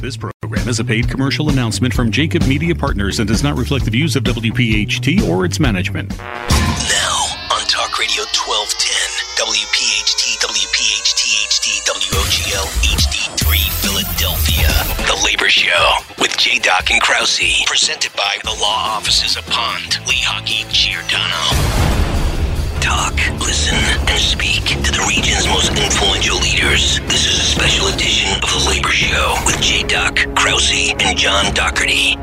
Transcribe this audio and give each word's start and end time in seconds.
This 0.00 0.16
program 0.16 0.68
is 0.68 0.78
a 0.78 0.84
paid 0.84 1.10
commercial 1.10 1.50
announcement 1.50 1.92
from 1.92 2.12
Jacob 2.12 2.46
Media 2.46 2.72
Partners 2.72 3.18
and 3.18 3.26
does 3.26 3.42
not 3.42 3.58
reflect 3.58 3.84
the 3.84 3.90
views 3.90 4.14
of 4.14 4.22
WPHT 4.22 5.28
or 5.28 5.44
its 5.44 5.58
management. 5.58 6.16
Now 6.16 7.26
on 7.50 7.66
Talk 7.66 7.98
Radio 7.98 8.22
1210, 8.30 8.78
WPHT, 9.42 10.38
WPHT, 10.38 11.22
HD, 11.50 11.82
WOGL, 12.14 12.66
HD3, 12.94 13.58
Philadelphia. 13.82 14.70
The 15.10 15.20
Labor 15.24 15.48
Show 15.48 15.96
with 16.20 16.36
J. 16.38 16.60
Doc 16.60 16.92
and 16.92 17.02
Krause. 17.02 17.64
Presented 17.66 18.12
by 18.14 18.36
the 18.44 18.56
law 18.60 18.94
offices 18.94 19.36
of 19.36 19.44
Pond, 19.46 19.98
Lehocky, 20.06 20.62
Giordano. 20.72 22.07
Talk, 22.80 23.14
listen, 23.40 23.74
and 24.08 24.20
speak 24.20 24.64
to 24.64 24.92
the 24.92 25.04
region's 25.08 25.46
most 25.48 25.70
influential 25.70 26.38
leaders. 26.38 27.00
This 27.00 27.26
is 27.26 27.38
a 27.38 27.42
special 27.42 27.88
edition 27.88 28.32
of 28.42 28.48
The 28.48 28.64
Labor 28.68 28.90
Show 28.90 29.34
with 29.44 29.60
J. 29.60 29.82
Doc, 29.82 30.16
Krause, 30.36 30.94
and 31.00 31.18
John 31.18 31.52
Doherty. 31.54 32.14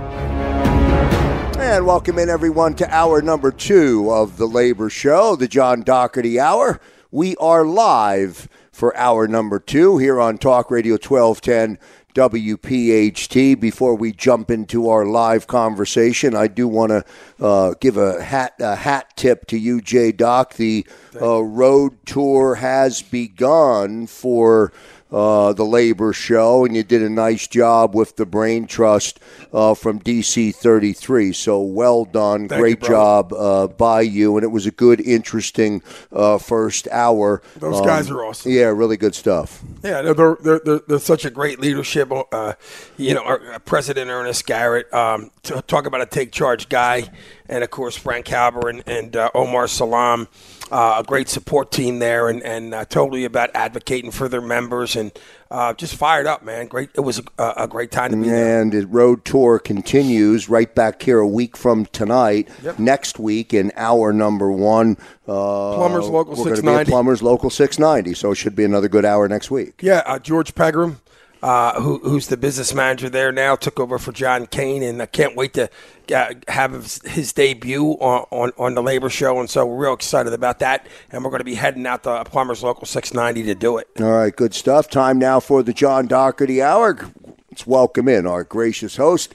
And 1.59 1.85
welcome 1.85 2.17
in 2.17 2.29
everyone 2.29 2.73
to 2.75 2.89
hour 2.89 3.21
number 3.21 3.51
two 3.51 4.09
of 4.11 4.37
the 4.37 4.47
Labor 4.47 4.89
Show, 4.89 5.35
the 5.35 5.47
John 5.47 5.81
Doherty 5.81 6.39
Hour. 6.39 6.79
We 7.11 7.35
are 7.35 7.65
live 7.65 8.47
for 8.71 8.95
hour 8.95 9.27
number 9.27 9.59
two 9.59 9.97
here 9.97 10.21
on 10.21 10.37
Talk 10.37 10.71
Radio 10.71 10.93
1210 10.93 11.77
WPHT. 12.15 13.59
Before 13.59 13.93
we 13.93 14.13
jump 14.13 14.49
into 14.49 14.89
our 14.89 15.05
live 15.05 15.47
conversation, 15.47 16.33
I 16.33 16.47
do 16.47 16.65
want 16.67 16.91
to 16.91 17.05
uh, 17.45 17.73
give 17.81 17.97
a 17.97 18.23
hat 18.23 18.53
a 18.59 18.75
hat 18.75 19.15
tip 19.17 19.45
to 19.47 19.57
you, 19.57 19.81
J 19.81 20.13
Doc. 20.13 20.53
The 20.53 20.87
uh, 21.21 21.43
road 21.43 22.05
tour 22.05 22.55
has 22.55 23.01
begun 23.01 24.07
for 24.07 24.71
uh, 25.11 25.53
the 25.53 25.63
labor 25.63 26.13
show, 26.13 26.65
and 26.65 26.75
you 26.75 26.83
did 26.83 27.01
a 27.01 27.09
nice 27.09 27.47
job 27.47 27.95
with 27.95 28.15
the 28.15 28.25
Brain 28.25 28.65
Trust 28.67 29.19
uh, 29.53 29.73
from 29.73 29.99
DC 29.99 30.53
33. 30.55 31.31
So 31.31 31.61
well 31.61 32.05
done. 32.05 32.47
Thank 32.47 32.59
Great 32.59 32.81
you, 32.81 32.87
job 32.89 33.31
uh, 33.33 33.67
by 33.67 34.01
you. 34.01 34.35
And 34.35 34.43
it 34.43 34.49
was 34.49 34.65
a 34.65 34.71
good, 34.71 34.99
interesting 35.01 35.81
uh, 36.11 36.37
first 36.37 36.87
hour. 36.91 37.41
Those 37.57 37.79
Um, 37.79 37.85
guys 37.85 38.09
are 38.09 38.25
awesome. 38.25 38.51
Yeah, 38.51 38.65
really 38.65 38.97
good 38.97 39.15
stuff. 39.15 39.61
Yeah, 39.83 40.01
they're 40.01 40.13
they're, 40.41 40.59
they're, 40.59 40.79
they're, 40.87 40.99
such 40.99 41.23
a 41.25 41.29
great 41.29 41.59
leadership. 41.59 42.11
Uh, 42.31 42.53
you 42.97 43.13
know, 43.13 43.23
our, 43.23 43.53
uh, 43.53 43.59
President 43.59 44.09
Ernest 44.09 44.45
Garrett, 44.45 44.91
um, 44.93 45.29
to 45.43 45.61
talk 45.61 45.85
about 45.85 46.01
a 46.01 46.05
take 46.05 46.31
charge 46.31 46.67
guy, 46.69 47.07
and 47.47 47.63
of 47.63 47.69
course 47.69 47.95
Frank 47.95 48.25
Halber 48.25 48.69
and, 48.69 48.83
and 48.87 49.15
uh, 49.15 49.29
Omar 49.35 49.67
Salam, 49.67 50.27
uh, 50.71 50.97
a 50.99 51.03
great 51.03 51.29
support 51.29 51.71
team 51.71 51.99
there, 51.99 52.27
and 52.27 52.41
and 52.43 52.73
uh, 52.73 52.85
totally 52.85 53.25
about 53.25 53.51
advocating 53.53 54.11
for 54.11 54.27
their 54.27 54.41
members 54.41 54.95
and 54.95 55.11
uh, 55.51 55.73
just 55.73 55.95
fired 55.95 56.25
up, 56.25 56.43
man. 56.43 56.67
Great, 56.67 56.89
it 56.95 57.01
was 57.01 57.21
a, 57.37 57.53
a 57.57 57.67
great 57.67 57.91
time 57.91 58.11
to 58.11 58.17
be 58.17 58.29
there. 58.29 58.61
And 58.61 58.71
the 58.71 58.85
road 58.87 59.23
tour 59.25 59.59
continues 59.59 60.49
right 60.49 60.73
back 60.73 61.01
here 61.01 61.19
a 61.19 61.27
week 61.27 61.55
from 61.55 61.85
tonight. 61.87 62.49
Yep. 62.63 62.79
Next 62.79 63.19
week 63.19 63.53
in 63.53 63.71
hour 63.75 64.11
number 64.11 64.51
one. 64.51 64.97
Uh, 65.27 65.75
Plumbers 65.75 66.07
Local 66.07 66.35
we're 66.35 66.55
gonna 66.55 66.61
be 66.61 66.67
at 66.67 66.87
690. 66.87 66.91
Plumbers 66.91 67.23
Local 67.23 67.49
690. 67.49 68.13
So 68.15 68.31
it 68.31 68.35
should 68.35 68.55
be 68.55 68.63
another 68.63 68.89
good 68.89 69.05
hour 69.05 69.27
next 69.27 69.51
week. 69.51 69.79
Yeah, 69.81 70.01
uh, 70.05 70.19
George 70.19 70.55
Pegram, 70.55 70.99
uh, 71.41 71.79
who, 71.79 71.99
who's 71.99 72.27
the 72.27 72.37
business 72.37 72.73
manager 72.73 73.09
there 73.09 73.31
now, 73.31 73.55
took 73.55 73.79
over 73.79 73.99
for 73.99 74.11
John 74.11 74.47
Kane, 74.47 74.83
and 74.83 75.01
I 75.01 75.05
can't 75.05 75.35
wait 75.35 75.53
to 75.53 75.69
uh, 76.13 76.33
have 76.47 76.71
his, 77.03 77.33
debut 77.33 77.91
on, 77.93 78.25
on, 78.31 78.51
on 78.57 78.75
the 78.75 78.83
Labor 78.83 79.09
Show. 79.09 79.39
And 79.39 79.49
so 79.49 79.65
we're 79.65 79.85
real 79.85 79.93
excited 79.93 80.33
about 80.33 80.59
that. 80.59 80.87
And 81.11 81.23
we're 81.23 81.29
going 81.29 81.39
to 81.39 81.45
be 81.45 81.55
heading 81.55 81.85
out 81.85 82.03
to 82.03 82.23
Plumbers 82.25 82.63
Local 82.63 82.85
690 82.85 83.43
to 83.51 83.55
do 83.55 83.77
it. 83.77 83.87
All 83.99 84.11
right, 84.11 84.35
good 84.35 84.53
stuff. 84.53 84.89
Time 84.89 85.19
now 85.19 85.39
for 85.39 85.63
the 85.63 85.73
John 85.73 86.07
Doherty 86.07 86.61
Hour. 86.61 87.11
Let's 87.51 87.65
welcome 87.65 88.07
in 88.07 88.27
our 88.27 88.43
gracious 88.43 88.97
host. 88.97 89.33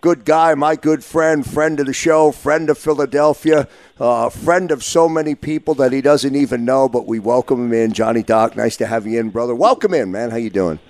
Good 0.00 0.24
guy, 0.24 0.54
my 0.54 0.74
good 0.74 1.04
friend, 1.04 1.46
friend 1.48 1.78
of 1.78 1.86
the 1.86 1.92
show, 1.92 2.32
friend 2.32 2.68
of 2.68 2.76
Philadelphia, 2.76 3.68
uh, 4.00 4.30
friend 4.30 4.72
of 4.72 4.82
so 4.82 5.08
many 5.08 5.36
people 5.36 5.74
that 5.74 5.92
he 5.92 6.00
doesn't 6.00 6.34
even 6.34 6.64
know, 6.64 6.88
but 6.88 7.06
we 7.06 7.20
welcome 7.20 7.64
him 7.64 7.72
in. 7.72 7.92
Johnny 7.92 8.24
Doc, 8.24 8.56
nice 8.56 8.76
to 8.78 8.86
have 8.86 9.06
you 9.06 9.20
in, 9.20 9.30
brother. 9.30 9.54
Welcome 9.54 9.94
in, 9.94 10.10
man. 10.10 10.30
How 10.30 10.38
you 10.38 10.50
doing? 10.50 10.80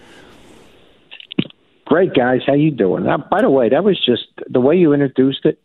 Great 1.85 2.15
guys, 2.15 2.41
how 2.47 2.55
you 2.55 2.71
doing? 2.71 3.05
Now, 3.05 3.19
by 3.19 3.43
the 3.43 3.51
way, 3.51 3.69
that 3.69 3.85
was 3.85 3.99
just 3.99 4.27
the 4.49 4.61
way 4.61 4.77
you 4.77 4.93
introduced 4.93 5.45
it, 5.45 5.61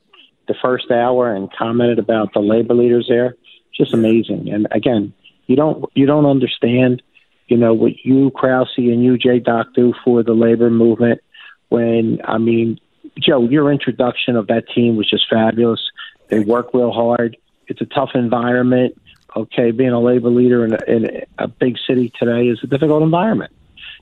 the 0.47 0.55
first 0.61 0.89
hour, 0.91 1.33
and 1.33 1.51
commented 1.53 1.99
about 1.99 2.33
the 2.33 2.39
labor 2.39 2.73
leaders 2.73 3.05
there. 3.07 3.35
Just 3.75 3.93
amazing. 3.93 4.49
And 4.51 4.67
again, 4.71 5.13
you 5.45 5.55
don't 5.55 5.85
you 5.93 6.05
don't 6.05 6.25
understand, 6.25 7.03
you 7.47 7.57
know, 7.57 7.73
what 7.73 7.93
you 8.03 8.31
Krause 8.31 8.73
and 8.77 9.03
you 9.03 9.17
J 9.17 9.39
Doc 9.39 9.67
do 9.75 9.93
for 10.03 10.23
the 10.23 10.33
labor 10.33 10.69
movement. 10.69 11.21
When 11.69 12.19
I 12.23 12.39
mean, 12.39 12.79
Joe, 13.19 13.43
your 13.43 13.71
introduction 13.71 14.35
of 14.35 14.47
that 14.47 14.67
team 14.73 14.95
was 14.95 15.09
just 15.09 15.25
fabulous. 15.29 15.81
They 16.29 16.39
work 16.39 16.73
real 16.73 16.91
hard. 16.91 17.37
It's 17.67 17.81
a 17.81 17.85
tough 17.85 18.11
environment. 18.15 18.99
Okay, 19.35 19.71
being 19.71 19.91
a 19.91 20.01
labor 20.01 20.29
leader 20.29 20.65
in 20.65 20.73
a, 20.73 20.83
in 20.87 21.25
a 21.37 21.47
big 21.47 21.77
city 21.85 22.11
today 22.17 22.47
is 22.47 22.59
a 22.63 22.67
difficult 22.67 23.03
environment. 23.03 23.51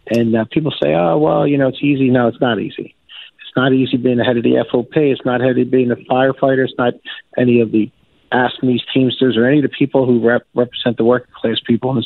And 0.08 0.36
uh, 0.36 0.46
people 0.52 0.72
say, 0.72 0.94
oh, 0.94 1.18
well, 1.18 1.48
you 1.48 1.58
know, 1.58 1.68
it's 1.68 1.82
easy. 1.82 2.10
No, 2.10 2.28
it's 2.28 2.42
not 2.42 2.60
easy. 2.60 2.96
It's 3.40 3.56
not 3.56 3.74
easy 3.74 3.98
being 3.98 4.18
the 4.18 4.24
head 4.24 4.38
of 4.38 4.44
the 4.44 4.64
FOP. 4.72 4.96
It's 4.96 5.26
not 5.26 5.42
head 5.42 5.58
of 5.58 5.72
being 5.72 5.92
a 5.92 5.96
firefighter. 5.96 6.66
It's 6.66 6.78
not 6.78 6.94
any 7.38 7.62
of 7.62 7.72
the 7.72 7.92
AFSCMEs, 8.32 8.82
Teamsters, 8.94 9.38
or 9.38 9.48
any 9.48 9.60
of 9.60 9.64
the 9.64 9.70
people 9.70 10.06
who 10.06 10.26
rep- 10.26 10.48
represent 10.54 10.98
the 10.98 11.04
working 11.04 11.34
class 11.34 11.58
people 11.66 11.92
in 11.92 11.98
the, 11.98 12.06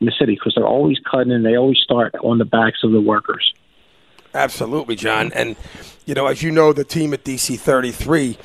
in 0.00 0.06
the 0.06 0.12
city 0.18 0.34
because 0.34 0.54
they're 0.54 0.66
always 0.66 0.98
cutting 1.10 1.32
and 1.32 1.44
they 1.44 1.56
always 1.56 1.78
start 1.78 2.14
on 2.22 2.38
the 2.38 2.44
backs 2.44 2.78
of 2.84 2.92
the 2.92 3.00
workers. 3.00 3.52
Absolutely, 4.34 4.96
John. 4.96 5.32
And, 5.32 5.56
you 6.06 6.14
know, 6.14 6.26
as 6.26 6.42
you 6.42 6.50
know, 6.50 6.72
the 6.72 6.84
team 6.84 7.14
at 7.14 7.24
DC 7.24 7.58
33, 7.58 8.36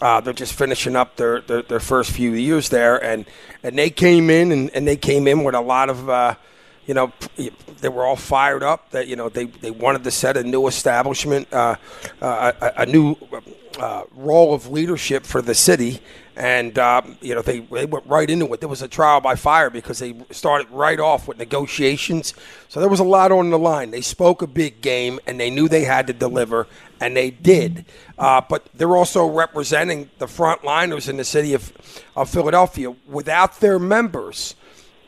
uh, 0.00 0.20
they're 0.20 0.32
just 0.32 0.52
finishing 0.52 0.96
up 0.96 1.16
their, 1.16 1.40
their, 1.40 1.62
their 1.62 1.80
first 1.80 2.10
few 2.10 2.32
years 2.32 2.68
there. 2.68 3.02
And, 3.02 3.26
and 3.62 3.78
they 3.78 3.90
came 3.90 4.28
in 4.28 4.52
and, 4.52 4.70
and 4.70 4.86
they 4.86 4.96
came 4.96 5.26
in 5.26 5.44
with 5.44 5.54
a 5.54 5.60
lot 5.60 5.88
of, 5.88 6.08
uh, 6.08 6.34
you 6.86 6.94
know, 6.94 7.12
they 7.80 7.88
were 7.88 8.04
all 8.04 8.16
fired 8.16 8.62
up 8.62 8.90
that, 8.90 9.08
you 9.08 9.16
know, 9.16 9.28
they, 9.28 9.44
they 9.44 9.70
wanted 9.70 10.04
to 10.04 10.10
set 10.10 10.36
a 10.36 10.44
new 10.44 10.66
establishment, 10.68 11.52
uh, 11.52 11.76
uh, 12.22 12.52
a, 12.60 12.82
a 12.82 12.86
new 12.86 13.16
uh, 13.78 14.04
role 14.14 14.54
of 14.54 14.70
leadership 14.70 15.26
for 15.26 15.42
the 15.42 15.54
city. 15.54 16.00
And, 16.36 16.78
um, 16.78 17.16
you 17.20 17.34
know, 17.34 17.42
they, 17.42 17.60
they 17.60 17.86
went 17.86 18.06
right 18.06 18.28
into 18.28 18.52
it. 18.52 18.60
There 18.60 18.68
was 18.68 18.82
a 18.82 18.88
trial 18.88 19.20
by 19.20 19.36
fire 19.36 19.70
because 19.70 19.98
they 19.98 20.14
started 20.30 20.70
right 20.70 21.00
off 21.00 21.26
with 21.26 21.38
negotiations. 21.38 22.34
So 22.68 22.78
there 22.78 22.90
was 22.90 23.00
a 23.00 23.04
lot 23.04 23.32
on 23.32 23.50
the 23.50 23.58
line. 23.58 23.90
They 23.90 24.02
spoke 24.02 24.42
a 24.42 24.46
big 24.46 24.80
game 24.80 25.18
and 25.26 25.40
they 25.40 25.50
knew 25.50 25.68
they 25.68 25.84
had 25.84 26.06
to 26.08 26.12
deliver, 26.12 26.66
and 27.00 27.16
they 27.16 27.30
did. 27.30 27.86
Uh, 28.18 28.42
but 28.48 28.68
they're 28.74 28.96
also 28.96 29.26
representing 29.26 30.10
the 30.18 30.26
frontliners 30.26 31.08
in 31.08 31.16
the 31.16 31.24
city 31.24 31.54
of, 31.54 31.72
of 32.14 32.28
Philadelphia 32.28 32.94
without 33.08 33.60
their 33.60 33.78
members 33.78 34.54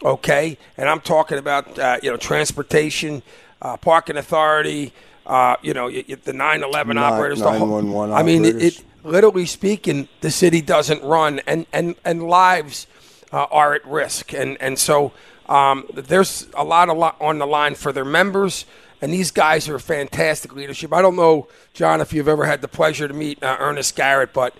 okay? 0.04 0.58
And 0.76 0.88
I'm 0.88 1.00
talking 1.00 1.38
about 1.38 1.78
uh, 1.78 1.98
you 2.02 2.10
know 2.10 2.16
transportation, 2.16 3.22
uh, 3.62 3.76
parking 3.76 4.16
authority, 4.16 4.92
uh, 5.26 5.56
you 5.62 5.74
know 5.74 5.86
y- 5.86 6.04
y- 6.08 6.16
the 6.22 6.32
911 6.32 6.96
Nine- 6.96 7.04
operators. 7.12 7.38
the 7.40 7.50
whole- 7.50 7.66
911 7.82 8.14
I 8.16 8.22
mean, 8.22 8.44
it, 8.44 8.62
it 8.62 8.84
literally 9.04 9.46
speaking, 9.46 10.08
the 10.20 10.30
city 10.30 10.60
doesn't 10.60 11.02
run, 11.02 11.40
and 11.46 11.66
and 11.72 11.94
and 12.04 12.22
lives 12.28 12.86
uh, 13.32 13.46
are 13.50 13.74
at 13.74 13.86
risk, 13.86 14.32
and 14.32 14.56
and 14.60 14.78
so 14.78 15.12
um, 15.48 15.86
there's 15.94 16.46
a 16.54 16.64
lot 16.64 16.88
of 16.90 16.96
lot 16.98 17.16
on 17.20 17.38
the 17.38 17.46
line 17.46 17.74
for 17.74 17.92
their 17.92 18.04
members. 18.04 18.64
And 19.00 19.12
these 19.12 19.30
guys 19.30 19.68
are 19.68 19.78
fantastic 19.78 20.56
leadership. 20.56 20.92
I 20.92 21.02
don't 21.02 21.14
know, 21.14 21.46
John, 21.72 22.00
if 22.00 22.12
you've 22.12 22.26
ever 22.26 22.46
had 22.46 22.62
the 22.62 22.66
pleasure 22.66 23.06
to 23.06 23.14
meet 23.14 23.40
uh, 23.44 23.56
Ernest 23.60 23.94
Garrett, 23.94 24.32
but 24.32 24.56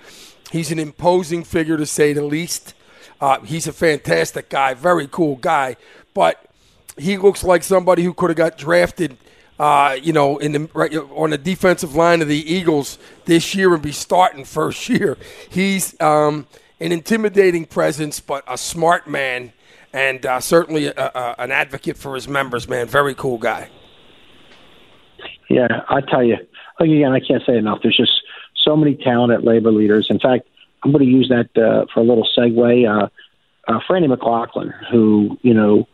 he's 0.52 0.70
an 0.70 0.78
imposing 0.78 1.42
figure 1.42 1.76
to 1.76 1.84
say 1.84 2.12
the 2.12 2.22
least. 2.22 2.72
Uh, 3.20 3.40
he's 3.40 3.66
a 3.66 3.72
fantastic 3.72 4.48
guy, 4.48 4.74
very 4.74 5.08
cool 5.08 5.36
guy, 5.36 5.76
but 6.14 6.44
he 6.96 7.16
looks 7.16 7.42
like 7.42 7.62
somebody 7.62 8.02
who 8.02 8.14
could 8.14 8.30
have 8.30 8.36
got 8.36 8.56
drafted, 8.56 9.16
uh, 9.58 9.96
you 10.00 10.12
know, 10.12 10.38
in 10.38 10.52
the 10.52 10.70
right, 10.72 10.94
on 10.94 11.30
the 11.30 11.38
defensive 11.38 11.94
line 11.94 12.22
of 12.22 12.28
the 12.28 12.52
Eagles 12.52 12.98
this 13.24 13.54
year 13.54 13.74
and 13.74 13.82
be 13.82 13.92
starting 13.92 14.44
first 14.44 14.88
year. 14.88 15.16
He's 15.50 16.00
um, 16.00 16.46
an 16.80 16.92
intimidating 16.92 17.64
presence, 17.64 18.20
but 18.20 18.44
a 18.46 18.56
smart 18.56 19.08
man, 19.08 19.52
and 19.92 20.24
uh, 20.24 20.40
certainly 20.40 20.86
a, 20.86 20.92
a, 20.96 21.34
an 21.38 21.50
advocate 21.50 21.96
for 21.96 22.14
his 22.14 22.28
members. 22.28 22.68
Man, 22.68 22.86
very 22.86 23.14
cool 23.14 23.38
guy. 23.38 23.68
Yeah, 25.50 25.82
I 25.88 26.02
tell 26.02 26.22
you, 26.22 26.36
again, 26.78 27.12
I 27.12 27.20
can't 27.20 27.42
say 27.44 27.56
enough. 27.56 27.80
There's 27.82 27.96
just 27.96 28.12
so 28.64 28.76
many 28.76 28.94
talented 28.96 29.44
labor 29.44 29.72
leaders. 29.72 30.08
In 30.10 30.20
fact, 30.20 30.46
I'm 30.82 30.92
going 30.92 31.04
to 31.04 31.10
use 31.10 31.28
that 31.28 31.50
uh, 31.60 31.86
for 31.92 32.00
a 32.00 32.02
little 32.02 32.26
segue. 32.36 32.88
Uh, 32.88 33.08
uh, 33.66 33.80
Franny 33.88 34.08
McLaughlin, 34.08 34.72
who 34.90 35.38
you 35.42 35.54
know 35.54 35.88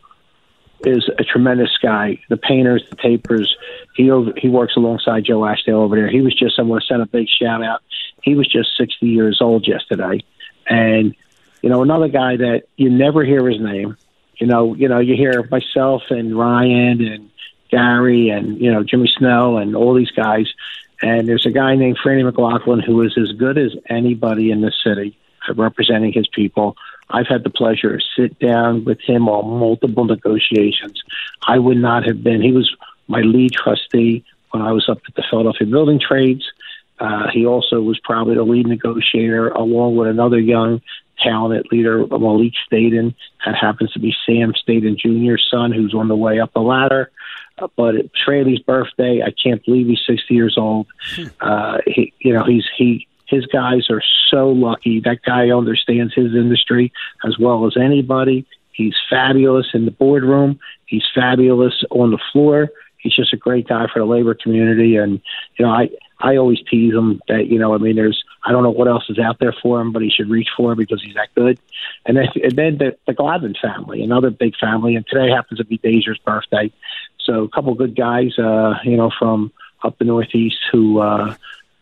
is 0.85 1.09
a 1.17 1.23
tremendous 1.23 1.75
guy. 1.81 2.19
The 2.29 2.37
painters, 2.37 2.85
the 2.89 2.95
tapers. 2.95 3.55
He 3.95 4.11
over, 4.11 4.33
he 4.37 4.49
works 4.49 4.75
alongside 4.75 5.25
Joe 5.25 5.39
Ashdale 5.39 5.81
over 5.81 5.95
there. 5.95 6.09
He 6.09 6.21
was 6.21 6.35
just. 6.35 6.59
I 6.59 6.63
want 6.63 6.83
to 6.83 6.87
send 6.87 7.01
a 7.01 7.05
big 7.05 7.27
shout 7.27 7.63
out. 7.63 7.81
He 8.21 8.35
was 8.35 8.47
just 8.47 8.75
60 8.77 9.05
years 9.05 9.39
old 9.41 9.67
yesterday, 9.67 10.23
and 10.67 11.15
you 11.61 11.69
know 11.69 11.81
another 11.81 12.07
guy 12.07 12.37
that 12.37 12.63
you 12.77 12.89
never 12.89 13.23
hear 13.23 13.47
his 13.47 13.59
name. 13.59 13.97
You 14.37 14.47
know, 14.47 14.73
you 14.73 14.89
know, 14.89 14.99
you 14.99 15.15
hear 15.15 15.47
myself 15.49 16.03
and 16.09 16.37
Ryan 16.37 17.01
and 17.01 17.29
Gary 17.69 18.29
and 18.29 18.59
you 18.59 18.71
know 18.71 18.83
Jimmy 18.83 19.11
Snell 19.17 19.57
and 19.57 19.75
all 19.75 19.93
these 19.93 20.11
guys. 20.11 20.47
And 21.01 21.27
there's 21.27 21.45
a 21.45 21.51
guy 21.51 21.75
named 21.75 21.97
Franny 22.03 22.23
McLaughlin 22.23 22.79
who 22.79 23.01
is 23.01 23.17
as 23.17 23.31
good 23.37 23.57
as 23.57 23.71
anybody 23.89 24.51
in 24.51 24.61
the 24.61 24.71
city 24.83 25.17
at 25.47 25.57
representing 25.57 26.13
his 26.13 26.27
people. 26.27 26.75
I've 27.09 27.27
had 27.27 27.43
the 27.43 27.49
pleasure 27.49 27.97
to 27.97 28.03
sit 28.17 28.39
down 28.39 28.85
with 28.85 28.99
him 29.01 29.29
on 29.29 29.59
multiple 29.59 30.05
negotiations. 30.05 31.03
I 31.47 31.59
would 31.59 31.77
not 31.77 32.05
have 32.05 32.23
been. 32.23 32.41
He 32.41 32.51
was 32.51 32.73
my 33.07 33.21
lead 33.21 33.51
trustee 33.53 34.23
when 34.51 34.63
I 34.63 34.71
was 34.71 34.89
up 34.89 34.99
at 35.07 35.15
the 35.15 35.23
Philadelphia 35.29 35.67
Building 35.67 35.99
Trades. 35.99 36.43
Uh, 36.99 37.27
he 37.31 37.45
also 37.45 37.81
was 37.81 37.99
probably 37.99 38.35
the 38.35 38.43
lead 38.43 38.67
negotiator, 38.67 39.49
along 39.49 39.97
with 39.97 40.07
another 40.07 40.39
young, 40.39 40.81
talented 41.21 41.67
leader, 41.71 42.05
Malik 42.07 42.53
Staten. 42.65 43.13
that 43.45 43.55
happens 43.55 43.91
to 43.93 43.99
be 43.99 44.15
Sam 44.25 44.53
Staten 44.55 44.97
Jr.'s 44.97 45.45
son, 45.51 45.71
who's 45.71 45.93
on 45.93 46.07
the 46.07 46.15
way 46.15 46.39
up 46.39 46.53
the 46.53 46.61
ladder. 46.61 47.11
But 47.75 47.95
it's 47.95 48.21
Fraley's 48.23 48.59
birthday. 48.59 49.21
I 49.25 49.31
can't 49.31 49.63
believe 49.63 49.87
he's 49.87 50.01
60 50.05 50.33
years 50.33 50.57
old. 50.57 50.87
Uh, 51.39 51.77
he, 51.85 52.13
you 52.19 52.33
know, 52.33 52.43
he's 52.43 52.65
he 52.77 53.07
his 53.27 53.45
guys 53.47 53.89
are 53.89 54.03
so 54.29 54.49
lucky. 54.49 54.99
That 54.99 55.21
guy 55.25 55.49
understands 55.49 56.13
his 56.13 56.33
industry 56.33 56.91
as 57.25 57.37
well 57.39 57.65
as 57.65 57.75
anybody. 57.77 58.45
He's 58.71 58.95
fabulous 59.09 59.67
in 59.73 59.85
the 59.85 59.91
boardroom. 59.91 60.59
He's 60.85 61.05
fabulous 61.13 61.83
on 61.91 62.11
the 62.11 62.19
floor. 62.31 62.69
He's 62.97 63.15
just 63.15 63.33
a 63.33 63.37
great 63.37 63.67
guy 63.67 63.85
for 63.91 63.99
the 63.99 64.05
labor 64.05 64.33
community. 64.33 64.97
And 64.97 65.21
you 65.57 65.65
know, 65.65 65.71
I 65.71 65.89
I 66.19 66.37
always 66.37 66.59
tease 66.69 66.93
him 66.93 67.21
that 67.27 67.47
you 67.47 67.59
know, 67.59 67.73
I 67.73 67.77
mean, 67.77 67.95
there's 67.95 68.23
I 68.43 68.51
don't 68.51 68.63
know 68.63 68.71
what 68.71 68.87
else 68.87 69.09
is 69.09 69.19
out 69.19 69.39
there 69.39 69.55
for 69.61 69.79
him, 69.79 69.91
but 69.91 70.01
he 70.01 70.09
should 70.09 70.29
reach 70.29 70.49
for 70.55 70.73
it 70.73 70.77
because 70.77 71.01
he's 71.01 71.15
that 71.15 71.33
good. 71.35 71.59
And 72.05 72.17
then, 72.17 72.27
and 72.43 72.51
then 72.53 72.77
the, 72.77 72.97
the 73.07 73.13
Gladden 73.13 73.55
family, 73.61 74.03
another 74.03 74.29
big 74.29 74.55
family, 74.57 74.95
and 74.95 75.05
today 75.07 75.29
happens 75.29 75.59
to 75.59 75.65
be 75.65 75.77
Dazier's 75.77 76.19
birthday. 76.19 76.71
So 77.25 77.43
a 77.43 77.49
couple 77.49 77.73
good 77.75 77.95
guys, 77.95 78.37
uh, 78.37 78.75
you 78.83 78.97
know, 78.97 79.11
from 79.17 79.51
up 79.83 79.97
the 79.97 80.05
Northeast 80.05 80.57
who 80.71 80.99
uh, 80.99 81.35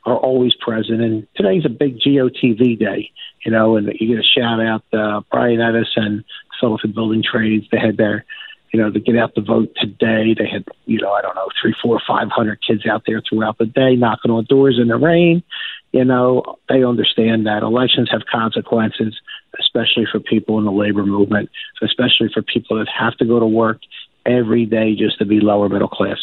are 0.06 0.18
always 0.18 0.54
present. 0.56 1.02
And 1.02 1.28
today's 1.36 1.66
a 1.66 1.70
big 1.70 2.00
GOTV 2.00 2.80
day, 2.80 3.12
you 3.46 3.52
know, 3.52 3.78
and 3.78 3.92
you 4.00 4.16
get 4.16 4.24
a 4.24 4.40
shout 4.40 4.62
out 4.62 4.84
uh, 4.94 5.22
Brian 5.32 5.62
Ennis 5.62 5.90
and 5.96 6.24
Sullivan 6.60 6.94
Building 6.94 7.24
Trades. 7.24 7.66
They 7.72 7.80
had 7.80 7.98
their 7.98 8.26
you 8.74 8.82
know, 8.82 8.90
to 8.90 9.00
get 9.00 9.16
out 9.16 9.36
the 9.36 9.42
vote 9.42 9.72
today. 9.80 10.34
They 10.36 10.48
had, 10.48 10.66
you 10.86 11.00
know, 11.00 11.12
I 11.12 11.22
don't 11.22 11.36
know, 11.36 11.48
three, 11.62 11.76
four, 11.80 12.02
five 12.08 12.30
hundred 12.32 12.60
kids 12.68 12.88
out 12.88 13.04
there 13.06 13.22
throughout 13.22 13.60
the 13.60 13.68
day 13.68 13.96
knocking 13.96 14.32
on 14.32 14.46
doors 14.46 14.80
in 14.82 14.88
the 14.88 14.98
rain. 14.98 15.44
You 15.92 16.06
know, 16.06 16.58
they 16.68 16.84
understand 16.84 17.46
that 17.46 17.62
elections 17.62 18.10
have 18.12 18.22
consequences, 18.26 19.16
especially 19.60 20.08
for 20.12 20.20
people 20.20 20.58
in 20.58 20.66
the 20.66 20.72
labor 20.72 21.06
movement, 21.06 21.52
especially 21.84 22.30
for 22.34 22.42
people 22.42 22.80
that 22.80 22.88
have 22.90 23.16
to 23.18 23.26
go 23.26 23.40
to 23.40 23.46
work 23.46 23.80
every 24.26 24.66
day 24.66 24.96
just 24.96 25.20
to 25.20 25.26
be 25.26 25.40
lower 25.40 25.70
middle 25.70 25.88
class. 25.88 26.18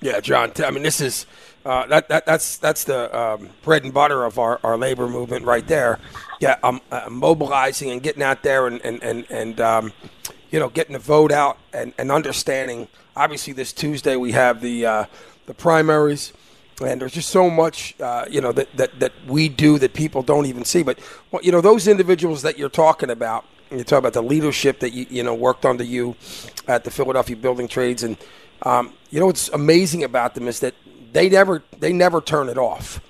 Yeah, 0.00 0.20
John. 0.20 0.52
I 0.64 0.70
mean, 0.70 0.82
this 0.82 1.00
is 1.00 1.26
uh, 1.64 1.86
that, 1.86 2.08
that 2.08 2.24
that's 2.24 2.56
that's 2.56 2.84
the 2.84 3.14
um, 3.16 3.50
bread 3.62 3.84
and 3.84 3.92
butter 3.92 4.24
of 4.24 4.38
our, 4.38 4.58
our 4.64 4.78
labor 4.78 5.06
movement 5.08 5.44
right 5.44 5.66
there. 5.66 5.98
Yeah, 6.40 6.56
I'm, 6.62 6.80
I'm 6.90 7.16
mobilizing 7.16 7.90
and 7.90 8.02
getting 8.02 8.22
out 8.22 8.42
there 8.42 8.66
and 8.66 8.80
and 8.82 9.02
and, 9.02 9.26
and 9.30 9.60
um, 9.60 9.92
you 10.50 10.58
know, 10.58 10.68
getting 10.68 10.94
the 10.94 10.98
vote 10.98 11.32
out 11.32 11.58
and, 11.72 11.92
and 11.98 12.10
understanding. 12.10 12.88
Obviously, 13.14 13.52
this 13.52 13.72
Tuesday 13.72 14.16
we 14.16 14.32
have 14.32 14.60
the 14.62 14.86
uh, 14.86 15.04
the 15.46 15.54
primaries, 15.54 16.32
and 16.82 17.00
there's 17.00 17.12
just 17.12 17.28
so 17.28 17.50
much, 17.50 17.94
uh, 18.00 18.24
you 18.30 18.40
know, 18.40 18.52
that, 18.52 18.74
that 18.76 18.98
that 19.00 19.12
we 19.26 19.48
do 19.48 19.78
that 19.78 19.92
people 19.92 20.22
don't 20.22 20.46
even 20.46 20.64
see. 20.64 20.82
But 20.82 20.98
well, 21.30 21.42
you 21.42 21.52
know, 21.52 21.60
those 21.60 21.86
individuals 21.86 22.42
that 22.42 22.58
you're 22.58 22.68
talking 22.68 23.10
about, 23.10 23.44
you 23.70 23.84
talk 23.84 23.98
about 23.98 24.12
the 24.12 24.22
leadership 24.22 24.80
that 24.80 24.90
you 24.90 25.06
you 25.08 25.22
know 25.22 25.34
worked 25.34 25.64
under 25.64 25.84
you 25.84 26.16
at 26.66 26.84
the 26.84 26.90
Philadelphia 26.90 27.36
Building 27.36 27.68
Trades, 27.68 28.02
and 28.02 28.16
um, 28.62 28.92
you 29.10 29.20
know 29.20 29.26
what's 29.26 29.48
amazing 29.50 30.04
about 30.04 30.34
them 30.34 30.48
is 30.48 30.60
that 30.60 30.74
they 31.12 31.28
never 31.28 31.62
they 31.78 31.92
never 31.92 32.20
turn 32.20 32.48
it 32.48 32.58
off. 32.58 33.00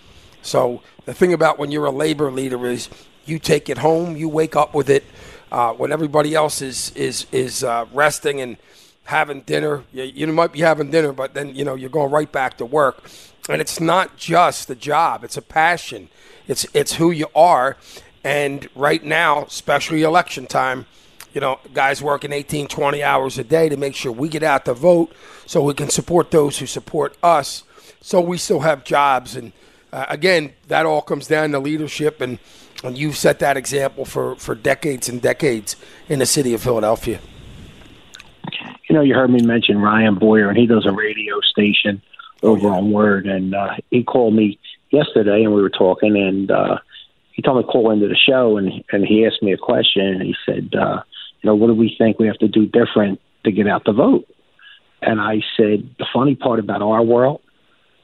So 0.43 0.83
the 1.05 1.15
thing 1.15 1.33
about 1.33 1.59
when 1.59 1.71
you're 1.71 1.87
a 1.87 1.91
labor 1.91 2.31
leader 2.31 2.67
is 2.67 2.89
you 3.27 3.39
take 3.39 3.69
it 3.69 3.79
home, 3.79 4.17
you 4.17 4.29
wake 4.29 4.57
up 4.57 4.75
with 4.75 4.91
it 4.91 5.05
uh, 5.53 5.73
when 5.73 5.93
everybody 5.93 6.35
else 6.35 6.62
is 6.62 6.91
is 6.93 7.27
is 7.33 7.65
uh, 7.65 7.87
resting 7.93 8.41
and 8.41 8.57
having 9.05 9.43
dinner. 9.43 9.85
You, 9.93 10.05
you 10.05 10.27
might 10.29 10.53
be 10.53 10.61
having 10.61 10.91
dinner, 10.91 11.12
but 11.12 11.35
then 11.35 11.55
you 11.55 11.65
know 11.65 11.75
you're 11.75 11.91
going 11.91 12.11
right 12.11 12.31
back 12.31 12.59
to 12.59 12.67
work. 12.67 13.11
And 13.49 13.61
it's 13.61 13.81
not 13.81 14.17
just 14.17 14.69
the 14.69 14.75
job; 14.75 15.25
it's 15.25 15.37
a 15.37 15.43
passion. 15.43 16.09
It's 16.47 16.67
it's 16.75 16.95
who 16.95 17.11
you 17.11 17.27
are. 17.35 17.77
And 18.23 18.69
right 18.75 19.03
now, 19.03 19.45
especially 19.45 20.03
election 20.03 20.47
time, 20.47 20.87
you 21.33 21.41
know, 21.41 21.59
guys 21.73 22.03
working 22.03 22.33
18, 22.33 22.69
20 22.69 23.03
hours 23.03 23.39
a 23.39 23.45
day 23.45 23.69
to 23.69 23.77
make 23.77 23.95
sure 23.95 24.13
we 24.13 24.29
get 24.29 24.43
out 24.43 24.65
to 24.65 24.75
vote 24.75 25.13
so 25.47 25.63
we 25.63 25.75
can 25.75 25.89
support 25.89 26.31
those 26.31 26.59
who 26.59 26.67
support 26.67 27.17
us 27.23 27.65
so 28.01 28.21
we 28.21 28.39
still 28.39 28.61
have 28.61 28.85
jobs. 28.85 29.37
And 29.37 29.53
uh, 29.93 30.07
again, 30.09 30.53
that 30.69 30.87
all 30.87 31.03
comes 31.03 31.27
down 31.27 31.53
to 31.53 31.59
leadership 31.59 32.21
and 32.21 32.39
and 32.83 32.97
you've 32.97 33.17
set 33.17 33.41
that 33.41 33.57
example 33.57 34.05
for, 34.05 34.37
for 34.37 34.55
decades 34.55 35.09
and 35.09 35.21
decades 35.21 35.77
in 36.09 36.19
the 36.19 36.27
city 36.27 36.55
of 36.55 36.63
Philadelphia. 36.63 37.21
You 38.89 38.97
know, 38.97 39.03
you 39.03 39.15
heard 39.15 39.31
me 39.31 39.43
mention 39.43 39.79
Ryan 39.79 40.15
Boyer, 40.15 40.49
and 40.49 40.57
he 40.57 40.67
does 40.67 40.87
a 40.87 40.93
radio 40.93 41.41
station 41.41 42.01
over 42.43 42.69
on 42.69 42.91
Word, 42.91 43.27
and 43.27 43.55
uh, 43.55 43.75
he 43.91 44.03
called 44.03 44.35
me 44.35 44.59
yesterday, 44.91 45.45
and 45.45 45.55
we 45.55 45.61
were 45.61 45.71
talking, 45.71 46.17
and 46.17 46.51
uh, 46.51 46.79
he 47.32 47.43
told 47.43 47.59
me 47.59 47.62
to 47.62 47.69
call 47.69 47.91
into 47.91 48.09
the 48.09 48.17
show, 48.17 48.56
and 48.56 48.85
and 48.93 49.05
he 49.06 49.27
asked 49.27 49.43
me 49.43 49.53
a 49.53 49.59
question, 49.59 50.05
and 50.05 50.23
he 50.23 50.35
said, 50.47 50.71
uh, 50.75 51.03
you 51.43 51.49
know, 51.49 51.55
what 51.55 51.69
do 51.69 51.75
we 51.75 51.94
think 51.97 52.19
we 52.19 52.27
have 52.27 52.38
to 52.38 52.49
do 52.49 52.67
different 52.67 53.21
to 53.44 53.53
get 53.53 53.67
out 53.67 53.85
the 53.85 53.93
vote? 53.93 54.27
And 55.03 55.21
I 55.21 55.37
said, 55.56 55.88
the 55.99 56.06
funny 56.12 56.35
part 56.35 56.59
about 56.59 56.82
our 56.82 57.03
world 57.03 57.41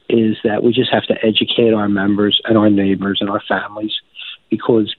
is 0.09 0.37
that 0.43 0.63
we 0.63 0.73
just 0.73 0.91
have 0.91 1.03
to 1.03 1.15
educate 1.23 1.73
our 1.73 1.89
members 1.89 2.39
and 2.45 2.57
our 2.57 2.69
neighbors 2.69 3.19
and 3.21 3.29
our 3.29 3.41
families 3.47 3.91
because 4.49 4.95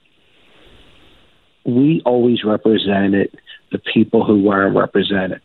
we 1.65 2.01
always 2.05 2.43
represented 2.43 3.37
the 3.71 3.79
people 3.79 4.25
who 4.25 4.41
weren't 4.41 4.75
represented. 4.75 5.41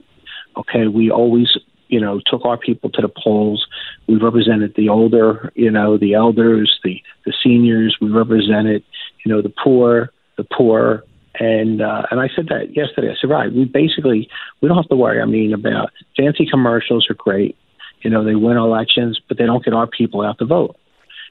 Okay, 0.57 0.87
we 0.87 1.11
always, 1.11 1.49
you 1.95 2.01
know, 2.01 2.21
took 2.27 2.45
our 2.45 2.57
people 2.57 2.91
to 2.91 3.03
the 3.03 3.09
polls. 3.09 3.65
We 4.09 4.17
represented 4.17 4.75
the 4.75 4.89
older, 4.89 5.53
you 5.55 5.71
know, 5.71 5.97
the 5.97 6.15
elders, 6.15 6.81
the 6.83 7.01
the 7.25 7.33
seniors. 7.41 7.97
We 8.01 8.09
represented, 8.11 8.83
you 9.25 9.33
know, 9.33 9.41
the 9.41 9.55
poor, 9.63 10.11
the 10.37 10.43
poor, 10.43 11.05
and 11.39 11.81
uh, 11.81 12.03
and 12.11 12.19
I 12.19 12.29
said 12.35 12.49
that 12.49 12.75
yesterday. 12.75 13.13
I 13.13 13.15
said, 13.21 13.31
right, 13.31 13.53
we 13.53 13.65
basically 13.65 14.29
we 14.61 14.67
don't 14.67 14.77
have 14.77 14.89
to 14.89 14.97
worry. 14.97 15.23
I 15.23 15.25
mean, 15.25 15.55
about 15.55 15.93
fancy 16.17 16.49
commercials 16.51 17.09
are 17.09 17.15
great. 17.15 17.57
You 18.01 18.11
know, 18.11 18.25
they 18.25 18.35
win 18.35 18.57
elections, 18.57 19.21
but 19.29 19.39
they 19.39 19.47
don't 19.47 19.65
get 19.65 19.73
our 19.73 19.87
people 19.87 20.23
out 20.23 20.39
to 20.39 20.47
vote. 20.47 20.77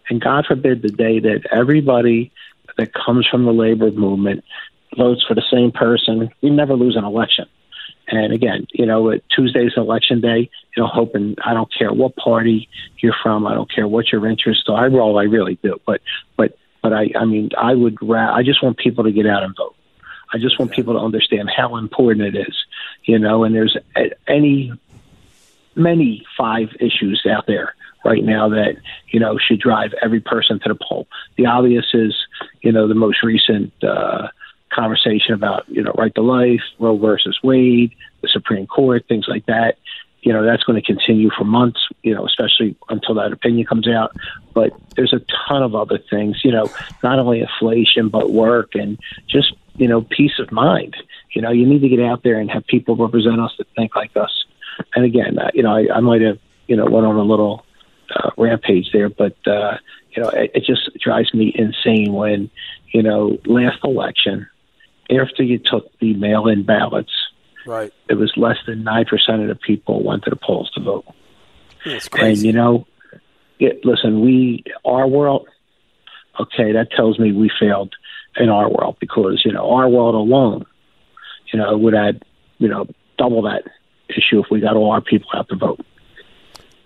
And 0.10 0.22
God 0.22 0.46
forbid 0.46 0.82
the 0.82 0.92
day 0.92 1.20
that 1.20 1.42
everybody 1.52 2.32
that 2.78 2.94
comes 2.94 3.28
from 3.30 3.44
the 3.44 3.52
labor 3.52 3.92
movement 3.92 4.46
votes 4.98 5.26
for 5.28 5.36
the 5.36 5.44
same 5.52 5.74
person, 5.74 6.30
we 6.42 6.52
never 6.52 6.74
lose 6.74 6.96
an 6.96 7.04
election. 7.04 7.48
And 8.08 8.34
again, 8.34 8.68
you 8.74 8.86
know, 8.86 9.18
Tuesday's 9.34 9.74
election 9.78 10.22
day, 10.22 10.50
you 10.76 10.84
know, 10.84 10.88
hoping 10.88 11.36
I 11.44 11.54
don't 11.54 11.74
care 11.74 11.92
what 11.94 12.16
party 12.16 12.70
you're 13.00 13.16
from, 13.24 13.48
I 13.48 13.54
don't 13.54 13.72
care 13.72 13.88
what 13.88 14.12
your 14.12 14.28
interests 14.28 14.66
are. 14.68 14.84
I 14.84 14.88
roll, 14.88 15.18
I 15.18 15.24
really 15.24 15.58
do. 15.64 15.80
But 15.86 16.02
but 16.36 16.58
but 16.82 16.94
I 16.94 17.12
I 17.16 17.26
mean, 17.26 17.50
I 17.58 17.74
would 17.74 17.98
ra- 18.02 18.34
I 18.34 18.44
just 18.44 18.62
want 18.62 18.78
people 18.78 19.06
to 19.06 19.12
get 19.12 19.26
out 19.26 19.44
and 19.44 19.56
vote. 19.56 19.76
I 20.34 20.38
just 20.38 20.60
want 20.60 20.72
people 20.72 20.94
to 20.96 21.00
understand 21.00 21.50
how 21.56 21.78
important 21.78 22.36
it 22.36 22.48
is, 22.48 22.66
you 23.04 23.20
know. 23.20 23.44
And 23.44 23.56
there's 23.56 23.78
any 24.28 24.74
many 25.76 26.26
five 26.38 26.70
issues 26.80 27.26
out 27.30 27.46
there 27.48 27.76
right 28.04 28.24
now 28.24 28.50
that 28.50 28.76
you 29.10 29.20
know 29.20 29.38
should 29.38 29.60
drive 29.60 29.94
every 30.02 30.20
person 30.20 30.60
to 30.60 30.70
the 30.70 30.76
poll. 30.76 31.08
The 31.38 31.46
obvious 31.46 31.86
is 31.94 32.16
you 32.62 32.72
know 32.72 32.88
the 32.88 32.96
most 32.96 33.24
recent 33.24 33.72
uh, 33.84 34.28
conversation 34.74 35.34
about 35.34 35.68
you 35.70 35.84
know 35.84 35.94
right 35.98 36.14
to 36.16 36.22
life, 36.22 36.62
Roe 36.80 36.98
versus 36.98 37.38
Wade, 37.44 37.94
the 38.22 38.28
Supreme 38.28 38.68
Court, 38.68 39.06
things 39.08 39.26
like 39.28 39.46
that. 39.46 39.78
You 40.22 40.32
know 40.34 40.46
that's 40.46 40.64
going 40.64 40.82
to 40.82 40.86
continue 40.86 41.30
for 41.38 41.44
months. 41.44 41.80
You 42.02 42.16
know, 42.16 42.26
especially 42.26 42.76
until 42.90 43.16
that 43.16 43.32
opinion 43.32 43.66
comes 43.66 43.88
out. 43.88 44.16
But 44.54 44.72
there's 44.96 45.14
a 45.14 45.22
ton 45.48 45.64
of 45.64 45.76
other 45.76 46.00
things. 46.10 46.42
You 46.44 46.52
know, 46.52 46.70
not 47.02 47.20
only 47.20 47.42
inflation 47.42 48.10
but 48.10 48.32
work 48.32 48.76
and 48.76 48.98
just 49.28 49.54
you 49.76 49.88
know 49.88 50.02
peace 50.02 50.40
of 50.40 50.52
mind. 50.52 50.96
You 51.32 51.42
know, 51.42 51.52
you 51.52 51.66
need 51.66 51.82
to 51.82 51.90
get 51.90 52.00
out 52.00 52.24
there 52.24 52.40
and 52.40 52.50
have 52.52 52.66
people 52.68 52.96
represent 52.96 53.40
us 53.40 53.54
that 53.58 53.68
think 53.76 53.96
like 53.96 54.16
us. 54.16 54.46
And 54.96 55.06
again, 55.06 55.38
uh, 55.40 55.50
you 55.54 55.64
know, 55.64 55.76
I, 55.76 55.88
I 55.96 56.00
might 56.00 56.22
have 56.22 56.40
you 56.68 56.76
know 56.76 56.86
went 56.86 57.06
on 57.06 57.16
a 57.16 57.24
little 57.24 57.66
uh, 58.16 58.32
rampage 58.38 58.92
there. 58.92 59.10
But 59.10 59.36
uh, 59.48 59.78
you 60.12 60.24
know, 60.24 60.30
it, 60.30 60.52
it 60.56 60.64
just 60.66 60.90
drives 61.00 61.34
me 61.34 61.54
insane 61.56 62.14
when 62.14 62.50
you 62.92 63.04
know 63.04 63.38
last 63.46 63.80
election, 63.84 64.48
after 65.10 65.44
you 65.44 65.60
took 65.60 65.88
the 66.00 66.14
mail-in 66.14 66.64
ballots, 66.64 67.12
right, 67.66 67.92
it 68.10 68.16
was 68.16 68.34
less 68.36 68.58
than 68.66 68.84
nine 68.84 69.06
percent 69.06 69.42
of 69.42 69.48
the 69.48 69.56
people 69.56 70.04
went 70.04 70.24
to 70.24 70.30
the 70.30 70.36
polls 70.36 70.72
to 70.72 70.82
vote. 70.82 71.06
It's 71.86 72.08
crazy. 72.08 72.48
And 72.48 72.56
you 72.56 72.62
know, 72.62 72.88
it, 73.60 73.84
listen, 73.84 74.22
we 74.22 74.64
our 74.86 75.08
world. 75.08 75.48
Okay, 76.40 76.72
that 76.72 76.90
tells 76.92 77.20
me 77.20 77.32
we 77.32 77.52
failed 77.60 77.94
in 78.38 78.50
our 78.50 78.70
world 78.70 78.98
because 79.00 79.44
you 79.46 79.52
know 79.52 79.72
our 79.72 79.88
world 79.88 80.16
alone, 80.16 80.66
you 81.52 81.60
know, 81.60 81.78
would 81.78 81.96
add 81.96 82.24
you 82.58 82.68
know 82.68 82.88
double 83.18 83.44
that 83.44 83.64
issue 84.10 84.40
if 84.40 84.46
we 84.50 84.60
got 84.60 84.76
all 84.76 84.92
our 84.92 85.02
people 85.02 85.30
out 85.36 85.48
to 85.50 85.56
vote. 85.56 85.80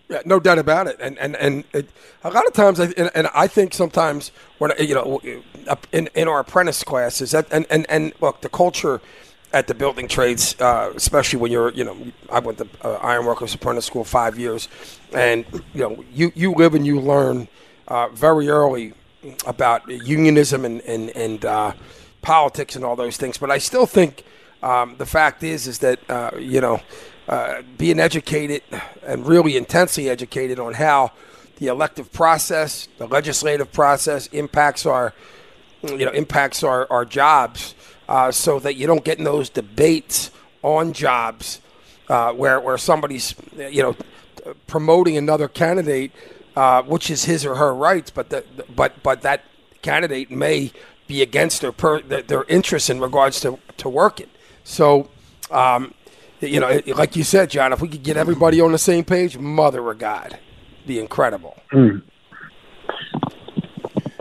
Yeah, 0.10 0.22
no 0.24 0.40
doubt 0.40 0.58
about 0.58 0.88
it. 0.88 0.98
And 1.02 1.18
and 1.20 1.36
and 1.36 1.64
it, 1.74 1.90
a 2.24 2.32
lot 2.32 2.46
of 2.46 2.54
times, 2.54 2.80
I, 2.80 2.86
and, 2.98 3.12
and, 3.14 3.28
I 3.34 3.48
think 3.48 3.74
sometimes 3.74 4.32
when 4.58 4.72
you 4.80 4.96
know, 4.96 5.22
in 5.92 6.10
in 6.16 6.28
our 6.28 6.40
apprentice 6.40 6.84
classes, 6.84 7.32
that 7.32 7.48
and 7.52 7.66
and 7.70 7.86
and 7.90 8.14
look, 8.22 8.42
the 8.42 8.50
culture 8.50 9.02
at 9.54 9.68
the 9.68 9.74
building 9.74 10.08
trades, 10.08 10.56
uh, 10.60 10.92
especially 10.96 11.40
when 11.40 11.52
you're, 11.52 11.72
you 11.72 11.84
know, 11.84 11.96
I 12.30 12.40
went 12.40 12.58
to 12.58 12.68
uh, 12.84 12.96
Ironworkers 12.96 13.54
Apprentice 13.54 13.86
School 13.86 14.04
five 14.04 14.38
years, 14.38 14.68
and 15.14 15.46
you 15.74 15.82
know, 15.82 16.04
you 16.14 16.32
you 16.36 16.54
live 16.54 16.74
and 16.74 16.86
you 16.86 17.00
learn 17.02 17.48
uh, 17.88 18.08
very 18.10 18.48
early 18.50 18.94
about 19.46 19.88
unionism 19.90 20.64
and 20.64 20.82
and 20.82 21.10
and 21.18 21.44
uh, 21.44 21.74
politics 22.22 22.76
and 22.76 22.86
all 22.86 22.96
those 22.96 23.18
things. 23.18 23.38
But 23.38 23.52
I 23.52 23.58
still 23.58 23.86
think 23.86 24.24
um, 24.64 24.96
the 24.98 25.06
fact 25.06 25.44
is 25.44 25.68
is 25.68 25.80
that 25.80 26.00
uh, 26.10 26.32
you 26.38 26.62
know 26.62 26.82
uh, 27.28 27.62
being 27.78 28.00
educated 28.00 28.62
and 29.06 29.26
really 29.28 29.58
intensely 29.58 30.10
educated 30.10 30.60
on 30.60 30.74
how 30.74 31.12
the 31.58 31.68
elective 31.68 32.12
process, 32.14 32.88
the 32.98 33.08
legislative 33.08 33.72
process 33.72 34.28
impacts 34.28 34.86
our, 34.86 35.14
you 35.84 36.06
know, 36.06 36.12
impacts 36.12 36.64
our, 36.64 36.88
our 36.90 37.04
jobs, 37.04 37.76
uh, 38.08 38.32
so 38.32 38.60
that 38.60 38.76
you 38.76 38.88
don't 38.88 39.04
get 39.04 39.18
in 39.18 39.24
those 39.24 39.50
debates 39.50 40.32
on 40.62 40.94
jobs 40.94 41.60
uh, 42.10 42.32
where 42.32 42.60
where 42.62 42.78
somebody's, 42.78 43.36
you 43.58 43.82
know, 43.82 43.96
promoting 44.68 45.18
another 45.18 45.48
candidate, 45.48 46.12
uh, 46.56 46.82
which 46.84 47.10
is 47.10 47.26
his 47.26 47.46
or 47.46 47.56
her 47.56 47.74
rights, 47.74 48.10
but 48.10 48.30
the, 48.30 48.44
but 48.74 49.04
but 49.04 49.22
that 49.24 49.44
candidate 49.82 50.32
may 50.32 50.72
be 51.08 51.22
against 51.22 51.62
their 51.62 51.72
per, 51.72 52.02
their, 52.02 52.22
their 52.22 52.44
interests 52.46 52.90
in 52.90 53.00
regards 53.00 53.42
to 53.42 53.60
to 53.78 53.90
working. 53.90 54.30
So. 54.64 55.10
Um, 55.50 55.94
you 56.40 56.60
know, 56.60 56.82
like 56.88 57.16
you 57.16 57.24
said, 57.24 57.50
John, 57.50 57.74
if 57.74 57.82
we 57.82 57.88
could 57.88 58.04
get 58.04 58.18
everybody 58.18 58.62
on 58.62 58.72
the 58.72 58.78
same 58.78 59.04
page, 59.04 59.38
mother 59.38 59.90
of 59.90 59.98
God, 59.98 60.38
be 60.86 61.00
incredible. 61.00 61.58
Mm. 61.72 62.04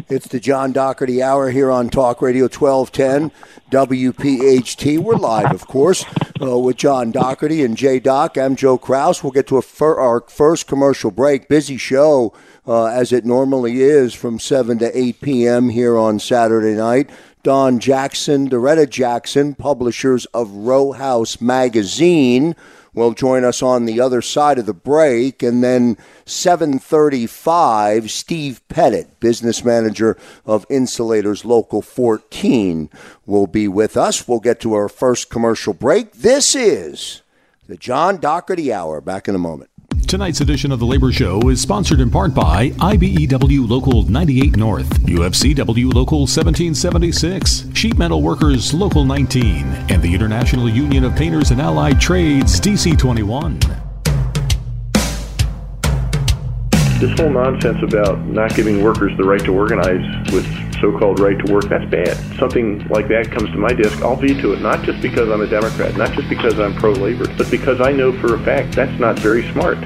It's 0.08 0.28
the 0.28 0.38
John 0.38 0.70
Doherty 0.70 1.20
Hour 1.20 1.50
here 1.50 1.68
on 1.68 1.90
Talk 1.90 2.22
Radio 2.22 2.44
1210 2.44 3.32
WPHT. 3.72 5.00
We're 5.00 5.16
live, 5.16 5.52
of 5.52 5.66
course, 5.66 6.04
uh, 6.40 6.56
with 6.58 6.76
John 6.76 7.10
Doherty 7.10 7.64
and 7.64 7.76
Jay 7.76 7.98
Doc. 7.98 8.38
I'm 8.38 8.54
Joe 8.54 8.78
Krause. 8.78 9.24
We'll 9.24 9.32
get 9.32 9.48
to 9.48 9.60
fir- 9.60 9.98
our 9.98 10.20
first 10.28 10.68
commercial 10.68 11.10
break. 11.10 11.48
Busy 11.48 11.76
show, 11.76 12.32
uh, 12.68 12.84
as 12.84 13.12
it 13.12 13.24
normally 13.24 13.80
is, 13.80 14.14
from 14.14 14.38
7 14.38 14.78
to 14.78 14.96
8 14.96 15.20
p.m. 15.22 15.70
here 15.70 15.98
on 15.98 16.20
Saturday 16.20 16.76
night. 16.76 17.10
Don 17.46 17.78
Jackson, 17.78 18.50
Doretta 18.50 18.90
Jackson, 18.90 19.54
publishers 19.54 20.24
of 20.34 20.50
Row 20.50 20.90
House 20.90 21.40
Magazine, 21.40 22.56
will 22.92 23.12
join 23.12 23.44
us 23.44 23.62
on 23.62 23.84
the 23.84 24.00
other 24.00 24.20
side 24.20 24.58
of 24.58 24.66
the 24.66 24.74
break. 24.74 25.44
And 25.44 25.62
then 25.62 25.96
735, 26.24 28.10
Steve 28.10 28.60
Pettit, 28.68 29.20
business 29.20 29.64
manager 29.64 30.18
of 30.44 30.66
Insulators 30.68 31.44
Local 31.44 31.82
14, 31.82 32.90
will 33.26 33.46
be 33.46 33.68
with 33.68 33.96
us. 33.96 34.26
We'll 34.26 34.40
get 34.40 34.58
to 34.62 34.74
our 34.74 34.88
first 34.88 35.30
commercial 35.30 35.72
break. 35.72 36.14
This 36.14 36.56
is 36.56 37.22
the 37.68 37.76
John 37.76 38.16
Doherty 38.16 38.72
Hour. 38.72 39.00
Back 39.00 39.28
in 39.28 39.36
a 39.36 39.38
moment. 39.38 39.70
Tonight's 40.06 40.40
edition 40.40 40.70
of 40.70 40.78
the 40.78 40.86
Labor 40.86 41.10
Show 41.10 41.40
is 41.48 41.60
sponsored 41.60 41.98
in 41.98 42.12
part 42.12 42.32
by 42.32 42.70
IBEW 42.70 43.68
Local 43.68 44.04
98 44.04 44.56
North, 44.56 44.88
UFCW 45.00 45.92
Local 45.92 46.20
1776, 46.20 47.66
Sheet 47.74 47.98
Metal 47.98 48.22
Workers 48.22 48.72
Local 48.72 49.04
19, 49.04 49.64
and 49.88 50.00
the 50.00 50.14
International 50.14 50.68
Union 50.68 51.02
of 51.02 51.16
Painters 51.16 51.50
and 51.50 51.60
Allied 51.60 52.00
Trades 52.00 52.60
DC 52.60 52.96
21. 52.96 53.58
This 57.00 57.18
whole 57.18 57.30
nonsense 57.30 57.82
about 57.82 58.20
not 58.26 58.54
giving 58.54 58.84
workers 58.84 59.16
the 59.16 59.24
right 59.24 59.44
to 59.44 59.52
organize 59.52 60.32
with 60.32 60.46
so-called 60.86 61.18
right 61.18 61.36
to 61.44 61.52
work, 61.52 61.64
that's 61.64 61.88
bad. 61.90 62.16
Something 62.38 62.86
like 62.88 63.08
that 63.08 63.32
comes 63.32 63.50
to 63.50 63.58
my 63.58 63.72
desk, 63.72 64.02
I'll 64.02 64.14
veto 64.14 64.52
it, 64.52 64.60
not 64.60 64.84
just 64.84 65.02
because 65.02 65.28
I'm 65.28 65.40
a 65.40 65.46
Democrat, 65.46 65.96
not 65.96 66.12
just 66.12 66.28
because 66.28 66.60
I'm 66.60 66.74
pro-labor, 66.74 67.26
but 67.36 67.50
because 67.50 67.80
I 67.80 67.90
know 67.90 68.12
for 68.20 68.34
a 68.34 68.38
fact 68.44 68.72
that's 68.76 69.00
not 69.00 69.18
very 69.18 69.50
smart. 69.50 69.78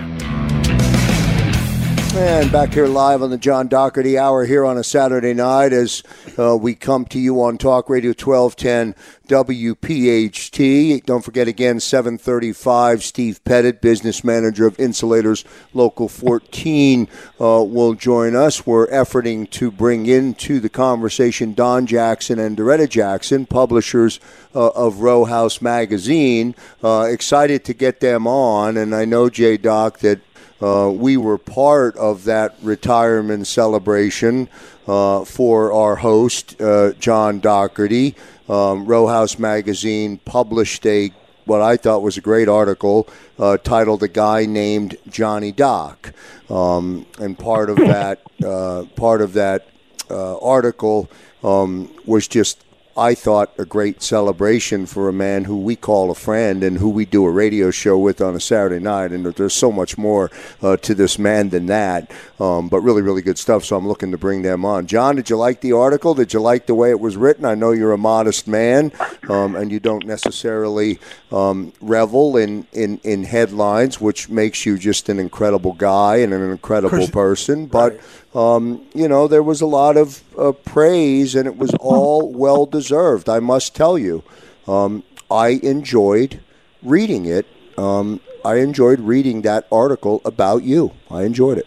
And 2.13 2.51
back 2.51 2.75
here 2.75 2.89
live 2.89 3.23
on 3.23 3.31
the 3.31 3.39
John 3.39 3.69
Doherty 3.69 4.19
Hour 4.19 4.45
here 4.45 4.65
on 4.65 4.77
a 4.77 4.83
Saturday 4.83 5.33
night 5.33 5.73
as 5.73 6.03
uh, 6.37 6.57
we 6.57 6.75
come 6.75 7.05
to 7.07 7.21
you 7.21 7.41
on 7.41 7.57
Talk 7.57 7.89
Radio 7.89 8.11
1210 8.11 8.97
WPHT. 9.29 11.05
Don't 11.05 11.25
forget 11.25 11.47
again, 11.47 11.79
735, 11.79 13.05
Steve 13.05 13.45
Pettit, 13.45 13.81
business 13.81 14.25
manager 14.25 14.67
of 14.67 14.79
Insulators 14.81 15.45
Local 15.73 16.09
14, 16.09 17.07
uh, 17.41 17.63
will 17.63 17.95
join 17.95 18.35
us. 18.35 18.67
We're 18.67 18.89
efforting 18.89 19.49
to 19.51 19.71
bring 19.71 20.07
into 20.07 20.59
the 20.59 20.69
conversation 20.69 21.55
Don 21.55 21.87
Jackson 21.87 22.41
and 22.41 22.57
Doretta 22.57 22.89
Jackson, 22.89 23.47
publishers 23.47 24.19
uh, 24.53 24.71
of 24.71 25.01
Row 25.01 25.27
House 25.27 25.63
Magazine. 25.63 26.57
Uh, 26.83 27.07
excited 27.09 27.65
to 27.67 27.75
get 27.75 28.01
them 28.01 28.27
on, 28.27 28.77
and 28.77 28.97
I 28.97 29.05
know, 29.05 29.31
J 29.31 29.57
Doc, 29.57 30.01
that 30.01 30.21
uh, 30.63 30.91
we 30.95 31.17
were 31.17 31.39
part 31.39 31.97
of 31.97 32.25
that 32.25 32.55
retirement 32.63 33.47
celebration 33.47 34.49
uh, 34.87 35.25
for 35.25 35.73
our 35.73 35.97
host, 35.97 36.61
uh, 36.61 36.93
John 36.93 37.41
Doherty. 37.41 38.15
Um, 38.49 38.85
Row 38.85 39.07
House 39.07 39.39
Magazine 39.39 40.19
published 40.19 40.85
a 40.87 41.13
what 41.47 41.63
I 41.63 41.77
thought 41.77 42.03
was 42.03 42.17
a 42.17 42.21
great 42.21 42.49
article 42.49 43.09
uh, 43.39 43.57
titled 43.57 44.03
"A 44.03 44.09
Guy 44.09 44.45
Named 44.45 44.97
Johnny 45.09 45.53
Doc," 45.53 46.13
um, 46.49 47.07
and 47.19 47.39
part 47.39 47.71
of 47.71 47.77
that 47.77 48.21
uh, 48.45 48.85
part 48.97 49.21
of 49.21 49.33
that 49.35 49.69
article 50.11 51.09
um, 51.43 51.91
was 52.05 52.27
just 52.27 52.65
I 52.97 53.15
thought, 53.15 53.53
a 53.59 53.65
great 53.65 54.03
celebration 54.03 54.87
for 54.87 55.09
a 55.09 55.13
man 55.13 55.45
who 55.45 55.59
we 55.59 55.77
call 55.77 56.11
a 56.11 56.15
friend 56.15 56.65
and 56.65 56.79
who 56.79 56.91
we 56.91 57.05
do 57.05 57.25
a 57.25 57.31
radio 57.31 57.71
show 57.71 57.99
with 57.99 58.21
on 58.21 58.35
a 58.35 58.41
Saturday 58.41 58.83
night. 58.83 59.13
And 59.13 59.25
there's 59.25 59.55
so 59.55 59.71
much 59.71 59.97
more 59.97 60.31
uh, 60.61 60.77
to 60.79 60.95
this 60.95 61.19
man 61.19 61.51
than 61.51 61.67
that. 61.67 62.11
Um, 62.41 62.69
but 62.69 62.81
really, 62.81 63.03
really 63.03 63.23
good 63.23 63.39
stuff. 63.39 63.65
So 63.65 63.77
I'm 63.77 63.87
looking 63.87 64.11
to 64.11 64.19
bring 64.19 64.43
them 64.43 64.65
on. 64.65 64.87
John, 64.87 65.17
did 65.17 65.31
you 65.31 65.37
like 65.37 65.61
the 65.61 65.73
article? 65.73 66.15
Did 66.15 66.33
you 66.33 66.41
like 66.41 66.67
the 66.67 66.75
way 66.75 66.91
it 66.91 67.01
was 67.01 67.17
written? 67.17 67.45
I 67.45 67.55
know 67.55 67.71
you're 67.71 67.93
a 67.93 67.99
modest 67.99 68.49
man 68.49 68.93
um, 69.29 69.55
and 69.55 69.71
you 69.71 69.81
don't 69.81 70.07
necessarily 70.07 70.99
um, 71.33 71.73
revel 71.81 72.37
in, 72.37 72.67
in, 72.73 72.99
in 73.05 73.25
headlines, 73.25 74.01
which 74.01 74.29
makes 74.29 74.67
you 74.67 74.79
just 74.79 75.09
an 75.09 75.19
incredible 75.19 75.73
guy 75.73 76.17
and 76.17 76.33
an 76.33 76.51
incredible 76.51 77.09
person. 77.09 77.67
But. 77.67 77.93
Right 77.93 78.01
um, 78.35 78.87
you 78.95 79.09
know, 79.09 79.27
there 79.27 79.43
was 79.43 79.61
a 79.61 79.67
lot 79.67 79.97
of 79.97 80.23
uh, 80.39 80.53
praise, 80.53 81.35
and 81.35 81.47
it 81.47 81.57
was 81.57 81.75
all 81.81 82.33
well 82.33 82.65
deserved. 82.65 83.29
I 83.29 83.41
must 83.41 83.75
tell 83.75 83.99
you, 83.99 84.23
um, 84.69 85.03
I 85.31 85.61
enjoyed 85.63 86.41
reading 86.83 87.27
it. 87.27 87.47
Um, 87.77 88.21
I 88.45 88.57
enjoyed 88.57 89.01
reading 89.01 89.43
that 89.43 89.67
article 89.73 90.23
about 90.25 90.63
you. 90.63 90.93
I 91.11 91.25
enjoyed 91.25 91.59
it. 91.59 91.67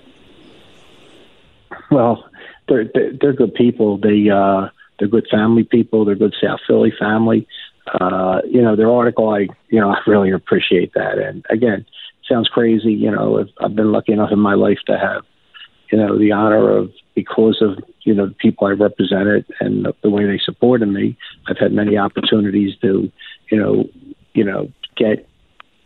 Well, 1.92 2.30
they're 2.70 2.86
they're, 2.94 3.12
they're 3.20 3.34
good 3.34 3.54
people. 3.56 3.98
They 3.98 4.30
uh, 4.30 4.70
they're 5.00 5.10
good 5.10 5.28
family 5.30 5.64
people. 5.64 6.06
They're 6.06 6.16
good 6.16 6.36
South 6.42 6.62
Philly 6.66 6.94
family. 6.98 7.46
Uh, 7.88 8.42
you 8.50 8.62
know, 8.62 8.76
their 8.76 8.92
article, 8.92 9.30
I 9.30 9.48
you 9.70 9.80
know, 9.80 9.90
I 9.90 9.98
really 10.08 10.32
appreciate 10.32 10.94
that. 10.94 11.18
And 11.18 11.46
again, 11.50 11.86
sounds 12.28 12.48
crazy. 12.48 12.94
You 12.94 13.12
know, 13.12 13.46
I've 13.60 13.76
been 13.76 13.92
lucky 13.92 14.14
enough 14.14 14.32
in 14.32 14.40
my 14.40 14.54
life 14.54 14.80
to 14.88 14.98
have 14.98 15.24
you 15.94 16.00
know, 16.00 16.18
the 16.18 16.32
honor 16.32 16.76
of 16.76 16.92
because 17.14 17.62
of 17.62 17.78
you 18.02 18.16
know 18.16 18.26
the 18.26 18.34
people 18.34 18.66
I 18.66 18.72
represented 18.72 19.46
and 19.60 19.86
the, 19.86 19.94
the 20.02 20.10
way 20.10 20.26
they 20.26 20.40
supported 20.44 20.88
me. 20.88 21.16
I've 21.48 21.60
had 21.60 21.72
many 21.72 22.00
opportunities 22.00 22.76
to, 22.82 23.12
you 23.52 23.60
know, 23.60 23.86
you 24.34 24.44
know, 24.44 24.72
get 24.98 25.30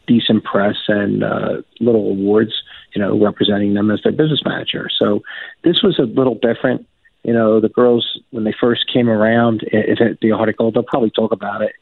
decent 0.08 0.46
press 0.46 0.77
and 0.88 1.25
uh, 1.25 1.62
little 1.82 2.10
awards, 2.10 2.54
you 2.96 3.01
know, 3.01 3.22
representing 3.22 3.74
them 3.74 3.92
as 3.92 4.00
their 4.01 4.13
business 4.13 4.39
manager. 4.46 4.88
So 4.98 5.24
this 5.66 5.84
was 5.84 6.00
a 6.00 6.04
little 6.04 6.36
different. 6.36 6.88
You 7.24 7.34
know, 7.34 7.60
the 7.60 7.68
girls 7.68 8.18
when 8.30 8.46
they 8.46 8.56
first 8.58 8.86
came 8.92 9.10
around, 9.10 9.63
it, 9.63 10.00
it, 10.00 10.20
the 10.22 10.32
article 10.32 10.72
they'll 10.72 10.84
probably 10.84 11.12
talk 11.12 11.34
about 11.34 11.62
it. 11.62 11.74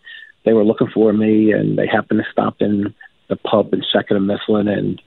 They 0.45 0.53
were 0.53 0.63
looking 0.63 0.89
for 0.93 1.11
me, 1.13 1.51
and 1.51 1.77
they 1.77 1.87
happened 1.87 2.21
to 2.23 2.31
stop 2.31 2.55
in 2.59 2.93
the 3.29 3.35
pub 3.35 3.73
in 3.73 3.83
Second 3.91 4.17
and 4.17 4.27
Mifflin, 4.27 4.67
and 4.67 5.01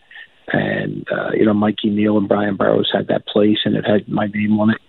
and 0.52 1.06
uh, 1.10 1.30
you 1.34 1.44
know 1.44 1.54
Mikey 1.54 1.90
Neal 1.90 2.18
and 2.18 2.28
Brian 2.28 2.56
Burrows 2.56 2.90
had 2.92 3.08
that 3.08 3.26
place, 3.26 3.58
and 3.64 3.76
it 3.76 3.86
had 3.86 4.08
my 4.08 4.26
name 4.26 4.58
on 4.58 4.70
it. 4.70 4.80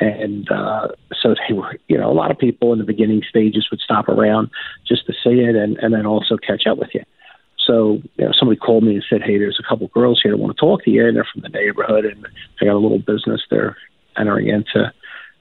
And 0.00 0.50
uh, 0.50 0.88
so 1.22 1.36
they 1.48 1.54
were, 1.54 1.78
you 1.86 1.96
know, 1.96 2.10
a 2.10 2.12
lot 2.12 2.32
of 2.32 2.38
people 2.38 2.72
in 2.72 2.80
the 2.80 2.84
beginning 2.84 3.22
stages 3.28 3.68
would 3.70 3.80
stop 3.80 4.08
around 4.08 4.50
just 4.86 5.06
to 5.06 5.12
see 5.12 5.40
it, 5.40 5.54
and 5.56 5.76
and 5.78 5.94
then 5.94 6.06
also 6.06 6.36
catch 6.36 6.66
up 6.66 6.78
with 6.78 6.90
you. 6.94 7.02
So 7.66 8.02
you 8.16 8.24
know, 8.24 8.32
somebody 8.38 8.58
called 8.58 8.84
me 8.84 8.94
and 8.94 9.04
said, 9.08 9.22
"Hey, 9.22 9.38
there's 9.38 9.60
a 9.60 9.68
couple 9.68 9.86
girls 9.88 10.20
here 10.22 10.32
that 10.32 10.38
want 10.38 10.56
to 10.56 10.60
talk 10.60 10.84
to 10.84 10.90
you, 10.90 11.06
and 11.06 11.16
they're 11.16 11.26
from 11.32 11.42
the 11.42 11.48
neighborhood, 11.48 12.04
and 12.04 12.26
they 12.60 12.66
got 12.66 12.74
a 12.74 12.78
little 12.78 12.98
business 12.98 13.42
they're 13.50 13.76
entering 14.18 14.48
into." 14.48 14.92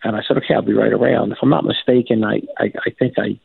And 0.04 0.16
I 0.16 0.22
said, 0.28 0.38
"Okay, 0.38 0.54
I'll 0.54 0.62
be 0.62 0.74
right 0.74 0.94
around." 0.94 1.32
If 1.32 1.40
I'm 1.42 1.50
not 1.50 1.66
mistaken, 1.66 2.24
I 2.24 2.42
I, 2.60 2.72
I 2.86 2.90
think 2.98 3.14
I, 3.18 3.40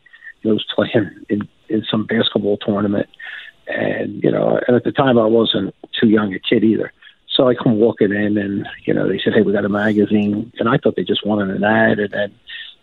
I 0.44 0.48
was 0.48 0.66
playing 0.74 1.10
in 1.28 1.48
in 1.68 1.84
some 1.90 2.06
basketball 2.06 2.56
tournament 2.56 3.08
and 3.68 4.22
you 4.22 4.30
know, 4.30 4.58
and 4.66 4.76
at 4.76 4.84
the 4.84 4.92
time 4.92 5.18
I 5.18 5.26
wasn't 5.26 5.74
too 5.98 6.08
young 6.08 6.34
a 6.34 6.38
kid 6.38 6.64
either. 6.64 6.92
So 7.28 7.48
I 7.48 7.54
come 7.54 7.78
walking 7.78 8.12
in, 8.12 8.36
and 8.36 8.66
you 8.84 8.94
know, 8.94 9.08
they 9.08 9.20
said, 9.22 9.34
"Hey, 9.34 9.42
we 9.42 9.52
got 9.52 9.64
a 9.64 9.68
magazine," 9.68 10.52
and 10.58 10.68
I 10.68 10.78
thought 10.78 10.96
they 10.96 11.04
just 11.04 11.26
wanted 11.26 11.50
an 11.50 11.64
ad, 11.64 11.98
and 11.98 12.12
then 12.12 12.34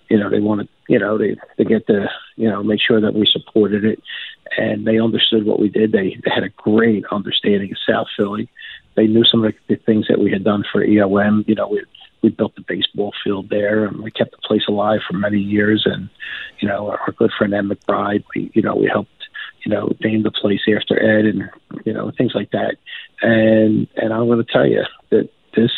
you 0.09 0.19
know, 0.19 0.29
they 0.29 0.39
wanted, 0.39 0.69
you 0.87 0.99
know, 0.99 1.17
they 1.17 1.35
they 1.57 1.63
get 1.63 1.87
to, 1.87 2.07
you 2.35 2.49
know, 2.49 2.63
make 2.63 2.79
sure 2.79 3.01
that 3.01 3.15
we 3.15 3.25
supported 3.25 3.83
it, 3.83 4.01
and 4.57 4.85
they 4.85 4.99
understood 4.99 5.45
what 5.45 5.59
we 5.59 5.67
did. 5.67 5.91
They, 5.91 6.19
they 6.23 6.31
had 6.31 6.43
a 6.43 6.49
great 6.49 7.05
understanding 7.11 7.71
of 7.71 7.77
South 7.89 8.07
Philly. 8.15 8.47
They 8.95 9.07
knew 9.07 9.25
some 9.25 9.43
of 9.43 9.53
the 9.67 9.75
things 9.75 10.05
that 10.07 10.19
we 10.19 10.31
had 10.31 10.43
done 10.43 10.63
for 10.71 10.85
EOM. 10.85 11.47
You 11.47 11.55
know, 11.55 11.67
we 11.67 11.83
we 12.25 12.31
built 12.31 12.55
the 12.55 12.65
baseball 12.67 13.13
field 13.23 13.49
there, 13.49 13.85
and 13.85 14.01
we 14.01 14.09
kept 14.09 14.31
the 14.31 14.37
place 14.37 14.63
alive 14.67 15.01
for 15.07 15.15
many 15.15 15.39
years. 15.39 15.83
And 15.85 16.09
you 16.59 16.67
know, 16.67 16.89
our 16.89 17.13
good 17.15 17.31
friend 17.37 17.53
Ed 17.53 17.65
McBride, 17.65 18.23
we 18.35 18.51
you 18.53 18.61
know 18.61 18.75
we 18.75 18.87
helped 18.87 19.11
you 19.63 19.71
know 19.71 19.91
name 20.03 20.23
the 20.23 20.31
place 20.31 20.61
after 20.75 20.99
Ed, 20.99 21.25
and 21.25 21.49
you 21.85 21.93
know 21.93 22.11
things 22.17 22.33
like 22.33 22.51
that. 22.51 22.77
And 23.21 23.87
and 23.95 24.11
I'm 24.11 24.25
going 24.25 24.43
to 24.43 24.51
tell 24.51 24.67
you 24.67 24.83
that 25.11 25.29
this 25.55 25.71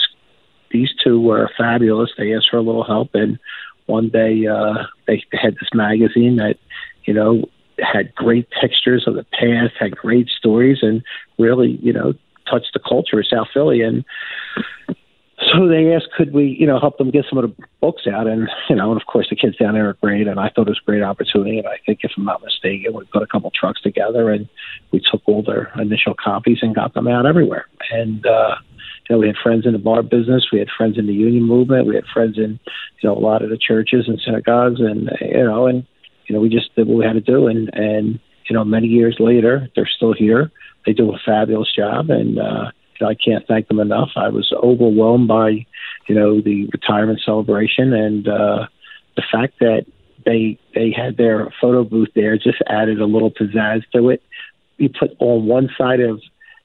these 0.72 0.90
two 1.04 1.20
were 1.20 1.52
fabulous. 1.58 2.12
They 2.18 2.34
asked 2.34 2.50
for 2.50 2.58
a 2.58 2.62
little 2.62 2.86
help, 2.86 3.10
and 3.14 3.38
one 3.86 4.10
day 4.10 4.48
uh, 4.48 4.86
they 5.06 5.24
had 5.34 5.56
this 5.56 5.70
magazine 5.74 6.38
that 6.38 6.58
you 7.04 7.14
know 7.14 7.50
had 7.80 8.16
great 8.16 8.48
textures 8.62 9.04
of 9.06 9.16
the 9.16 9.26
past, 9.34 9.74
had 9.78 9.96
great 9.96 10.30
stories, 10.30 10.80
and 10.82 11.04
really 11.38 11.78
you 11.82 11.92
know 11.92 12.14
touched 12.50 12.72
the 12.74 12.80
culture 12.80 13.20
of 13.20 13.28
South 13.28 13.48
Philly. 13.54 13.82
And 13.82 14.06
so 15.54 15.68
they 15.68 15.94
asked, 15.94 16.10
could 16.18 16.34
we, 16.34 16.56
you 16.60 16.66
know, 16.66 16.80
help 16.80 16.98
them 16.98 17.12
get 17.12 17.26
some 17.30 17.38
of 17.38 17.50
the 17.50 17.68
books 17.82 18.04
out? 18.12 18.28
And, 18.28 18.50
you 18.70 18.76
know, 18.76 18.92
and 18.92 19.02
of 19.02 19.08
course 19.08 19.28
the 19.30 19.36
kids 19.36 19.58
down 19.58 19.74
there 19.74 19.90
are 19.90 19.98
great. 20.02 20.28
And 20.28 20.40
I 20.40 20.50
thought 20.50 20.68
it 20.68 20.70
was 20.70 20.82
a 20.82 20.86
great 20.86 21.04
opportunity. 21.04 21.58
And 21.58 21.68
I 21.68 21.78
think, 21.86 22.00
if 22.04 22.12
I'm 22.18 22.26
not 22.26 22.44
mistaken, 22.44 22.94
we 22.94 23.06
put 23.06 23.24
a 23.24 23.28
couple 23.28 23.52
trucks 23.52 23.82
together 23.82 24.32
and 24.32 24.48
we 24.92 25.02
took 25.12 25.22
all 25.26 25.44
their 25.44 25.72
initial 25.80 26.16
copies 26.22 26.60
and 26.62 26.76
got 26.76 26.94
them 26.94 27.08
out 27.08 27.26
everywhere. 27.26 27.68
And, 27.92 28.26
uh, 28.26 28.56
you 29.10 29.16
know, 29.16 29.20
we 29.20 29.28
had 29.28 29.38
friends 29.42 29.66
in 29.66 29.74
the 29.74 29.80
bar 29.80 30.04
business, 30.04 30.48
we 30.52 30.60
had 30.60 30.68
friends 30.76 30.98
in 30.98 31.08
the 31.08 31.14
union 31.14 31.44
movement, 31.44 31.88
we 31.88 31.96
had 31.96 32.06
friends 32.14 32.38
in, 32.38 32.60
you 33.02 33.10
know, 33.10 33.16
a 33.16 33.20
lot 33.20 33.42
of 33.42 33.50
the 33.50 33.58
churches 33.58 34.06
and 34.08 34.20
synagogues, 34.24 34.82
and 34.82 35.10
you 35.22 35.44
know, 35.44 35.68
and 35.68 35.86
you 36.26 36.36
know, 36.36 36.42
we 36.42 36.50
just 36.50 36.76
did 36.76 36.88
what 36.88 36.98
we 36.98 37.06
had 37.06 37.14
to 37.14 37.22
do, 37.22 37.48
and 37.48 37.70
and 37.74 38.20
you 38.50 38.54
know, 38.54 38.64
many 38.64 38.88
years 38.88 39.16
later, 39.20 39.70
they're 39.76 39.90
still 39.96 40.14
here. 40.14 40.52
They 40.86 40.94
do 40.94 41.14
a 41.14 41.20
fabulous 41.26 41.74
job, 41.74 42.10
and 42.10 42.40
uh, 42.40 42.72
I 43.06 43.16
can't 43.16 43.46
thank 43.48 43.68
them 43.68 43.80
enough. 43.80 44.10
I 44.16 44.30
was 44.30 44.52
overwhelmed 44.52 45.28
by, 45.28 45.66
you 46.08 46.16
know, 46.16 46.42
the 46.42 46.68
retirement 46.72 47.22
celebration 47.24 47.94
and 47.94 48.28
uh, 48.28 48.68
the 49.16 49.24
fact 49.32 49.60
that 49.60 49.86
they 50.26 50.60
they 50.76 50.92
had 50.92 51.18
their 51.18 51.54
photo 51.62 51.84
booth 51.84 52.10
there 52.16 52.38
just 52.38 52.62
added 52.68 53.00
a 53.00 53.06
little 53.06 53.32
pizzazz 53.32 53.84
to 53.94 54.10
it. 54.10 54.22
You 54.78 54.90
put 54.90 55.16
on 55.20 55.48
one 55.48 55.70
side 55.78 56.02
of, 56.02 56.22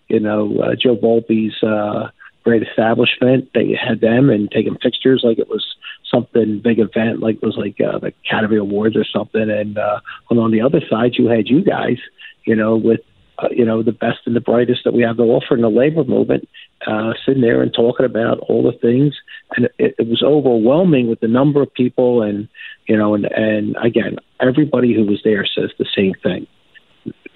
you 0.08 0.20
know, 0.20 0.58
uh, 0.58 0.74
Joe 0.74 0.96
Volpe's 0.96 1.62
uh, 1.62 2.10
great 2.44 2.62
establishment. 2.62 3.50
They 3.54 3.74
had 3.74 4.00
them 4.00 4.30
and 4.30 4.50
taking 4.50 4.76
pictures 4.76 5.22
like 5.24 5.38
it 5.38 5.48
was 5.48 5.64
something 6.10 6.60
big 6.60 6.78
event, 6.78 7.20
like 7.20 7.36
it 7.36 7.42
was 7.42 7.56
like 7.56 7.80
uh, 7.80 7.98
the 7.98 8.12
Academy 8.24 8.56
Awards 8.56 8.96
or 8.96 9.04
something. 9.04 9.48
And 9.48 9.78
uh, 9.78 10.00
and 10.30 10.40
on 10.40 10.50
the 10.50 10.62
other 10.62 10.80
side, 10.90 11.12
you 11.14 11.28
had 11.28 11.48
you 11.48 11.64
guys, 11.64 11.98
you 12.44 12.56
know, 12.56 12.76
with 12.76 13.00
uh, 13.38 13.48
you 13.50 13.64
know, 13.64 13.82
the 13.82 13.92
best 13.92 14.18
and 14.26 14.36
the 14.36 14.40
brightest 14.40 14.84
that 14.84 14.92
we 14.92 15.02
have 15.02 15.16
to 15.16 15.22
offer 15.22 15.54
in 15.54 15.62
the 15.62 15.68
labor 15.68 16.04
movement, 16.04 16.48
uh, 16.86 17.12
sitting 17.24 17.42
there 17.42 17.62
and 17.62 17.72
talking 17.72 18.06
about 18.06 18.38
all 18.40 18.62
the 18.62 18.76
things. 18.78 19.14
And 19.56 19.68
it, 19.78 19.94
it 19.98 20.06
was 20.06 20.22
overwhelming 20.22 21.08
with 21.08 21.20
the 21.20 21.28
number 21.28 21.62
of 21.62 21.72
people. 21.72 22.22
And, 22.22 22.48
you 22.86 22.96
know, 22.96 23.14
and, 23.14 23.24
and 23.24 23.76
again, 23.82 24.18
everybody 24.40 24.94
who 24.94 25.04
was 25.04 25.20
there 25.24 25.46
says 25.46 25.70
the 25.78 25.86
same 25.96 26.14
thing. 26.22 26.46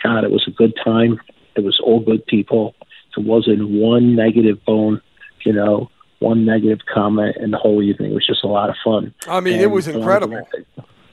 God, 0.02 0.24
it 0.24 0.30
was 0.30 0.44
a 0.46 0.50
good 0.50 0.74
time. 0.84 1.18
It 1.56 1.64
was 1.64 1.80
all 1.82 2.00
good 2.00 2.26
people. 2.26 2.74
There 3.16 3.24
wasn't 3.24 3.68
one 3.68 4.14
negative 4.14 4.62
bone, 4.64 5.00
you 5.44 5.52
know, 5.52 5.90
one 6.18 6.44
negative 6.44 6.80
comment 6.92 7.36
in 7.38 7.50
the 7.50 7.58
whole 7.58 7.82
evening. 7.82 8.12
It 8.12 8.14
was 8.14 8.26
just 8.26 8.44
a 8.44 8.48
lot 8.48 8.68
of 8.68 8.76
fun. 8.84 9.14
I 9.26 9.40
mean, 9.40 9.54
and 9.54 9.62
it 9.62 9.66
was 9.68 9.88
incredible. 9.88 10.46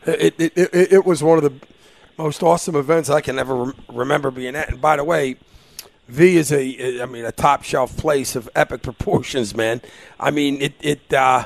It, 0.06 0.36
it, 0.38 0.58
it, 0.58 0.94
it 0.94 1.06
was 1.06 1.24
one 1.24 1.38
of 1.38 1.44
the 1.46 1.54
most 2.18 2.44
awesome 2.44 2.76
events 2.76 3.10
I 3.10 3.22
can 3.22 3.40
ever 3.40 3.74
remember 3.90 4.32
being 4.32 4.56
at. 4.56 4.70
And 4.70 4.82
by 4.82 4.98
the 4.98 5.04
way, 5.04 5.38
V 6.08 6.38
is 6.38 6.52
a, 6.52 7.02
I 7.02 7.06
mean, 7.06 7.26
a 7.26 7.32
top 7.32 7.64
shelf 7.64 7.96
place 7.98 8.36
of 8.36 8.50
epic 8.56 8.82
proportions, 8.84 9.56
man. 9.56 9.82
I 10.20 10.32
mean, 10.32 10.62
it, 10.62 10.74
it, 10.82 11.14
uh, 11.14 11.46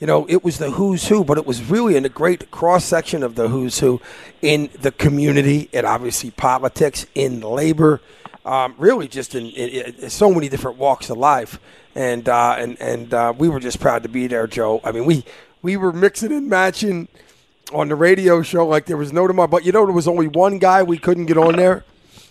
you 0.00 0.06
know, 0.06 0.26
it 0.28 0.44
was 0.44 0.58
the 0.58 0.70
who's 0.70 1.08
who, 1.08 1.24
but 1.24 1.38
it 1.38 1.46
was 1.46 1.62
really 1.62 1.96
in 1.96 2.04
a 2.04 2.10
great 2.10 2.50
cross 2.50 2.84
section 2.84 3.22
of 3.22 3.36
the 3.36 3.48
who's 3.48 3.78
who 3.78 4.00
in 4.42 4.68
the 4.80 4.92
community 4.92 5.70
and 5.72 5.86
obviously 5.86 6.30
politics, 6.30 7.06
in 7.14 7.40
labor, 7.40 8.00
um, 8.44 8.74
really 8.76 9.08
just 9.08 9.34
in, 9.34 9.46
in, 9.46 9.94
in, 9.94 10.10
so 10.10 10.32
many 10.32 10.48
different 10.48 10.76
walks 10.76 11.08
of 11.10 11.16
life. 11.16 11.58
And 11.94 12.28
uh, 12.28 12.56
and 12.58 12.76
and 12.80 13.14
uh, 13.14 13.32
we 13.38 13.48
were 13.48 13.60
just 13.60 13.80
proud 13.80 14.02
to 14.02 14.08
be 14.08 14.26
there, 14.26 14.48
Joe. 14.48 14.80
I 14.82 14.90
mean, 14.90 15.04
we 15.04 15.24
we 15.62 15.76
were 15.76 15.92
mixing 15.92 16.32
and 16.32 16.48
matching 16.48 17.08
on 17.74 17.88
the 17.88 17.94
radio 17.94 18.42
show 18.42 18.66
like 18.66 18.86
there 18.86 18.96
was 18.96 19.12
no 19.12 19.26
tomorrow. 19.26 19.48
But 19.48 19.64
you 19.64 19.72
know, 19.72 19.84
there 19.84 19.94
was 19.94 20.08
only 20.08 20.28
one 20.28 20.58
guy 20.58 20.82
we 20.82 20.98
couldn't 20.98 21.26
get 21.26 21.38
on 21.38 21.56
there. 21.56 21.84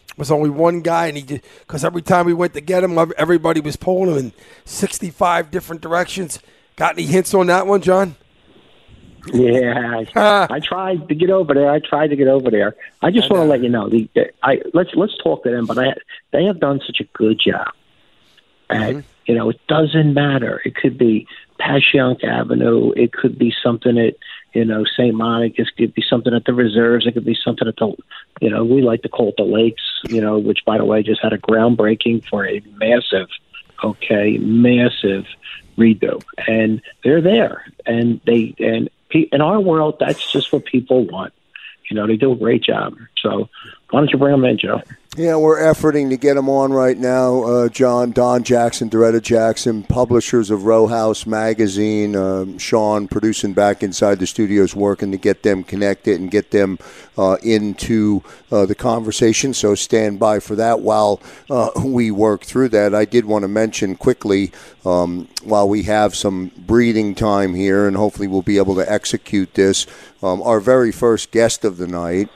It 0.10 0.18
was 0.18 0.32
only 0.32 0.50
one 0.50 0.82
guy, 0.82 1.08
and 1.08 1.18
he 1.18 1.42
because 1.60 1.84
every 1.84 2.02
time 2.02 2.26
we 2.26 2.34
went 2.34 2.54
to 2.54 2.62
get 2.62 2.84
him, 2.84 2.98
everybody 3.18 3.62
was 3.62 3.76
pulling 3.76 4.12
him 4.12 4.18
in 4.18 4.34
sixty-five 4.66 5.52
different 5.52 5.82
directions. 5.82 6.40
Got 6.76 6.98
any 6.98 7.08
hints 7.08 7.34
on 7.34 7.48
that 7.48 7.68
one, 7.68 7.82
John? 7.82 8.16
Yeah, 9.32 10.04
I, 10.16 10.48
I 10.52 10.60
tried 10.60 11.08
to 11.08 11.16
get 11.16 11.30
over 11.30 11.54
there. 11.54 11.70
I 11.70 11.80
tried 11.80 12.08
to 12.08 12.16
get 12.16 12.28
over 12.28 12.52
there. 12.52 12.76
I 13.02 13.12
just 13.12 13.30
want 13.30 13.42
to 13.42 13.46
let 13.46 13.62
you 13.62 13.70
know. 13.70 13.90
The, 13.90 14.10
I 14.42 14.62
let's 14.74 14.90
let's 14.96 15.16
talk 15.24 15.44
to 15.44 15.52
them, 15.52 15.66
but 15.66 15.78
I, 15.78 15.94
they 16.32 16.46
have 16.46 16.60
done 16.60 16.82
such 16.86 17.00
a 17.00 17.06
good 17.14 17.40
job. 17.40 17.72
And 18.70 18.98
mm-hmm. 18.98 19.08
you 19.26 19.36
know, 19.36 19.50
it 19.50 19.60
doesn't 19.68 20.14
matter. 20.14 20.62
It 20.66 20.76
could 20.76 20.98
be 20.98 21.28
Passyunk 21.60 22.24
Avenue. 22.24 22.92
It 22.96 23.14
could 23.14 23.38
be 23.38 23.54
something 23.64 23.98
at 23.98 24.16
you 24.54 24.66
know, 24.66 24.84
St. 24.86 25.14
Monica's 25.16 25.70
could 25.76 25.94
be 25.94 26.04
something 26.08 26.34
at 26.34 26.46
the 26.46 26.54
reserves. 26.54 27.08
It 27.08 27.14
could 27.14 27.26
be 27.26 27.38
something 27.44 27.68
at 27.68 27.76
the, 27.78 27.96
you 28.40 28.50
know, 28.50 28.64
we 28.64 28.82
like 28.82 29.02
to 29.02 29.10
call 29.10 29.30
it 29.30 29.36
the 29.38 29.44
lakes, 29.44 29.82
you 30.08 30.22
know, 30.22 30.38
which 30.38 30.60
by 30.66 30.78
the 30.78 30.86
way 30.86 31.02
just 31.02 31.22
had 31.22 31.34
a 31.34 31.38
groundbreaking 31.38 32.28
for 32.30 32.48
a 32.48 32.62
massive, 32.78 33.28
okay, 33.84 34.38
massive 34.38 35.26
redo. 35.78 36.24
And 36.48 36.82
they're 37.04 37.22
there. 37.22 37.66
And 37.86 38.22
they, 38.26 38.54
and 38.60 38.90
in 39.12 39.42
our 39.42 39.60
world, 39.60 39.98
that's 40.00 40.32
just 40.32 40.54
what 40.54 40.66
people 40.66 41.06
want. 41.06 41.34
You 41.90 41.96
know, 41.96 42.08
they 42.08 42.16
do 42.16 42.32
a 42.32 42.36
great 42.36 42.64
job. 42.64 42.96
So 43.22 43.50
why 43.90 44.00
don't 44.00 44.12
you 44.12 44.18
bring 44.18 44.32
them 44.32 44.46
in, 44.46 44.58
Joe? 44.58 44.82
Yeah, 45.16 45.36
we're 45.36 45.60
efforting 45.60 46.10
to 46.10 46.18
get 46.18 46.34
them 46.34 46.50
on 46.50 46.74
right 46.74 46.98
now. 46.98 47.44
Uh, 47.44 47.70
John, 47.70 48.14
Don 48.14 48.44
Jackson, 48.44 48.90
Doretta 48.90 49.22
Jackson, 49.22 49.84
publishers 49.84 50.50
of 50.50 50.66
Row 50.66 50.88
House 50.88 51.28
Magazine. 51.28 52.16
Uh, 52.16 52.58
Sean 52.58 53.08
producing 53.08 53.54
back 53.54 53.84
inside 53.84 54.18
the 54.18 54.26
studios, 54.26 54.76
working 54.76 55.12
to 55.12 55.18
get 55.20 55.44
them 55.44 55.64
connected 55.64 56.20
and 56.20 56.32
get 56.32 56.50
them 56.50 56.80
uh, 57.16 57.38
into 57.44 58.24
uh, 58.52 58.66
the 58.66 58.74
conversation. 58.74 59.54
So 59.54 59.76
stand 59.76 60.18
by 60.18 60.40
for 60.40 60.56
that 60.56 60.80
while 60.80 61.22
uh, 61.48 61.70
we 61.86 62.10
work 62.10 62.44
through 62.44 62.70
that. 62.70 62.96
I 62.96 63.06
did 63.06 63.26
want 63.26 63.44
to 63.44 63.48
mention 63.48 63.96
quickly 63.96 64.52
um, 64.84 65.28
while 65.44 65.70
we 65.70 65.84
have 65.84 66.16
some 66.16 66.50
breathing 66.58 67.14
time 67.14 67.54
here, 67.54 67.88
and 67.88 67.96
hopefully 67.96 68.28
we'll 68.28 68.42
be 68.42 68.58
able 68.58 68.74
to 68.78 68.92
execute 68.92 69.54
this. 69.54 69.86
Um, 70.24 70.42
our 70.42 70.60
very 70.60 70.92
first 70.92 71.30
guest 71.30 71.64
of 71.64 71.78
the 71.78 71.86
night. 71.86 72.30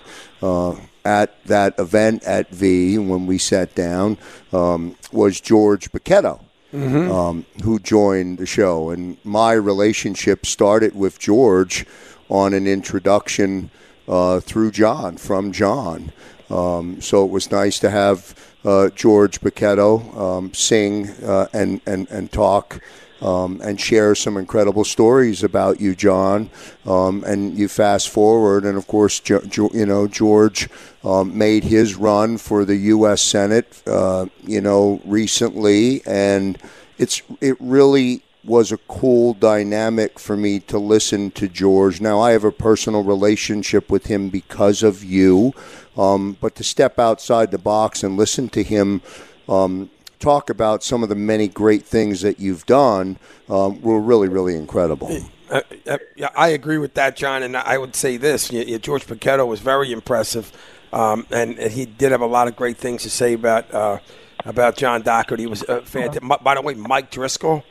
At 1.08 1.30
that 1.46 1.80
event 1.80 2.24
at 2.26 2.50
V 2.50 2.98
when 2.98 3.28
we 3.28 3.38
sat 3.38 3.74
down 3.76 4.18
um, 4.52 4.96
was 5.12 5.40
George 5.40 5.90
Bochetto. 5.92 6.42
Mm-hmm. 6.74 7.10
Um, 7.10 7.46
who 7.64 7.80
joined 7.80 8.40
the 8.40 8.46
show. 8.46 8.90
And 8.90 9.18
my 9.24 9.54
relationship 9.54 10.46
started 10.46 10.94
with 10.94 11.18
George 11.18 11.86
on 12.28 12.54
an 12.54 12.68
introduction 12.68 13.70
uh, 14.06 14.42
through 14.42 14.72
John, 14.72 15.16
from 15.16 15.54
John. 15.54 16.12
Um, 16.50 17.00
so 17.00 17.24
it 17.24 17.32
was 17.32 17.52
nice 17.52 17.80
to 17.80 17.90
have 17.90 18.36
uh, 18.66 18.90
George 18.90 19.40
Bochetto 19.40 20.16
um, 20.18 20.54
sing 20.54 21.10
uh, 21.24 21.48
and, 21.54 21.80
and, 21.86 22.10
and 22.10 22.32
talk 22.32 22.82
um, 23.22 23.62
and 23.64 23.80
share 23.80 24.16
some 24.16 24.38
incredible 24.38 24.84
stories 24.84 25.44
about 25.44 25.80
you, 25.80 25.96
John. 25.96 26.50
Um, 26.86 27.24
and 27.26 27.58
you 27.58 27.68
fast 27.68 28.10
forward, 28.10 28.66
and 28.66 28.78
of 28.78 28.88
course, 28.88 29.22
you 29.28 29.86
know 29.86 30.08
George 30.08 30.70
um, 31.04 31.38
made 31.38 31.64
his 31.64 31.96
run 31.96 32.38
for 32.38 32.66
the 32.66 32.76
U.S. 32.76 33.22
Senate, 33.22 33.82
uh, 33.88 34.28
you 34.44 34.62
know, 34.62 35.02
recently, 35.06 36.02
and 36.06 36.58
it's 36.98 37.22
it 37.42 37.58
really 37.60 38.24
was 38.44 38.72
a 38.72 38.78
cool 38.88 39.34
dynamic 39.34 40.18
for 40.18 40.38
me 40.38 40.60
to 40.62 40.80
listen 40.80 41.30
to 41.32 41.50
George. 41.50 42.00
Now 42.00 42.22
I 42.22 42.32
have 42.32 42.46
a 42.46 42.52
personal 42.52 43.04
relationship 43.04 43.92
with 43.92 44.06
him 44.06 44.30
because 44.30 44.84
of 44.84 45.04
you, 45.04 45.54
um, 45.98 46.38
but 46.40 46.56
to 46.56 46.64
step 46.64 46.98
outside 46.98 47.52
the 47.52 47.58
box 47.58 48.04
and 48.04 48.16
listen 48.16 48.48
to 48.50 48.64
him 48.64 49.02
um, 49.50 49.90
talk 50.20 50.50
about 50.50 50.84
some 50.84 51.04
of 51.04 51.10
the 51.10 51.16
many 51.16 51.48
great 51.48 51.84
things 51.84 52.22
that 52.22 52.40
you've 52.40 52.66
done 52.66 53.18
um, 53.50 53.82
were 53.82 54.00
really, 54.00 54.28
really 54.28 54.56
incredible. 54.56 55.10
Uh, 55.50 55.62
uh, 55.88 55.98
yeah, 56.16 56.30
I 56.36 56.50
agree 56.50 56.78
with 56.78 56.94
that, 56.96 57.16
John. 57.16 57.44
And 57.44 57.56
I 57.56 57.78
would 57.78 57.96
say 57.96 58.18
this: 58.18 58.50
George 58.50 59.06
Bochetto 59.06 59.48
was 59.48 59.60
very 59.60 59.92
impressive. 59.92 60.52
um, 60.94 61.26
and, 61.32 61.58
and, 61.60 61.72
he 61.72 61.86
did 61.86 62.12
have 62.12 62.22
a 62.22 62.26
lot 62.28 62.48
of 62.48 62.56
great 62.56 62.78
things 62.78 63.04
to 63.04 63.10
say 63.10 63.34
about 63.34 63.74
uh, 63.74 64.00
about 64.46 64.78
John 64.78 65.02
Doherty. 65.02 65.44
He 65.44 65.48
was 65.48 65.64
uh, 65.64 65.82
fantastic. 65.82 66.24
By 66.44 66.56
the 66.56 66.62
way, 66.62 66.74
Mike 66.74 67.12
Driscoll. 67.12 67.64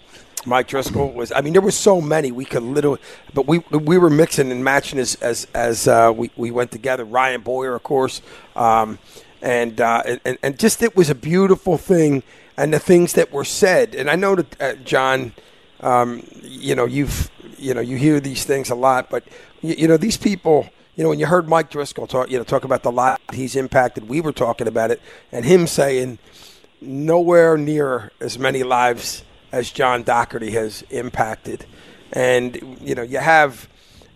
Mike 0.44 0.68
Driscoll 0.68 1.12
was. 1.12 1.32
I 1.32 1.40
mean, 1.40 1.52
there 1.52 1.62
were 1.62 1.70
so 1.70 2.00
many 2.00 2.30
we 2.30 2.44
could 2.44 2.62
literally, 2.62 3.00
but 3.34 3.46
we 3.46 3.58
we 3.70 3.98
were 3.98 4.10
mixing 4.10 4.50
and 4.50 4.62
matching 4.62 4.98
as 4.98 5.16
as 5.16 5.46
as 5.54 5.88
uh, 5.88 6.12
we 6.14 6.30
we 6.36 6.50
went 6.50 6.70
together. 6.70 7.04
Ryan 7.04 7.40
Boyer, 7.40 7.74
of 7.74 7.82
course, 7.82 8.22
um, 8.54 8.98
and, 9.42 9.80
uh, 9.80 10.02
and 10.24 10.38
and 10.42 10.58
just 10.58 10.82
it 10.82 10.96
was 10.96 11.10
a 11.10 11.14
beautiful 11.14 11.78
thing, 11.78 12.22
and 12.56 12.72
the 12.72 12.78
things 12.78 13.12
that 13.14 13.32
were 13.32 13.44
said. 13.44 13.94
And 13.94 14.10
I 14.10 14.16
know 14.16 14.36
that 14.36 14.60
uh, 14.60 14.74
John, 14.76 15.32
um, 15.80 16.26
you 16.42 16.74
know, 16.74 16.84
you've 16.84 17.30
you 17.58 17.74
know 17.74 17.80
you 17.80 17.96
hear 17.96 18.20
these 18.20 18.44
things 18.44 18.70
a 18.70 18.74
lot, 18.74 19.10
but 19.10 19.24
you, 19.62 19.74
you 19.76 19.88
know 19.88 19.96
these 19.96 20.16
people 20.16 20.68
you 20.96 21.02
know, 21.02 21.10
when 21.10 21.18
you 21.18 21.26
heard 21.26 21.46
Mike 21.46 21.68
Driscoll 21.68 22.06
talk, 22.06 22.30
you 22.30 22.38
know, 22.38 22.44
talk 22.44 22.64
about 22.64 22.82
the 22.82 22.90
lot 22.90 23.20
he's 23.32 23.54
impacted, 23.54 24.08
we 24.08 24.22
were 24.22 24.32
talking 24.32 24.66
about 24.66 24.90
it, 24.90 25.00
and 25.30 25.44
him 25.44 25.66
saying 25.66 26.18
nowhere 26.80 27.58
near 27.58 28.10
as 28.18 28.38
many 28.38 28.62
lives 28.62 29.22
as 29.52 29.70
John 29.70 30.02
Doherty 30.02 30.52
has 30.52 30.82
impacted. 30.88 31.66
And 32.12 32.78
you 32.80 32.94
know, 32.94 33.02
you 33.02 33.18
have, 33.18 33.68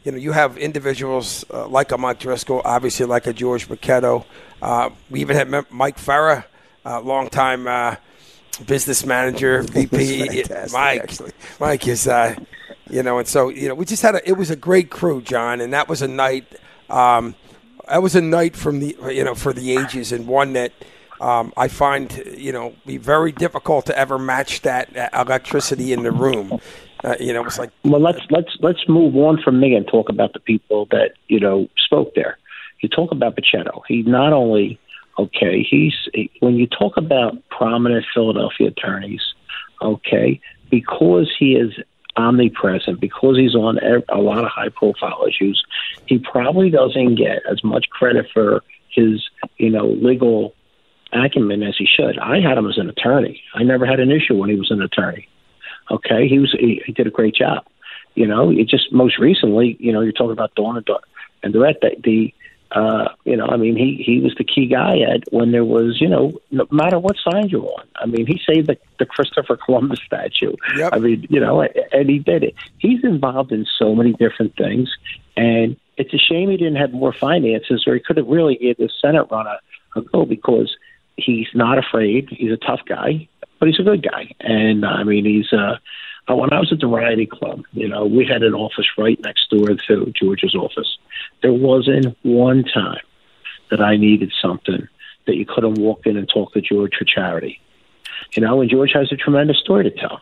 you 0.04 0.12
know, 0.12 0.18
you 0.18 0.32
have 0.32 0.56
individuals 0.56 1.44
uh, 1.52 1.68
like 1.68 1.92
a 1.92 1.98
Mike 1.98 2.18
Driscoll, 2.18 2.62
obviously 2.64 3.04
like 3.04 3.26
a 3.26 3.34
George 3.34 3.68
Bochetto. 3.68 4.24
Uh, 4.62 4.90
we 5.08 5.20
even 5.20 5.36
had 5.36 5.48
Mike 5.70 5.98
Farah, 5.98 6.44
uh, 6.84 7.00
longtime 7.00 7.66
uh, 7.66 7.96
business 8.66 9.04
manager, 9.04 9.62
VP. 9.64 10.44
Mike, 10.72 11.00
actually. 11.00 11.32
Mike 11.58 11.86
is, 11.88 12.06
uh, 12.06 12.34
you 12.90 13.02
know, 13.02 13.18
and 13.18 13.28
so 13.28 13.48
you 13.48 13.68
know, 13.68 13.74
we 13.74 13.84
just 13.84 14.02
had 14.02 14.14
a. 14.14 14.28
It 14.28 14.34
was 14.34 14.50
a 14.50 14.56
great 14.56 14.90
crew, 14.90 15.22
John, 15.22 15.60
and 15.60 15.72
that 15.72 15.88
was 15.88 16.02
a 16.02 16.08
night 16.08 16.46
um, 16.90 17.34
that 17.88 18.02
was 18.02 18.14
a 18.14 18.20
night 18.20 18.56
from 18.56 18.80
the 18.80 18.96
you 19.10 19.24
know 19.24 19.34
for 19.34 19.52
the 19.52 19.76
ages, 19.76 20.12
and 20.12 20.26
one 20.26 20.52
that 20.54 20.72
um, 21.20 21.52
I 21.56 21.68
find 21.68 22.22
you 22.36 22.52
know 22.52 22.74
be 22.86 22.96
very 22.96 23.32
difficult 23.32 23.86
to 23.86 23.98
ever 23.98 24.18
match 24.18 24.62
that 24.62 24.88
electricity 25.12 25.92
in 25.92 26.02
the 26.02 26.12
room. 26.12 26.60
Uh, 27.02 27.16
you 27.18 27.32
know, 27.32 27.44
it's 27.44 27.58
like 27.58 27.70
well, 27.84 28.00
let's 28.00 28.20
let's 28.30 28.56
let's 28.60 28.88
move 28.88 29.16
on 29.16 29.40
from 29.42 29.58
me 29.58 29.74
and 29.74 29.86
talk 29.88 30.08
about 30.08 30.32
the 30.32 30.40
people 30.40 30.86
that 30.90 31.12
you 31.28 31.40
know 31.40 31.68
spoke 31.76 32.14
there. 32.14 32.38
You 32.80 32.88
talk 32.88 33.12
about 33.12 33.36
Bochetto. 33.36 33.82
He 33.86 34.02
not 34.02 34.32
only 34.32 34.78
okay, 35.18 35.62
he's 35.68 35.94
he, 36.14 36.30
when 36.40 36.56
you 36.56 36.66
talk 36.66 36.96
about 36.96 37.36
prominent 37.50 38.06
Philadelphia 38.14 38.68
attorneys, 38.68 39.22
okay, 39.82 40.40
because 40.70 41.30
he 41.38 41.52
is 41.54 41.72
omnipresent 42.16 43.00
because 43.00 43.36
he's 43.36 43.54
on 43.54 43.78
a 44.08 44.18
lot 44.18 44.44
of 44.44 44.50
high 44.50 44.68
profile 44.68 45.24
issues. 45.28 45.62
He 46.06 46.18
probably 46.18 46.70
doesn't 46.70 47.14
get 47.14 47.42
as 47.50 47.62
much 47.62 47.88
credit 47.90 48.26
for 48.32 48.62
his, 48.88 49.22
you 49.58 49.70
know, 49.70 49.86
legal 49.86 50.54
acumen 51.12 51.62
as 51.62 51.76
he 51.78 51.86
should. 51.86 52.18
I 52.18 52.40
had 52.40 52.58
him 52.58 52.68
as 52.68 52.78
an 52.78 52.88
attorney. 52.88 53.42
I 53.54 53.62
never 53.62 53.86
had 53.86 54.00
an 54.00 54.10
issue 54.10 54.36
when 54.36 54.50
he 54.50 54.56
was 54.56 54.70
an 54.70 54.82
attorney. 54.82 55.28
Okay, 55.90 56.28
he 56.28 56.38
was 56.38 56.54
he, 56.58 56.82
he 56.84 56.92
did 56.92 57.06
a 57.06 57.10
great 57.10 57.34
job. 57.34 57.64
You 58.14 58.26
know, 58.26 58.50
it 58.50 58.68
just 58.68 58.92
most 58.92 59.18
recently, 59.18 59.76
you 59.78 59.92
know, 59.92 60.00
you're 60.00 60.12
talking 60.12 60.32
about 60.32 60.54
Dawn 60.54 60.76
and 60.76 60.88
and 61.42 61.54
the 61.54 61.74
the, 61.80 61.96
the 62.02 62.34
uh, 62.72 63.08
you 63.24 63.36
know, 63.36 63.46
I 63.46 63.56
mean, 63.56 63.76
he 63.76 64.02
he 64.04 64.20
was 64.20 64.34
the 64.36 64.44
key 64.44 64.66
guy 64.66 64.98
at 65.00 65.24
when 65.32 65.50
there 65.50 65.64
was, 65.64 66.00
you 66.00 66.08
know, 66.08 66.32
no 66.50 66.66
matter 66.70 66.98
what 66.98 67.16
side 67.16 67.50
you're 67.50 67.64
on. 67.64 67.88
I 67.96 68.06
mean, 68.06 68.26
he 68.26 68.40
saved 68.46 68.68
the, 68.68 68.78
the 68.98 69.06
Christopher 69.06 69.56
Columbus 69.56 70.00
statue. 70.06 70.54
Yep. 70.76 70.90
I 70.92 70.98
mean, 70.98 71.26
you 71.28 71.40
know, 71.40 71.62
and 71.62 72.08
he 72.08 72.20
did 72.20 72.44
it. 72.44 72.54
He's 72.78 73.02
involved 73.02 73.50
in 73.50 73.66
so 73.78 73.94
many 73.94 74.12
different 74.12 74.56
things, 74.56 74.88
and 75.36 75.76
it's 75.96 76.14
a 76.14 76.18
shame 76.18 76.48
he 76.50 76.56
didn't 76.56 76.76
have 76.76 76.92
more 76.92 77.12
finances, 77.12 77.84
or 77.86 77.94
he 77.94 78.00
could 78.00 78.16
have 78.16 78.28
really 78.28 78.56
gave 78.56 78.76
the 78.76 78.88
Senate 79.00 79.26
run 79.30 79.46
a, 79.46 79.58
a 79.98 80.02
go 80.02 80.24
because 80.24 80.76
he's 81.16 81.48
not 81.54 81.76
afraid. 81.76 82.28
He's 82.30 82.52
a 82.52 82.56
tough 82.56 82.80
guy, 82.86 83.28
but 83.58 83.68
he's 83.68 83.80
a 83.80 83.84
good 83.84 84.02
guy, 84.02 84.32
and 84.38 84.86
I 84.86 85.02
mean, 85.02 85.24
he's 85.24 85.52
uh 85.52 85.78
uh, 86.28 86.36
when 86.36 86.52
I 86.52 86.60
was 86.60 86.72
at 86.72 86.80
the 86.80 86.86
Variety 86.86 87.26
Club, 87.26 87.62
you 87.72 87.88
know, 87.88 88.06
we 88.06 88.26
had 88.26 88.42
an 88.42 88.54
office 88.54 88.86
right 88.98 89.18
next 89.20 89.50
door 89.50 89.68
to 89.68 90.12
George's 90.14 90.54
office. 90.54 90.98
There 91.42 91.52
wasn't 91.52 92.16
one 92.22 92.64
time 92.64 93.00
that 93.70 93.80
I 93.80 93.96
needed 93.96 94.32
something 94.40 94.88
that 95.26 95.36
you 95.36 95.46
couldn't 95.46 95.74
walk 95.74 96.06
in 96.06 96.16
and 96.16 96.28
talk 96.28 96.52
to 96.54 96.60
George 96.60 96.94
for 96.98 97.04
charity. 97.04 97.60
You 98.34 98.42
know, 98.42 98.60
and 98.60 98.70
George 98.70 98.92
has 98.92 99.10
a 99.12 99.16
tremendous 99.16 99.58
story 99.58 99.84
to 99.84 99.90
tell. 99.90 100.20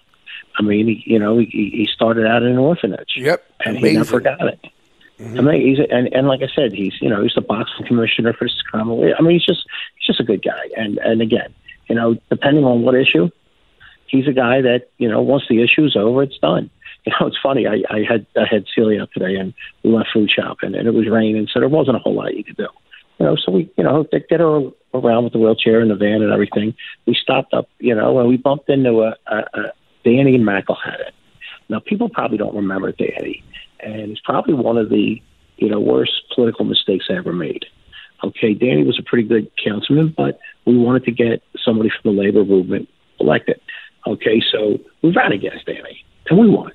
I 0.59 0.63
mean, 0.63 0.87
he, 0.87 1.03
you 1.07 1.19
know, 1.19 1.39
he, 1.39 1.47
he 1.47 1.89
started 1.93 2.27
out 2.27 2.43
in 2.43 2.51
an 2.51 2.59
orphanage. 2.59 3.15
Yep, 3.17 3.45
and 3.65 3.77
amazing. 3.77 3.91
he 3.91 3.97
never 3.97 4.21
got 4.21 4.47
it. 4.47 4.61
Mm-hmm. 5.19 5.39
I 5.39 5.43
mean, 5.43 5.67
he's 5.67 5.79
a, 5.79 5.93
and 5.93 6.13
and 6.13 6.29
like 6.29 6.43
I 6.43 6.49
said, 6.55 6.73
he's 6.73 6.95
you 7.01 7.09
know 7.09 7.23
he's 7.23 7.35
the 7.35 7.41
boxing 7.41 7.87
commissioner 7.87 8.33
for 8.33 8.49
Scramble. 8.49 9.03
I 9.17 9.21
mean, 9.21 9.33
he's 9.33 9.45
just 9.45 9.67
he's 9.97 10.07
just 10.07 10.21
a 10.21 10.25
good 10.25 10.43
guy. 10.43 10.69
And 10.77 10.99
and 10.99 11.21
again, 11.21 11.55
you 11.89 11.95
know, 11.95 12.15
depending 12.31 12.65
on 12.65 12.83
what 12.83 12.95
issue, 12.95 13.29
he's 14.09 14.27
a 14.27 14.33
guy 14.33 14.61
that 14.62 14.88
you 14.99 15.09
know 15.09 15.23
once 15.23 15.44
the 15.49 15.62
issue's 15.62 15.97
over, 15.97 16.23
it's 16.23 16.38
done. 16.38 16.71
You 17.07 17.12
know, 17.21 17.29
it's 17.29 17.38
funny. 17.42 17.66
I, 17.66 17.85
I 17.88 18.03
had 18.07 18.27
I 18.37 18.44
had 18.51 18.66
Celia 18.75 19.07
today, 19.14 19.37
and 19.37 19.55
we 19.83 19.92
went 19.92 20.09
food 20.12 20.29
shopping, 20.31 20.75
and 20.75 20.87
it 20.87 20.92
was 20.92 21.09
raining, 21.09 21.47
so 21.51 21.61
there 21.61 21.68
wasn't 21.68 21.97
a 21.97 22.01
whole 22.01 22.14
lot 22.14 22.35
you 22.35 22.44
could 22.44 22.57
do. 22.57 22.66
You 23.18 23.27
know, 23.27 23.37
so 23.37 23.53
we 23.53 23.71
you 23.79 23.85
know 23.85 24.05
they 24.11 24.23
get 24.29 24.40
her 24.40 24.71
around 24.92 25.25
with 25.25 25.33
the 25.33 25.38
wheelchair 25.38 25.81
and 25.81 25.90
the 25.90 25.94
van 25.94 26.23
and 26.23 26.33
everything. 26.33 26.75
We 27.07 27.14
stopped 27.14 27.55
up, 27.55 27.68
you 27.79 27.94
know, 27.94 28.18
and 28.18 28.29
we 28.29 28.37
bumped 28.37 28.68
into 28.68 29.03
a, 29.03 29.16
a, 29.27 29.37
a 29.37 29.73
Danny 30.05 30.38
McElhatton. 30.38 31.12
Now, 31.68 31.81
people 31.81 32.09
probably 32.09 32.37
don't 32.37 32.55
remember 32.55 32.92
Danny, 32.92 33.42
and 33.81 34.11
it's 34.11 34.21
probably 34.21 34.55
one 34.55 34.77
of 34.77 34.90
the 34.90 35.23
you 35.57 35.68
know 35.68 35.81
worst 35.81 36.12
political 36.35 36.64
mistakes 36.64 37.07
I 37.11 37.14
ever 37.14 37.33
made. 37.33 37.64
Okay, 38.25 38.55
Danny 38.55 38.85
was 38.85 38.99
a 38.99 39.03
pretty 39.03 39.27
good 39.27 39.51
councilman, 39.62 40.14
but 40.16 40.40
we 40.66 40.77
wanted 40.77 41.05
to 41.05 41.12
get 41.12 41.42
somebody 41.64 41.90
from 41.90 42.16
the 42.16 42.23
labor 42.23 42.44
movement 42.44 42.88
elected. 43.21 43.61
Okay, 44.09 44.42
so 44.51 44.79
we 45.03 45.12
ran 45.12 45.33
against 45.33 45.66
Danny 45.66 46.03
and 46.31 46.38
we 46.38 46.49
won. 46.49 46.73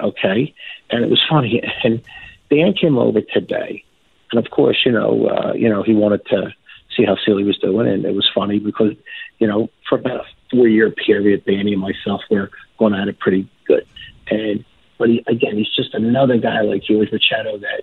Okay, 0.00 0.54
and 0.90 1.04
it 1.04 1.10
was 1.10 1.20
funny. 1.28 1.62
And 1.84 2.02
Dan 2.50 2.74
came 2.74 2.98
over 2.98 3.20
today, 3.22 3.82
and 4.30 4.44
of 4.44 4.50
course, 4.50 4.76
you 4.84 4.92
know, 4.92 5.26
uh, 5.26 5.54
you 5.54 5.68
know, 5.68 5.82
he 5.82 5.94
wanted 5.94 6.24
to 6.26 6.52
see 6.94 7.04
how 7.04 7.16
Celia 7.24 7.46
was 7.46 7.58
doing, 7.58 7.88
and 7.88 8.04
it 8.04 8.14
was 8.14 8.28
funny 8.34 8.58
because, 8.58 8.92
you 9.38 9.46
know, 9.46 9.70
for 9.88 9.98
about 9.98 10.20
a 10.20 10.24
four-year 10.50 10.90
period, 10.90 11.44
Danny 11.46 11.72
and 11.72 11.80
myself 11.80 12.20
were 12.30 12.50
going 12.78 12.94
at 12.94 13.08
it 13.08 13.18
pretty 13.18 13.48
good. 13.66 13.86
And 14.28 14.64
but 14.98 15.08
he, 15.08 15.24
again, 15.26 15.56
he's 15.56 15.74
just 15.74 15.94
another 15.94 16.36
guy 16.36 16.60
like 16.60 16.84
George 16.84 17.08
Bochetto 17.10 17.60
that 17.60 17.82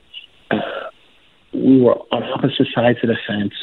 uh, 0.51 0.89
we 1.53 1.81
were 1.81 1.97
on 2.11 2.23
opposite 2.23 2.67
sides 2.73 2.99
of 3.03 3.09
the 3.09 3.17
fence. 3.27 3.53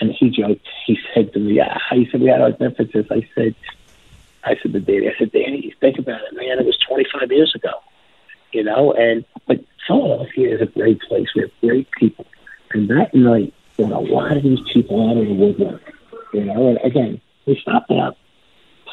And 0.00 0.12
he 0.12 0.30
joked. 0.30 0.64
He 0.86 0.96
said 1.12 1.32
to 1.32 1.40
me. 1.40 1.60
He 1.90 2.08
said, 2.12 2.20
"We 2.20 2.28
had 2.28 2.40
our 2.40 2.52
differences." 2.52 3.06
I 3.10 3.28
said, 3.34 3.56
I 4.48 4.56
said 4.62 4.72
to 4.72 4.80
Danny, 4.80 5.08
I 5.08 5.18
said, 5.18 5.32
Danny, 5.32 5.74
think 5.80 5.98
about 5.98 6.20
it, 6.22 6.34
man. 6.34 6.58
It 6.58 6.66
was 6.66 6.78
25 6.88 7.30
years 7.30 7.52
ago, 7.54 7.72
you 8.52 8.64
know. 8.64 8.92
And 8.92 9.24
but 9.46 9.58
Philadelphia 9.86 10.54
is 10.54 10.62
a 10.62 10.66
great 10.66 11.00
place. 11.02 11.28
We 11.34 11.42
have 11.42 11.50
great 11.60 11.88
people, 11.92 12.26
and 12.72 12.88
that 12.88 13.14
night, 13.14 13.52
there 13.76 13.86
were 13.86 13.94
a 13.94 14.00
lot 14.00 14.36
of 14.36 14.42
these 14.42 14.60
people 14.72 15.10
out 15.10 15.18
of 15.18 15.26
the 15.26 15.34
woodwork, 15.34 15.82
you 16.32 16.44
know. 16.44 16.68
And 16.68 16.78
again, 16.82 17.20
we 17.46 17.58
stopped 17.60 17.90
out, 17.90 18.16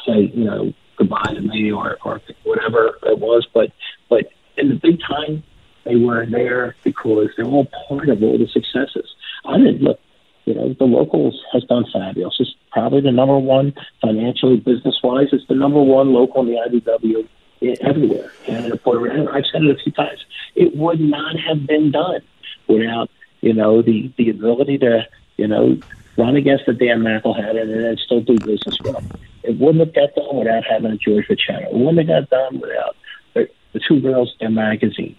say, 0.06 0.30
you 0.34 0.44
know, 0.44 0.72
goodbye 0.96 1.32
to 1.34 1.40
me 1.40 1.72
or 1.72 1.96
or 2.04 2.20
whatever 2.44 2.98
it 3.04 3.18
was, 3.18 3.46
but 3.54 3.72
but 4.10 4.26
in 4.58 4.68
the 4.68 4.74
big 4.74 5.00
time, 5.00 5.42
they 5.84 5.96
were 5.96 6.26
there 6.26 6.76
because 6.84 7.28
they're 7.36 7.46
all 7.46 7.68
part 7.88 8.08
of 8.08 8.22
all 8.22 8.38
the 8.38 8.48
successes. 8.48 9.14
I 9.44 9.56
didn't 9.58 9.82
look 9.82 10.00
you 10.46 10.54
know, 10.54 10.72
the 10.78 10.84
locals 10.84 11.42
has 11.52 11.64
done 11.64 11.84
fabulous. 11.92 12.36
It's 12.38 12.54
probably 12.70 13.00
the 13.00 13.10
number 13.10 13.36
one 13.36 13.74
financially, 14.00 14.58
business 14.58 14.96
wise. 15.02 15.28
It's 15.32 15.46
the 15.48 15.56
number 15.56 15.82
one 15.82 16.12
local 16.12 16.42
in 16.42 16.48
the 16.48 16.80
IBEW 16.80 17.28
everywhere. 17.80 18.30
Rico, 18.46 19.28
I've 19.28 19.44
said 19.52 19.64
it 19.64 19.76
a 19.76 19.82
few 19.82 19.92
times. 19.92 20.24
It 20.54 20.76
would 20.76 21.00
not 21.00 21.36
have 21.40 21.66
been 21.66 21.90
done 21.90 22.20
without, 22.68 23.10
you 23.40 23.54
know, 23.54 23.82
the, 23.82 24.12
the 24.16 24.30
ability 24.30 24.78
to, 24.78 25.06
you 25.36 25.48
know, 25.48 25.78
run 26.16 26.36
against 26.36 26.66
the 26.66 26.74
Dan 26.74 27.00
McElhatton 27.00 27.60
and 27.60 27.84
then 27.84 27.96
still 27.96 28.20
do 28.20 28.38
business 28.38 28.78
them. 28.84 29.10
It 29.42 29.58
wouldn't 29.58 29.84
have 29.84 29.94
got 29.94 30.14
done 30.14 30.36
without 30.36 30.62
having 30.64 30.92
a 30.92 30.96
George 30.96 31.26
Bochetto. 31.26 31.66
It 31.66 31.74
wouldn't 31.74 32.08
have 32.08 32.28
got 32.28 32.30
done 32.30 32.60
without 32.60 32.96
the, 33.34 33.48
the 33.72 33.80
two 33.86 34.00
girls 34.00 34.34
in 34.38 34.54
magazine. 34.54 35.16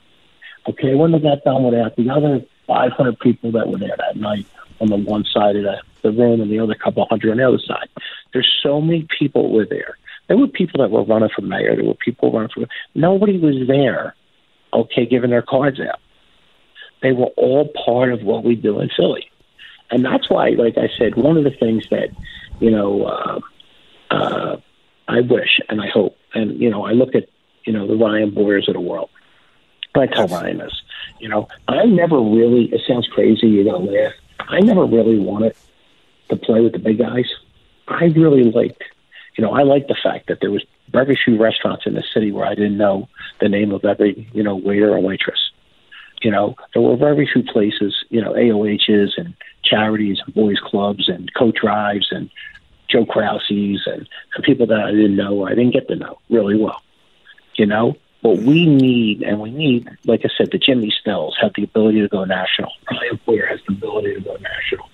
Okay, 0.70 0.92
it 0.92 0.98
wouldn't 0.98 1.22
have 1.22 1.44
got 1.44 1.44
done 1.44 1.64
without 1.64 1.96
the 1.98 2.10
other 2.10 2.42
500 2.68 3.20
people 3.20 3.52
that 3.54 3.68
were 3.68 3.78
there 3.78 3.96
that 3.98 4.18
night 4.18 4.46
on 4.80 4.90
the 4.90 4.98
one 4.98 5.26
side 5.26 5.56
of 5.56 5.64
the, 5.64 5.82
the 6.04 6.12
room 6.12 6.42
and 6.42 6.52
the 6.52 6.60
other 6.60 6.76
couple 6.76 7.06
hundred 7.10 7.32
on 7.32 7.38
the 7.38 7.48
other 7.48 7.60
side. 7.60 7.90
There's 8.34 8.52
so 8.62 8.82
many 8.82 9.08
people 9.18 9.52
were 9.52 9.66
there. 9.66 9.98
There 10.28 10.38
were 10.38 10.48
people 10.48 10.82
that 10.82 10.92
were 10.92 11.04
running 11.04 11.30
for 11.34 11.42
mayor. 11.42 11.76
There 11.76 11.86
were 11.86 11.96
people 11.96 12.32
running 12.32 12.50
for. 12.54 12.66
Nobody 12.94 13.40
was 13.40 13.68
there, 13.68 14.14
okay, 14.74 15.06
giving 15.06 15.30
their 15.30 15.42
cards 15.42 15.80
out. 15.80 16.00
They 17.02 17.14
were 17.14 17.32
all 17.38 17.72
part 17.86 18.12
of 18.12 18.24
what 18.24 18.44
we 18.44 18.56
do 18.56 18.80
in 18.80 18.90
Philly, 18.96 19.30
and 19.90 20.04
that's 20.04 20.30
why, 20.30 20.50
like 20.50 20.78
I 20.78 20.90
said, 20.98 21.16
one 21.16 21.38
of 21.38 21.44
the 21.44 21.52
things 21.52 21.88
that 21.92 22.10
you 22.60 22.72
know 22.72 23.04
uh, 23.04 23.40
uh, 24.10 24.58
I 25.08 25.22
wish 25.22 25.60
and 25.70 25.80
I 25.80 25.88
hope, 25.88 26.18
and 26.34 26.60
you 26.60 26.70
know, 26.70 26.86
I 26.86 26.92
look 26.92 27.16
at 27.16 27.30
you 27.64 27.74
know 27.74 27.88
the 27.88 27.96
Ryan 27.96 28.32
Boyers 28.32 28.68
of 28.68 28.74
the 28.74 28.82
world. 28.82 29.10
I 29.96 30.06
tell 30.06 30.28
Ryan 30.28 30.60
this, 30.60 30.82
you 31.20 31.30
know, 31.30 31.48
I 31.68 31.86
never 31.86 32.20
really. 32.20 32.66
It 32.66 32.82
sounds 32.88 33.08
crazy. 33.08 33.48
You're 33.48 33.66
gonna 33.66 33.86
laugh 33.92 34.14
I 34.40 34.60
never 34.60 34.86
really 34.86 35.20
wanted 35.20 35.56
to 36.30 36.36
play 36.36 36.62
with 36.62 36.74
the 36.74 36.80
big 36.80 37.00
guys. 37.00 37.26
I 37.88 38.06
really 38.06 38.44
liked, 38.44 38.84
you 39.38 39.44
know, 39.44 39.52
I 39.52 39.64
liked 39.64 39.88
the 39.88 39.98
fact 40.02 40.28
that 40.28 40.40
there 40.42 40.52
was 40.52 40.64
very 40.90 41.18
few 41.24 41.38
restaurants 41.38 41.86
in 41.86 41.96
the 41.96 42.04
city 42.14 42.32
where 42.32 42.46
I 42.46 42.56
didn't 42.56 42.78
know 42.78 43.10
the 43.40 43.50
name 43.50 43.72
of 43.72 43.84
every, 43.84 44.30
you 44.34 44.44
know, 44.44 44.56
waiter 44.56 44.94
or 44.94 45.00
waitress. 45.00 45.52
You 46.22 46.32
know, 46.32 46.56
there 46.74 46.82
were 46.82 46.96
very 46.96 47.30
few 47.32 47.44
places, 47.44 47.96
you 48.10 48.22
know, 48.22 48.34
AOHs 48.34 49.12
and 49.18 49.36
charities 49.64 50.20
and 50.26 50.34
boys 50.34 50.60
clubs 50.60 51.08
and 51.08 51.32
coach 51.34 51.58
drives 51.62 52.08
and 52.12 52.30
Joe 52.90 53.06
Krause's 53.06 53.86
and, 53.86 54.08
and 54.36 54.44
people 54.44 54.66
that 54.68 54.80
I 54.80 54.92
didn't 54.92 55.16
know 55.16 55.34
or 55.36 55.50
I 55.50 55.56
didn't 55.56 55.74
get 55.74 55.88
to 55.90 55.96
know 55.96 56.20
really 56.30 56.58
well. 56.58 56.82
You 57.56 57.66
know, 57.66 57.98
but 58.28 58.40
we 58.40 58.66
need, 58.66 59.22
and 59.22 59.40
we 59.40 59.52
need, 59.52 59.88
like 60.04 60.20
I 60.26 60.30
said, 60.38 60.50
the 60.52 60.58
Jimmy 60.58 60.94
Snells 61.02 61.38
have 61.42 61.54
the 61.56 61.64
ability 61.64 62.02
to 62.02 62.10
go 62.10 62.26
national. 62.26 62.74
Ryan 62.92 63.20
Boyer 63.26 63.46
has 63.46 63.62
the 63.66 63.74
ability 63.74 64.16
to 64.16 64.20
go 64.20 64.36
national. 64.36 64.90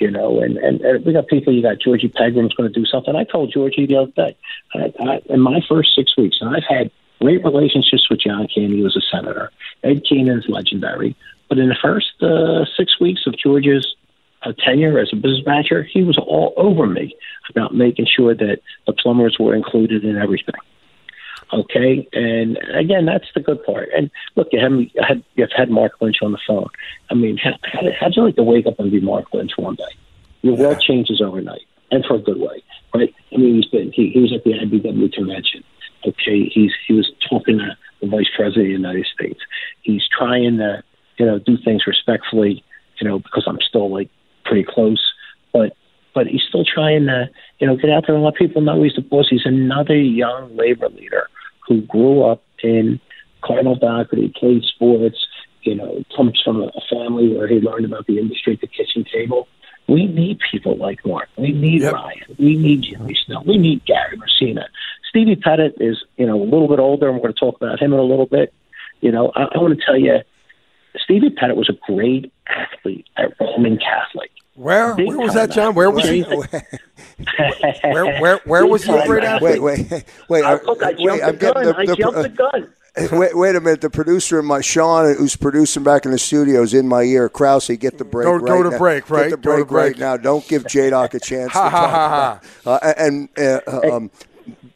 You 0.00 0.10
know, 0.10 0.40
and, 0.40 0.56
and, 0.56 0.80
and 0.80 1.04
we 1.04 1.12
got 1.12 1.26
people. 1.26 1.52
You 1.52 1.60
got 1.60 1.80
Georgie 1.80 2.08
Pegram's 2.08 2.54
going 2.54 2.72
to 2.72 2.80
do 2.80 2.86
something. 2.86 3.14
I 3.14 3.24
told 3.24 3.52
Georgie 3.52 3.84
the 3.84 3.96
other 3.96 4.12
day, 4.12 4.36
I, 4.72 4.92
I, 5.00 5.20
in 5.28 5.40
my 5.40 5.60
first 5.68 5.90
six 5.94 6.16
weeks, 6.16 6.38
and 6.40 6.48
I've 6.48 6.64
had 6.66 6.90
great 7.20 7.44
relationships 7.44 8.08
with 8.08 8.20
John 8.20 8.48
Candy, 8.54 8.78
who 8.78 8.84
was 8.84 8.96
a 8.96 9.04
senator. 9.14 9.50
Ed 9.84 10.04
Keenan 10.08 10.38
is 10.38 10.48
legendary. 10.48 11.14
But 11.50 11.58
in 11.58 11.68
the 11.68 11.76
first 11.82 12.22
uh, 12.22 12.64
six 12.74 12.98
weeks 12.98 13.26
of 13.26 13.36
George's 13.36 13.96
uh, 14.44 14.52
tenure 14.64 14.98
as 14.98 15.10
a 15.12 15.16
business 15.16 15.44
manager, 15.44 15.82
he 15.82 16.04
was 16.04 16.16
all 16.16 16.54
over 16.56 16.86
me 16.86 17.14
about 17.50 17.74
making 17.74 18.06
sure 18.06 18.34
that 18.34 18.60
the 18.86 18.94
plumbers 18.94 19.36
were 19.38 19.54
included 19.54 20.04
in 20.04 20.16
everything. 20.16 20.54
Okay, 21.52 22.06
and 22.12 22.58
again, 22.74 23.06
that's 23.06 23.24
the 23.34 23.40
good 23.40 23.64
part. 23.64 23.88
And 23.96 24.10
look, 24.36 24.48
you 24.52 24.60
have 24.60 24.72
had 25.08 25.24
you've 25.34 25.50
had 25.56 25.70
Mark 25.70 25.92
Lynch 26.00 26.18
on 26.20 26.32
the 26.32 26.38
phone. 26.46 26.68
I 27.10 27.14
mean, 27.14 27.38
how, 27.38 27.52
how, 27.62 27.80
how'd 27.98 28.16
you 28.16 28.24
like 28.24 28.36
to 28.36 28.42
wake 28.42 28.66
up 28.66 28.78
and 28.78 28.90
be 28.90 29.00
Mark 29.00 29.32
Lynch 29.32 29.52
one 29.56 29.76
day? 29.76 29.84
Your 30.42 30.56
world 30.56 30.80
changes 30.80 31.22
overnight, 31.22 31.62
and 31.90 32.04
for 32.04 32.16
a 32.16 32.18
good 32.18 32.38
way, 32.38 32.62
right? 32.94 33.14
I 33.32 33.36
mean, 33.38 33.56
he's 33.56 33.66
been 33.66 33.92
he, 33.92 34.10
he 34.10 34.20
was 34.20 34.32
at 34.34 34.44
the 34.44 34.52
IBEW 34.52 35.12
convention. 35.12 35.64
Okay, 36.06 36.44
he's 36.52 36.72
he 36.86 36.92
was 36.92 37.10
talking 37.30 37.58
to 37.58 37.76
the 38.02 38.08
vice 38.08 38.28
president 38.36 38.66
of 38.66 38.68
the 38.68 38.88
United 38.88 39.06
States. 39.06 39.40
He's 39.80 40.06
trying 40.06 40.58
to 40.58 40.82
you 41.16 41.24
know 41.24 41.38
do 41.38 41.56
things 41.64 41.86
respectfully, 41.86 42.62
you 43.00 43.08
know, 43.08 43.20
because 43.20 43.44
I'm 43.46 43.58
still 43.66 43.90
like 43.90 44.10
pretty 44.44 44.64
close, 44.68 45.02
but 45.54 45.74
but 46.14 46.26
he's 46.26 46.42
still 46.46 46.64
trying 46.66 47.06
to 47.06 47.30
you 47.58 47.66
know 47.66 47.76
get 47.76 47.88
out 47.88 48.04
there 48.06 48.16
and 48.16 48.24
let 48.24 48.34
people 48.34 48.60
know 48.60 48.82
he's 48.82 48.96
the 48.96 49.00
boss. 49.00 49.28
He's 49.30 49.46
another 49.46 49.96
young 49.96 50.54
labor 50.54 50.90
leader 50.90 51.26
who 51.68 51.82
grew 51.82 52.24
up 52.24 52.42
in 52.62 53.00
Cardinal 53.42 53.76
Dougherty, 53.76 54.32
played 54.34 54.64
sports, 54.64 55.18
you 55.62 55.74
know, 55.74 56.02
comes 56.16 56.40
from 56.44 56.62
a 56.62 56.80
family 56.90 57.36
where 57.36 57.46
he 57.46 57.56
learned 57.56 57.84
about 57.84 58.06
the 58.06 58.18
industry 58.18 58.54
at 58.54 58.60
the 58.60 58.66
kitchen 58.66 59.04
table. 59.12 59.46
We 59.86 60.06
need 60.06 60.38
people 60.50 60.76
like 60.76 61.04
Mark. 61.06 61.28
We 61.36 61.52
need 61.52 61.82
yep. 61.82 61.94
Ryan. 61.94 62.36
We 62.38 62.56
need 62.56 62.82
Jimmy 62.82 63.16
Snell. 63.24 63.42
We 63.46 63.56
need 63.56 63.84
Gary 63.84 64.18
Masino. 64.18 64.64
Stevie 65.08 65.36
Pettit 65.36 65.76
is, 65.80 66.02
you 66.16 66.26
know, 66.26 66.42
a 66.42 66.44
little 66.44 66.68
bit 66.68 66.78
older, 66.78 67.08
and 67.08 67.16
we're 67.16 67.22
going 67.22 67.34
to 67.34 67.40
talk 67.40 67.56
about 67.56 67.80
him 67.80 67.92
in 67.92 67.98
a 67.98 68.02
little 68.02 68.26
bit. 68.26 68.52
You 69.00 69.12
know, 69.12 69.32
I, 69.34 69.44
I 69.44 69.58
want 69.58 69.78
to 69.78 69.84
tell 69.84 69.96
you, 69.96 70.18
Stevie 70.96 71.30
Pettit 71.30 71.56
was 71.56 71.70
a 71.70 71.92
great 71.92 72.32
athlete 72.46 73.06
at 73.16 73.32
Roman 73.40 73.78
Catholic. 73.78 74.30
Where 74.58 74.96
where 74.96 75.18
was 75.18 75.34
that, 75.34 75.52
John? 75.52 75.76
Where 75.76 75.88
was 75.88 76.08
he? 76.08 76.22
where 77.84 78.20
where 78.20 78.40
where 78.44 78.66
was 78.66 78.82
he? 78.82 78.90
Great 79.06 79.22
athlete? 79.22 79.62
Wait 79.62 79.88
wait 79.92 80.04
wait. 80.28 80.44
I, 80.44 80.54
look, 80.54 80.82
I 80.82 80.96
wait, 80.98 81.22
I'm 81.22 81.36
getting 81.36 81.62
the, 81.62 81.72
the, 81.74 81.92
I 81.92 81.94
jumped 81.94 82.22
the 82.22 82.28
gun. 82.28 82.74
Wait, 83.12 83.36
wait 83.36 83.54
a 83.54 83.60
minute. 83.60 83.80
The 83.80 83.90
producer, 83.90 84.40
in 84.40 84.46
my 84.46 84.60
Sean, 84.60 85.14
who's 85.14 85.36
producing 85.36 85.84
back 85.84 86.04
in 86.04 86.10
the 86.10 86.18
studio, 86.18 86.62
is 86.62 86.74
in 86.74 86.88
my 86.88 87.02
ear. 87.02 87.28
Krause, 87.28 87.68
get 87.78 87.96
the 87.96 88.04
break. 88.04 88.24
Go, 88.24 88.32
right 88.32 88.44
go 88.44 88.62
to 88.64 88.70
now. 88.70 88.78
break, 88.78 89.08
right? 89.08 89.30
Get 89.30 89.30
the 89.30 89.36
break, 89.36 89.68
break 89.68 89.92
right 89.92 89.98
now. 89.98 90.16
Don't 90.16 90.48
give 90.48 90.66
J 90.66 90.90
Doc 90.90 91.14
a 91.14 91.20
chance 91.20 91.52
ha, 91.52 91.64
to 91.64 91.70
ha, 91.70 91.80
talk. 91.80 91.92
Ha, 91.92 92.40
ha. 92.64 92.70
Uh, 92.70 92.94
and 92.98 93.28
uh, 93.38 93.94
um, 93.94 94.10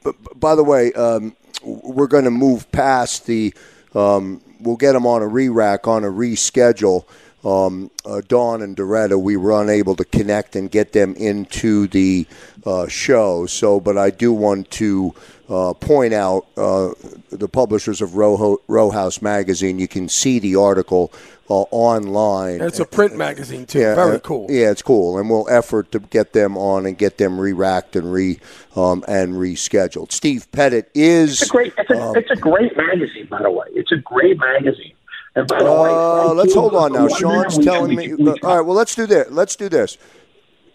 b- 0.05 0.13
by 0.37 0.55
the 0.55 0.63
way, 0.63 0.93
um, 0.93 1.35
we're 1.65 2.07
going 2.07 2.23
to 2.23 2.31
move 2.31 2.71
past 2.71 3.27
the. 3.27 3.53
Um, 3.93 4.41
we'll 4.61 4.77
get 4.77 4.93
them 4.93 5.05
on 5.05 5.23
a 5.23 5.27
re-rack 5.27 5.89
on 5.89 6.05
a 6.05 6.09
reschedule 6.09 7.05
um, 7.45 7.91
uh, 8.05 8.21
Dawn 8.27 8.63
and 8.63 8.77
Doretta, 8.77 9.21
we 9.21 9.37
were 9.37 9.61
unable 9.61 9.97
to 9.97 10.05
connect 10.05 10.57
and 10.57 10.71
get 10.71 10.93
them 10.93 11.15
into 11.17 11.87
the 11.89 12.27
uh, 12.65 12.87
show. 12.89 13.47
So, 13.47 13.81
but 13.81 13.99
I 13.99 14.11
do 14.11 14.33
want 14.33 14.71
to 14.73 15.15
uh, 15.49 15.75
point 15.75 16.15
out 16.15 16.47
uh, 16.57 16.91
the 17.31 17.49
publishers 17.49 18.01
of 18.01 18.17
Row, 18.17 18.61
Row 18.69 18.91
House 18.91 19.21
magazine. 19.21 19.79
You 19.79 19.89
can 19.89 20.09
see 20.09 20.39
the 20.39 20.57
article 20.57 21.13
uh, 21.51 21.65
online. 21.71 22.55
And 22.55 22.63
it's 22.63 22.81
a 22.81 22.87
print 22.87 23.17
magazine 23.17 23.67
too. 23.67 23.81
Yeah, 23.81 23.95
Very 23.95 24.21
cool. 24.21 24.47
Yeah, 24.49 24.71
it's 24.71 24.83
cool, 24.83 25.19
and 25.19 25.29
we'll 25.29 25.49
effort 25.51 25.93
to 25.93 25.99
get 25.99 26.33
them 26.33 26.57
on 26.57 26.87
and 26.87 26.97
get 26.97 27.19
them 27.19 27.39
re-racked 27.39 27.97
and 27.97 28.13
re 28.13 28.39
um, 28.77 29.05
and 29.07 29.35
rescheduled. 29.35 30.13
Steve 30.13 30.51
Pettit 30.53 30.91
is. 30.95 31.43
It's 31.43 31.51
a 31.51 31.53
great. 31.53 31.75
It's 31.77 31.91
a, 31.91 32.01
um, 32.01 32.17
it's 32.17 32.31
a 32.31 32.37
great 32.37 32.77
magazine, 32.77 33.27
by 33.27 33.43
the 33.43 33.51
way. 33.51 33.67
It's 33.73 33.93
a 33.93 33.97
great 33.97 34.39
magazine. 34.39 34.95
And 35.35 35.49
by 35.49 35.63
the 35.63 35.71
uh, 35.71 36.35
let's 36.35 36.55
hold 36.55 36.75
on 36.75 36.93
now. 36.93 37.09
Sean's 37.09 37.59
telling 37.59 37.97
me. 37.97 38.13
All 38.13 38.57
right, 38.57 38.61
well, 38.61 38.77
let's 38.77 38.95
do 38.95 39.07
this. 39.07 39.29
Let's 39.31 39.57
do 39.57 39.69
this. 39.69 39.97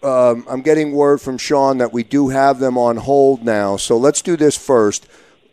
Um, 0.02 0.46
I'm 0.48 0.62
getting 0.62 0.92
word 0.92 1.20
from 1.20 1.38
Sean 1.38 1.78
that 1.78 1.92
we 1.92 2.02
do 2.02 2.28
have 2.28 2.58
them 2.58 2.78
on 2.78 2.96
hold 2.96 3.44
now. 3.44 3.76
So 3.76 3.96
let's 3.96 4.22
do 4.22 4.36
this 4.36 4.56
first. 4.56 5.06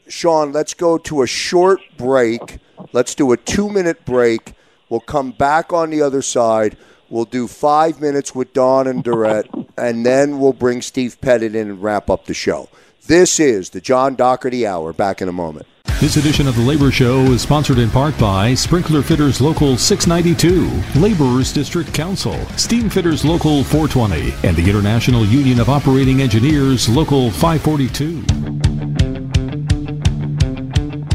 Sean, 0.07 0.51
let's 0.51 0.73
go 0.73 0.97
to 0.99 1.23
a 1.23 1.27
short 1.27 1.81
break. 1.97 2.59
Let's 2.93 3.15
do 3.15 3.31
a 3.31 3.37
two 3.37 3.69
minute 3.69 4.05
break. 4.05 4.53
We'll 4.89 4.99
come 4.99 5.31
back 5.31 5.73
on 5.73 5.89
the 5.89 6.01
other 6.01 6.21
side. 6.21 6.77
We'll 7.09 7.25
do 7.25 7.47
five 7.47 8.01
minutes 8.01 8.33
with 8.33 8.53
Dawn 8.53 8.87
and 8.87 9.03
Durrett, 9.03 9.49
and 9.77 10.05
then 10.05 10.39
we'll 10.39 10.53
bring 10.53 10.81
Steve 10.81 11.21
Pettit 11.21 11.55
in 11.55 11.69
and 11.69 11.81
wrap 11.81 12.09
up 12.09 12.25
the 12.25 12.33
show. 12.33 12.69
This 13.07 13.39
is 13.39 13.69
the 13.69 13.81
John 13.81 14.15
Doherty 14.15 14.65
Hour. 14.65 14.93
Back 14.93 15.21
in 15.21 15.29
a 15.29 15.33
moment. 15.33 15.67
This 16.00 16.17
edition 16.17 16.48
of 16.48 16.56
the 16.56 16.62
Labor 16.62 16.91
Show 16.91 17.21
is 17.32 17.41
sponsored 17.41 17.80
in 17.80 17.89
part 17.89 18.17
by 18.19 18.54
Sprinkler 18.54 19.02
Fitters 19.02 19.39
Local 19.39 19.78
692, 19.78 21.00
Laborers 21.00 21.54
District 21.54 21.93
Council, 21.93 22.36
Steam 22.58 22.89
Fitters 22.89 23.24
Local 23.24 23.63
420, 23.63 24.34
and 24.48 24.58
the 24.58 24.69
International 24.69 25.26
Union 25.26 25.60
of 25.60 25.69
Operating 25.69 26.21
Engineers 26.21 26.89
Local 26.89 27.32
542. 27.32 28.24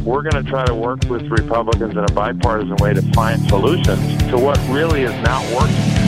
We're 0.02 0.22
going 0.22 0.42
to 0.42 0.50
try 0.50 0.64
to 0.64 0.74
work 0.74 1.04
with 1.10 1.22
Republicans 1.30 1.92
in 1.92 2.04
a 2.04 2.12
bipartisan 2.12 2.76
way 2.76 2.94
to 2.94 3.02
find 3.12 3.46
solutions 3.48 4.16
to 4.30 4.38
what 4.38 4.58
really 4.70 5.02
is 5.02 5.12
not 5.22 5.44
working. 5.54 5.99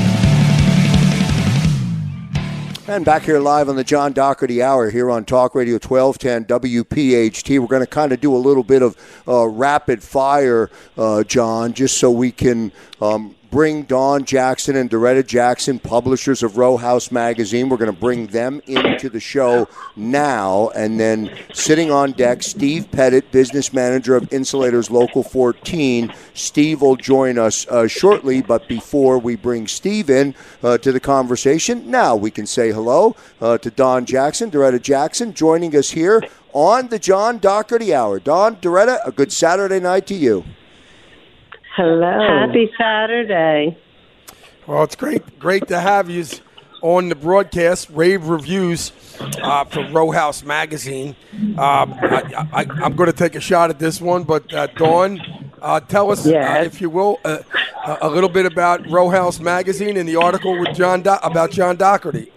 And 2.93 3.07
back 3.07 3.23
here 3.23 3.39
live 3.39 3.71
on 3.71 3.77
the 3.77 3.85
John 3.85 4.13
Doherty 4.13 4.63
Hour 4.63 4.91
here 4.91 5.11
on 5.11 5.25
Talk 5.25 5.55
Radio 5.55 5.77
1210 5.77 6.45
WPHT. 6.45 7.59
We're 7.59 7.67
going 7.67 7.81
to 7.81 7.87
kind 7.87 8.13
of 8.13 8.21
do 8.21 8.37
a 8.37 8.37
little 8.37 8.63
bit 8.63 8.83
of 8.83 8.99
uh, 9.27 9.47
rapid 9.47 10.03
fire, 10.03 10.69
uh, 10.99 11.25
John, 11.25 11.73
just 11.73 11.97
so 11.97 12.11
we 12.11 12.31
can 12.31 12.71
um, 13.01 13.35
bring 13.53 13.83
Don 13.83 14.25
Jackson 14.25 14.77
and 14.77 14.89
Doretta 14.89 15.25
Jackson, 15.25 15.79
publishers 15.79 16.43
of 16.43 16.57
Row 16.57 16.79
House 16.79 17.13
Magazine. 17.13 17.69
We're 17.69 17.77
going 17.77 17.93
to 17.93 18.01
bring 18.01 18.27
them 18.29 18.63
into 18.67 19.11
the 19.11 19.21
show 19.21 19.69
now. 19.95 20.71
And 20.75 20.99
then 20.99 21.31
sitting 21.53 21.91
on 21.91 22.13
deck, 22.13 22.43
Steve 22.43 22.91
Pettit, 22.91 23.31
business 23.31 23.75
manager 23.75 24.17
of 24.17 24.33
Insulators 24.33 24.91
Local 24.91 25.23
14. 25.23 26.13
Steve 26.33 26.81
will 26.81 26.97
join 26.97 27.37
us 27.39 27.69
uh, 27.69 27.87
shortly, 27.87 28.41
but 28.41 28.67
before 28.69 29.19
we 29.19 29.37
bring 29.37 29.69
Steve 29.69 30.09
in 30.09 30.35
uh, 30.63 30.79
to 30.79 30.91
the 30.91 31.01
conversation, 31.01 31.91
now 31.91 32.17
we 32.17 32.31
can 32.31 32.47
say 32.47 32.73
hello 32.73 33.15
uh, 33.43 33.59
to 33.59 33.71
Don 33.71 34.07
Jackson, 34.07 34.51
Doretta 34.51 34.81
Jackson, 34.81 35.35
joining 35.35 35.77
us 35.77 35.91
here 35.91 36.23
on 36.55 36.89
the 36.89 36.99
John 36.99 37.37
Doherty 37.37 37.95
Hour. 37.95 38.19
Don, 38.19 38.57
Doretta, 38.57 39.07
a 39.07 39.13
good 39.13 39.31
Saturday 39.31 39.79
night 39.79 40.07
to 40.07 40.15
you. 40.15 40.43
Hello. 41.75 42.19
Happy 42.21 42.71
Saturday. 42.77 43.79
Well, 44.67 44.83
it's 44.83 44.95
great, 44.95 45.39
great 45.39 45.69
to 45.69 45.81
have 45.81 46.11
you 46.11 46.27
on 46.83 47.09
the 47.09 47.15
broadcast. 47.15 47.89
Rave 47.89 48.29
reviews 48.29 48.93
uh, 49.43 49.65
for 49.65 49.89
Row 49.89 50.11
House 50.11 50.45
Magazine. 50.45 51.17
Um, 51.33 51.95
I, 51.95 52.67
am 52.83 52.95
going 52.95 53.11
to 53.11 53.17
take 53.17 53.37
a 53.37 53.41
shot 53.41 53.71
at 53.71 53.79
this 53.79 54.03
one, 54.03 54.25
but 54.25 54.53
uh, 54.53 54.67
Dawn, 54.77 55.19
uh, 55.63 55.81
tell 55.81 56.11
us, 56.11 56.27
uh, 56.27 56.31
yes. 56.31 56.67
if 56.67 56.83
you 56.83 56.91
will, 56.91 57.19
uh, 57.25 57.39
a 58.03 58.09
little 58.11 58.29
bit 58.29 58.45
about 58.45 58.87
Row 58.91 59.09
House 59.09 59.41
Magazine 59.41 59.97
and 59.97 60.07
the 60.07 60.17
article 60.17 60.59
with 60.61 60.77
John 60.77 61.01
Do- 61.01 61.17
about 61.23 61.53
John 61.53 61.77
Doherty. 61.77 62.31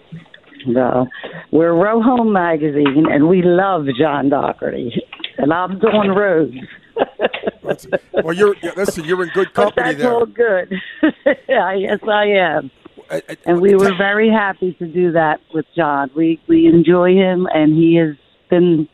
Well, 0.66 1.08
we're 1.50 1.74
Row 1.74 2.00
Home 2.00 2.32
Magazine, 2.32 3.06
and 3.10 3.28
we 3.28 3.42
love 3.42 3.86
John 3.98 4.30
Doherty, 4.30 4.94
and 5.36 5.52
I'm 5.52 5.78
Dawn 5.78 6.08
Rose 6.08 6.54
well, 8.24 8.32
you're 8.32 8.54
listen. 8.76 9.04
You're 9.04 9.22
in 9.24 9.30
good 9.30 9.52
company 9.54 9.74
but 9.76 9.84
that's 9.84 9.98
there. 9.98 10.12
all 10.12 10.26
good. 10.26 10.72
yes, 11.48 12.00
I 12.08 12.24
am. 12.26 12.70
I, 13.10 13.22
I, 13.28 13.36
and 13.46 13.60
we 13.60 13.74
were 13.74 13.94
very 13.96 14.28
happy 14.30 14.72
to 14.74 14.86
do 14.86 15.12
that 15.12 15.40
with 15.54 15.66
John. 15.76 16.10
We 16.16 16.40
we 16.48 16.66
enjoy 16.66 17.14
him, 17.14 17.46
and 17.52 17.74
he 17.76 17.96
has 17.96 18.16
been 18.50 18.88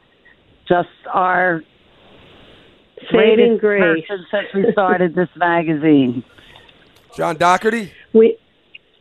just 0.69 0.89
our 1.13 1.63
saving 3.11 3.59
grace 3.59 4.05
since 4.09 4.47
we 4.55 4.71
started 4.73 5.15
this 5.15 5.29
magazine. 5.37 6.25
John 7.17 7.37
Doherty. 7.37 7.93
We 8.13 8.39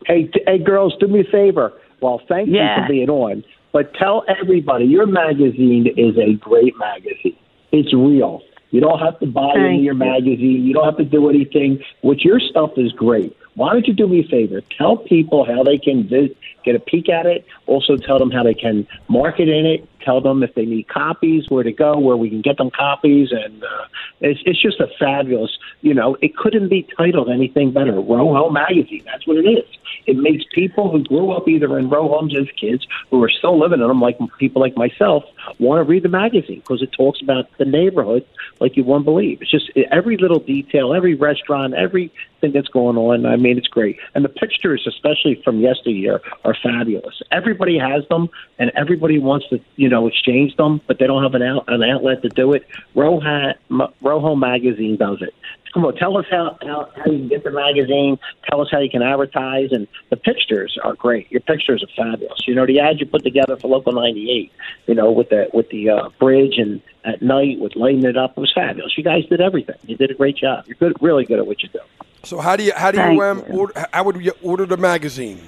Hey, 0.06 0.28
hey, 0.46 0.58
girls, 0.58 0.94
do 0.98 1.06
me 1.06 1.20
a 1.20 1.24
favor. 1.30 1.72
Well, 2.00 2.20
thank 2.28 2.48
Yeah. 2.50 2.76
you 2.78 2.82
for 2.82 2.88
being 2.88 3.08
on, 3.10 3.44
but 3.72 3.94
tell 3.94 4.24
everybody 4.26 4.84
your 4.86 5.06
magazine 5.06 5.86
is 5.96 6.16
a 6.18 6.34
great 6.34 6.76
magazine. 6.76 7.36
It's 7.70 7.94
real. 7.94 8.42
You 8.72 8.80
don't 8.80 8.98
have 8.98 9.20
to 9.20 9.26
buy 9.26 9.52
Thank 9.54 9.72
into 9.72 9.84
your 9.84 9.94
magazine. 9.94 10.64
You 10.64 10.72
don't 10.74 10.84
have 10.86 10.96
to 10.96 11.04
do 11.04 11.28
anything. 11.28 11.78
Which 12.02 12.24
your 12.24 12.40
stuff 12.40 12.72
is 12.76 12.90
great. 12.92 13.36
Why 13.54 13.72
don't 13.72 13.86
you 13.86 13.92
do 13.92 14.08
me 14.08 14.20
a 14.20 14.28
favor? 14.28 14.62
Tell 14.76 14.96
people 14.96 15.44
how 15.44 15.62
they 15.62 15.76
can 15.76 16.08
vis- 16.08 16.30
get 16.64 16.74
a 16.74 16.80
peek 16.80 17.08
at 17.08 17.26
it. 17.26 17.46
Also, 17.66 17.96
tell 17.96 18.18
them 18.18 18.30
how 18.30 18.42
they 18.42 18.54
can 18.54 18.86
market 19.08 19.48
in 19.48 19.66
it. 19.66 19.88
Tell 20.00 20.20
them 20.20 20.42
if 20.42 20.54
they 20.54 20.64
need 20.64 20.88
copies, 20.88 21.48
where 21.48 21.62
to 21.62 21.72
go, 21.72 21.98
where 21.98 22.16
we 22.16 22.28
can 22.28 22.42
get 22.42 22.56
them 22.56 22.70
copies, 22.70 23.30
and 23.30 23.62
uh, 23.62 23.84
it's 24.20 24.40
it's 24.44 24.60
just 24.60 24.80
a 24.80 24.88
fabulous. 24.98 25.56
You 25.80 25.94
know, 25.94 26.16
it 26.20 26.36
couldn't 26.36 26.68
be 26.68 26.86
titled 26.96 27.30
anything 27.30 27.72
better. 27.72 27.92
Row 27.92 28.34
Home 28.34 28.54
Magazine. 28.54 29.02
That's 29.04 29.26
what 29.26 29.36
it 29.36 29.48
is. 29.48 29.64
It 30.06 30.16
makes 30.16 30.44
people 30.52 30.90
who 30.90 31.04
grew 31.04 31.30
up 31.30 31.48
either 31.48 31.78
in 31.78 31.88
row 31.88 32.08
homes 32.08 32.34
as 32.36 32.48
kids 32.60 32.86
who 33.10 33.22
are 33.22 33.30
still 33.30 33.58
living 33.58 33.80
in 33.80 33.88
them, 33.88 34.00
like 34.00 34.18
people 34.38 34.60
like 34.60 34.76
myself, 34.76 35.24
want 35.58 35.78
to 35.78 35.84
read 35.84 36.02
the 36.02 36.08
magazine 36.08 36.60
because 36.60 36.82
it 36.82 36.92
talks 36.92 37.20
about 37.22 37.46
the 37.58 37.64
neighborhood 37.64 38.26
like 38.60 38.76
you 38.76 38.84
won't 38.84 39.04
believe. 39.04 39.42
It's 39.42 39.50
just 39.50 39.70
every 39.90 40.16
little 40.16 40.38
detail, 40.38 40.94
every 40.94 41.14
restaurant, 41.14 41.74
everything 41.74 42.52
that's 42.52 42.68
going 42.68 42.96
on. 42.96 43.26
I 43.26 43.36
mean, 43.36 43.58
it's 43.58 43.68
great. 43.68 43.98
And 44.14 44.24
the 44.24 44.28
pictures, 44.28 44.86
especially 44.86 45.40
from 45.44 45.60
yesteryear, 45.60 46.20
are 46.44 46.51
fabulous. 46.54 47.20
Everybody 47.30 47.78
has 47.78 48.06
them, 48.08 48.28
and 48.58 48.70
everybody 48.74 49.18
wants 49.18 49.48
to, 49.50 49.60
you 49.76 49.88
know, 49.88 50.06
exchange 50.06 50.56
them, 50.56 50.80
but 50.86 50.98
they 50.98 51.06
don't 51.06 51.22
have 51.22 51.34
an 51.34 51.42
out, 51.42 51.64
an 51.68 51.82
outlet 51.82 52.22
to 52.22 52.28
do 52.28 52.52
it. 52.52 52.66
Row, 52.94 53.20
ha- 53.20 53.54
M- 53.70 53.92
Row 54.00 54.20
Home 54.20 54.40
Magazine 54.40 54.96
does 54.96 55.22
it. 55.22 55.34
Come 55.72 55.86
on, 55.86 55.94
tell 55.96 56.18
us 56.18 56.26
how, 56.30 56.58
how, 56.60 56.90
how 56.94 57.10
you 57.10 57.18
can 57.20 57.28
get 57.28 57.44
the 57.44 57.50
magazine. 57.50 58.18
Tell 58.48 58.60
us 58.60 58.68
how 58.70 58.80
you 58.80 58.90
can 58.90 59.02
advertise. 59.02 59.72
And 59.72 59.88
the 60.10 60.16
pictures 60.16 60.76
are 60.84 60.92
great. 60.92 61.30
Your 61.32 61.40
pictures 61.40 61.82
are 61.82 62.04
fabulous. 62.04 62.46
You 62.46 62.54
know, 62.54 62.66
the 62.66 62.78
ad 62.78 63.00
you 63.00 63.06
put 63.06 63.22
together 63.22 63.56
for 63.56 63.68
Local 63.68 63.92
98, 63.92 64.52
you 64.86 64.94
know, 64.94 65.10
with 65.10 65.30
the 65.30 65.48
with 65.54 65.70
the 65.70 65.88
uh, 65.88 66.08
bridge 66.18 66.58
and 66.58 66.82
at 67.06 67.22
night 67.22 67.58
with 67.58 67.74
lighting 67.74 68.04
it 68.04 68.18
up, 68.18 68.32
it 68.36 68.40
was 68.40 68.52
fabulous. 68.54 68.98
You 68.98 69.04
guys 69.04 69.24
did 69.26 69.40
everything. 69.40 69.76
You 69.86 69.96
did 69.96 70.10
a 70.10 70.14
great 70.14 70.36
job. 70.36 70.66
You're 70.66 70.76
good, 70.76 70.94
really 71.00 71.24
good 71.24 71.38
at 71.38 71.46
what 71.46 71.62
you 71.62 71.70
do. 71.70 71.80
So 72.22 72.38
how 72.38 72.54
do 72.56 72.64
you 72.64 72.72
how 72.76 72.90
do 72.90 72.98
you, 72.98 73.22
um, 73.22 73.38
you. 73.38 73.58
order, 73.58 73.86
how 73.92 74.04
would 74.04 74.22
you 74.22 74.32
order 74.42 74.66
the 74.66 74.76
magazine? 74.76 75.40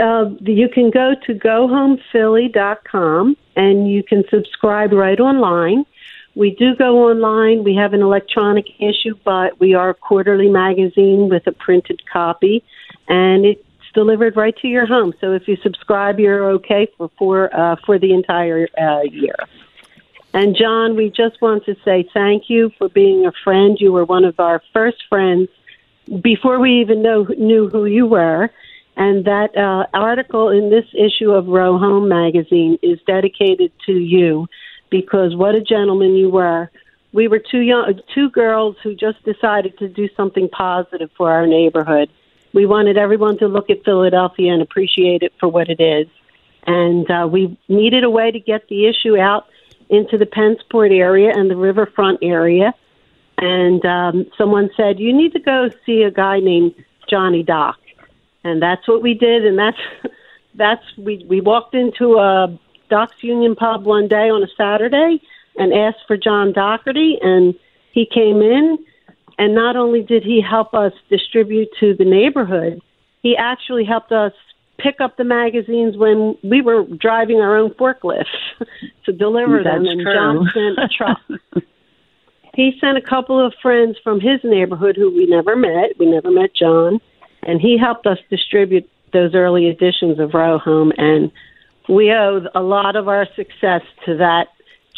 Uh, 0.00 0.30
you 0.40 0.68
can 0.68 0.90
go 0.90 1.14
to 1.26 1.34
gohomephilly.com 1.34 3.36
and 3.56 3.90
you 3.90 4.02
can 4.02 4.24
subscribe 4.28 4.92
right 4.92 5.18
online. 5.18 5.86
We 6.34 6.50
do 6.50 6.76
go 6.76 7.08
online. 7.08 7.64
We 7.64 7.74
have 7.76 7.94
an 7.94 8.02
electronic 8.02 8.66
issue, 8.78 9.14
but 9.24 9.58
we 9.58 9.72
are 9.72 9.90
a 9.90 9.94
quarterly 9.94 10.50
magazine 10.50 11.30
with 11.30 11.46
a 11.46 11.52
printed 11.52 12.02
copy, 12.06 12.62
and 13.08 13.46
it's 13.46 13.62
delivered 13.94 14.36
right 14.36 14.54
to 14.58 14.68
your 14.68 14.84
home. 14.84 15.14
So 15.18 15.32
if 15.32 15.48
you 15.48 15.56
subscribe, 15.56 16.20
you're 16.20 16.50
okay 16.50 16.88
for 16.98 17.10
for 17.18 17.58
uh, 17.58 17.76
for 17.86 17.98
the 17.98 18.12
entire 18.12 18.68
uh, 18.78 19.00
year. 19.10 19.36
And 20.34 20.54
John, 20.54 20.96
we 20.96 21.08
just 21.08 21.40
want 21.40 21.64
to 21.64 21.74
say 21.82 22.06
thank 22.12 22.50
you 22.50 22.70
for 22.76 22.90
being 22.90 23.24
a 23.24 23.32
friend. 23.42 23.78
You 23.80 23.92
were 23.92 24.04
one 24.04 24.26
of 24.26 24.38
our 24.38 24.60
first 24.74 25.02
friends 25.08 25.48
before 26.20 26.60
we 26.60 26.82
even 26.82 27.00
know 27.00 27.24
knew 27.24 27.70
who 27.70 27.86
you 27.86 28.06
were. 28.06 28.50
And 28.96 29.26
that 29.26 29.56
uh, 29.56 29.86
article 29.92 30.48
in 30.48 30.70
this 30.70 30.86
issue 30.94 31.30
of 31.30 31.46
Row 31.46 31.78
Home 31.78 32.08
magazine 32.08 32.78
is 32.82 32.98
dedicated 33.06 33.70
to 33.84 33.92
you 33.92 34.46
because 34.90 35.36
what 35.36 35.54
a 35.54 35.60
gentleman 35.60 36.14
you 36.14 36.30
were. 36.30 36.70
We 37.12 37.28
were 37.28 37.38
two 37.38 37.60
young, 37.60 38.00
two 38.14 38.30
girls 38.30 38.76
who 38.82 38.94
just 38.94 39.22
decided 39.24 39.78
to 39.78 39.88
do 39.88 40.08
something 40.16 40.48
positive 40.48 41.10
for 41.16 41.30
our 41.30 41.46
neighborhood. 41.46 42.10
We 42.54 42.64
wanted 42.64 42.96
everyone 42.96 43.38
to 43.38 43.48
look 43.48 43.68
at 43.68 43.84
Philadelphia 43.84 44.52
and 44.52 44.62
appreciate 44.62 45.22
it 45.22 45.32
for 45.38 45.48
what 45.48 45.68
it 45.68 45.80
is. 45.80 46.08
And 46.66 47.10
uh, 47.10 47.28
we 47.30 47.58
needed 47.68 48.02
a 48.02 48.10
way 48.10 48.30
to 48.30 48.40
get 48.40 48.68
the 48.68 48.86
issue 48.86 49.18
out 49.18 49.46
into 49.88 50.18
the 50.18 50.26
Pennsport 50.26 50.90
area 50.90 51.32
and 51.34 51.50
the 51.50 51.56
riverfront 51.56 52.20
area. 52.22 52.74
And 53.38 53.84
um, 53.84 54.26
someone 54.38 54.70
said, 54.74 54.98
You 54.98 55.12
need 55.14 55.34
to 55.34 55.40
go 55.40 55.68
see 55.84 56.02
a 56.02 56.10
guy 56.10 56.40
named 56.40 56.74
Johnny 57.08 57.42
Doc. 57.42 57.76
And 58.46 58.62
that's 58.62 58.86
what 58.86 59.02
we 59.02 59.14
did. 59.14 59.44
And 59.44 59.58
that's, 59.58 59.78
that's 60.54 60.84
we, 60.96 61.24
we 61.28 61.40
walked 61.40 61.74
into 61.74 62.18
a 62.18 62.58
Doc's 62.88 63.22
Union 63.22 63.56
pub 63.56 63.84
one 63.84 64.08
day 64.08 64.30
on 64.30 64.42
a 64.42 64.48
Saturday 64.56 65.20
and 65.56 65.72
asked 65.72 66.04
for 66.06 66.16
John 66.16 66.52
Doherty. 66.52 67.18
And 67.20 67.54
he 67.92 68.06
came 68.06 68.40
in. 68.40 68.78
And 69.38 69.54
not 69.54 69.76
only 69.76 70.02
did 70.02 70.22
he 70.22 70.40
help 70.40 70.72
us 70.72 70.92
distribute 71.10 71.68
to 71.80 71.94
the 71.94 72.06
neighborhood, 72.06 72.80
he 73.22 73.36
actually 73.36 73.84
helped 73.84 74.12
us 74.12 74.32
pick 74.78 75.00
up 75.00 75.16
the 75.16 75.24
magazines 75.24 75.96
when 75.96 76.36
we 76.42 76.62
were 76.62 76.84
driving 76.84 77.40
our 77.40 77.56
own 77.56 77.70
forklifts 77.70 78.24
to 79.04 79.12
deliver 79.12 79.62
them. 79.62 79.84
That's 79.84 79.92
And 79.92 80.00
true. 80.02 80.14
John 80.14 80.50
sent 80.54 80.78
a 80.78 80.88
truck. 80.88 81.64
he 82.54 82.78
sent 82.80 82.96
a 82.96 83.02
couple 83.02 83.44
of 83.44 83.52
friends 83.60 83.96
from 84.02 84.20
his 84.20 84.40
neighborhood 84.44 84.96
who 84.96 85.14
we 85.14 85.26
never 85.26 85.56
met. 85.56 85.98
We 85.98 86.06
never 86.06 86.30
met 86.30 86.54
John, 86.54 87.00
and 87.42 87.60
he 87.60 87.78
helped 87.78 88.06
us 88.06 88.18
distribute 88.30 88.88
those 89.12 89.34
early 89.34 89.68
editions 89.68 90.18
of 90.18 90.34
Row 90.34 90.58
Home. 90.58 90.92
And 90.98 91.30
we 91.88 92.12
owe 92.12 92.46
a 92.54 92.60
lot 92.62 92.96
of 92.96 93.08
our 93.08 93.26
success 93.36 93.82
to 94.04 94.16
that 94.16 94.48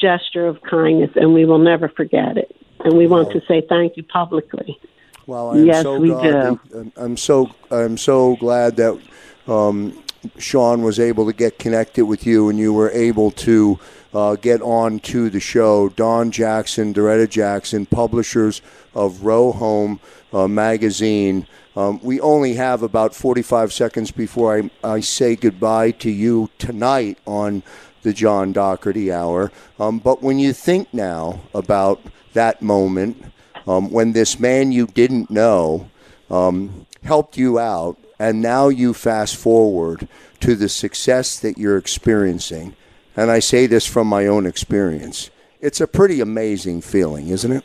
gesture 0.01 0.47
of 0.47 0.63
kindness, 0.63 1.11
and 1.17 1.35
we 1.35 1.45
will 1.45 1.59
never 1.59 1.89
forget 1.89 2.37
it. 2.37 2.55
And 2.81 2.97
we 2.97 3.07
want 3.07 3.33
to 3.33 3.41
say 3.49 3.63
thank 3.69 3.97
you 3.97 4.03
publicly. 4.05 4.79
Well, 5.27 5.51
I'm 5.51 5.67
Yes, 5.67 5.83
so 5.83 5.99
we 5.99 6.09
glad. 6.09 6.23
do. 6.23 6.61
that- 6.71 6.93
I'm 6.97 7.17
so 7.17 7.51
I'm 7.71 7.97
so 7.99 8.37
glad 8.37 8.77
that 8.77 8.99
um, 9.47 9.93
Sean 10.39 10.83
was 10.83 10.99
able 10.99 11.27
to 11.27 11.33
get 11.33 11.59
connected 11.59 12.05
with 12.05 12.27
you, 12.27 12.49
and 12.49 12.59
you 12.59 12.73
were 12.73 12.91
able 12.91 13.31
to 13.33 13.79
uh, 14.13 14.37
get 14.37 14.61
on 14.63 14.99
to 15.01 15.31
the 15.31 15.41
show. 15.41 15.89
Dawn 15.91 16.31
Jackson, 16.31 16.93
Doretta 16.93 17.29
Jackson, 17.29 17.87
publishers 17.87 18.63
of 18.95 19.25
Row 19.25 19.53
Home 19.53 20.01
uh, 20.33 20.49
magazine. 20.49 21.47
Um, 21.77 22.01
we 22.03 22.21
only 22.21 22.55
have 22.55 22.83
about 22.83 23.15
45 23.15 23.73
seconds 23.73 24.11
before 24.11 24.59
I, 24.59 24.71
I 24.83 25.01
say 25.01 25.37
goodbye 25.37 25.93
to 25.93 26.11
you 26.11 26.51
tonight 26.59 27.19
on 27.27 27.63
the 28.03 28.13
John 28.13 28.53
Doherty 28.53 29.13
Hour. 29.13 29.53
Um, 29.79 29.99
but 29.99 30.23
when 30.23 30.39
you 30.39 30.53
think 30.53 30.93
now 30.93 31.41
about 31.55 32.01
that 32.33 32.63
moment, 32.63 33.23
um, 33.67 33.91
when 33.91 34.13
this 34.13 34.41
man 34.41 34.73
you 34.73 34.87
didn't 34.87 35.31
know 35.31 35.91
um, 36.31 36.87
helped 37.05 37.37
you 37.37 37.59
out, 37.59 37.99
and 38.19 38.41
now 38.41 38.69
you 38.69 38.95
fast 38.95 39.37
forward 39.37 40.09
to 40.41 40.55
the 40.55 40.69
success 40.69 41.39
that 41.41 41.59
you're 41.59 41.77
experiencing, 41.77 42.75
and 43.17 43.31
I 43.31 43.39
say 43.39 43.67
this 43.67 43.87
from 43.87 44.07
my 44.07 44.27
own 44.27 44.47
experience, 44.47 45.31
it's 45.61 45.81
a 45.81 45.87
pretty 45.87 46.21
amazing 46.21 46.81
feeling, 46.81 47.29
isn't 47.29 47.51
it? 47.51 47.65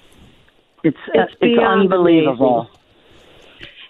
It's 0.84 0.98
uh, 0.98 1.22
It's 1.22 1.32
it's 1.32 1.39
beyond 1.39 1.94
unbelievable. 1.94 2.70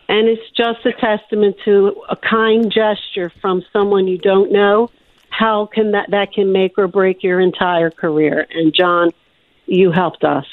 And 0.09 0.27
it's 0.27 0.49
just 0.51 0.85
a 0.85 0.91
testament 0.93 1.55
to 1.65 2.03
a 2.09 2.15
kind 2.15 2.71
gesture 2.71 3.31
from 3.41 3.63
someone 3.71 4.07
you 4.07 4.17
don't 4.17 4.51
know. 4.51 4.91
How 5.29 5.65
can 5.65 5.91
that 5.91 6.11
that 6.11 6.33
can 6.33 6.51
make 6.51 6.77
or 6.77 6.87
break 6.87 7.23
your 7.23 7.39
entire 7.39 7.89
career? 7.89 8.45
And 8.51 8.73
John, 8.73 9.11
you 9.65 9.91
helped 9.91 10.23
us, 10.23 10.45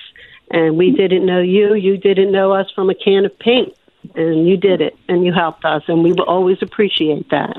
and 0.51 0.79
we 0.79 0.92
didn't 0.92 1.27
know 1.27 1.40
you. 1.40 1.75
You 1.75 1.99
didn't 1.99 2.33
know 2.33 2.53
us 2.53 2.70
from 2.75 2.88
a 2.88 2.94
can 2.94 3.27
of 3.27 3.38
paint, 3.38 3.75
and 4.14 4.48
you 4.48 4.56
did 4.56 4.80
it, 4.80 4.96
and 5.08 5.24
you 5.24 5.32
helped 5.32 5.64
us, 5.64 5.82
and 5.88 6.02
we 6.02 6.12
will 6.12 6.24
always 6.24 6.58
appreciate 6.62 7.30
that. 7.30 7.56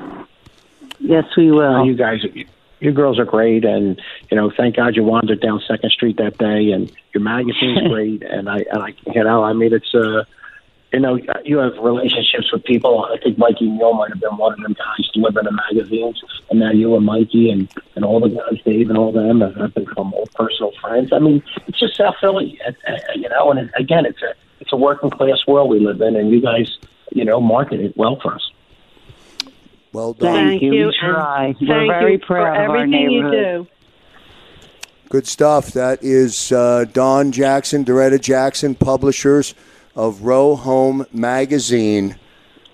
Yes, 1.00 1.26
we 1.36 1.52
will. 1.52 1.86
You 1.86 1.96
guys, 1.96 2.22
you 2.80 2.92
girls 2.92 3.20
are 3.20 3.26
great, 3.26 3.66
and 3.66 4.00
you 4.30 4.38
know, 4.38 4.52
thank 4.56 4.76
God 4.76 4.96
you 4.96 5.04
wandered 5.04 5.42
down 5.42 5.62
Second 5.68 5.92
Street 5.92 6.18
that 6.18 6.38
day, 6.38 6.72
and 6.72 6.92
your 7.14 7.24
magazine's 7.24 7.88
great, 7.90 8.24
and 8.24 8.50
I, 8.50 8.66
and 8.72 8.84
I, 8.84 8.94
you 9.14 9.24
know, 9.24 9.44
I 9.44 9.54
mean, 9.54 9.74
it's 9.74 9.94
uh, 9.94 10.24
you 10.92 11.00
know, 11.00 11.18
you 11.46 11.58
have 11.60 11.78
relationships 11.78 12.52
with 12.52 12.64
people. 12.66 13.06
I 13.06 13.18
think 13.18 13.38
Mikey 13.38 13.70
Neal 13.70 13.94
might 13.94 14.10
have 14.10 14.20
been 14.20 14.36
one 14.36 14.54
of 14.54 14.60
them 14.60 14.74
guys 14.74 15.10
delivering 15.14 15.46
the 15.46 15.52
magazines, 15.52 16.22
and 16.50 16.60
now 16.60 16.72
you 16.72 16.96
and 16.96 17.06
Mikey 17.06 17.50
and 17.50 17.72
and 17.96 18.04
all 18.04 18.20
the 18.20 18.30
guys, 18.30 18.62
Dave 18.66 18.90
and 18.90 18.98
all 18.98 19.12
them, 19.12 19.42
have, 19.42 19.74
become 19.74 20.14
old 20.14 20.32
personal 20.34 20.72
friends. 20.82 21.14
I 21.14 21.20
mean, 21.20 21.42
it's 21.68 21.80
just 21.80 21.96
South 21.96 22.16
Philly, 22.20 22.60
you 23.16 23.30
know, 23.30 23.52
and 23.52 23.60
it, 23.60 23.72
again, 23.76 24.06
it's 24.06 24.22
a 24.22 24.34
it's 24.62 24.72
a 24.72 24.78
working 24.78 25.10
class 25.10 25.40
world 25.48 25.70
we 25.70 25.80
live 25.80 26.00
in, 26.02 26.16
and 26.16 26.30
you 26.32 26.42
guys, 26.42 26.78
you 27.12 27.26
know, 27.26 27.42
market 27.42 27.82
it 27.82 27.98
well 27.98 28.18
for 28.22 28.36
us. 28.36 28.52
Well 29.94 30.14
done. 30.14 30.34
Thank, 30.34 30.50
Thank 30.50 30.62
you. 30.62 30.74
you, 30.74 30.86
We 30.88 30.98
try. 31.02 31.46
and 31.48 31.56
We're 31.60 31.88
very 31.88 32.12
you 32.14 32.20
for 32.20 32.26
proud 32.28 32.64
of 32.64 32.70
our 32.70 32.78
everything 32.78 33.12
you 33.12 33.24
neighborhood. 33.24 33.68
do. 33.68 35.10
Good 35.10 35.28
stuff. 35.28 35.72
That 35.74 36.02
is 36.02 36.54
uh, 36.54 36.86
Dawn 36.94 37.34
Jackson, 37.34 37.84
Doretta 37.84 38.18
Jackson, 38.22 38.76
publishers 38.76 39.54
of 39.94 40.22
Row 40.22 40.56
Home 40.56 41.06
Magazine. 41.12 42.16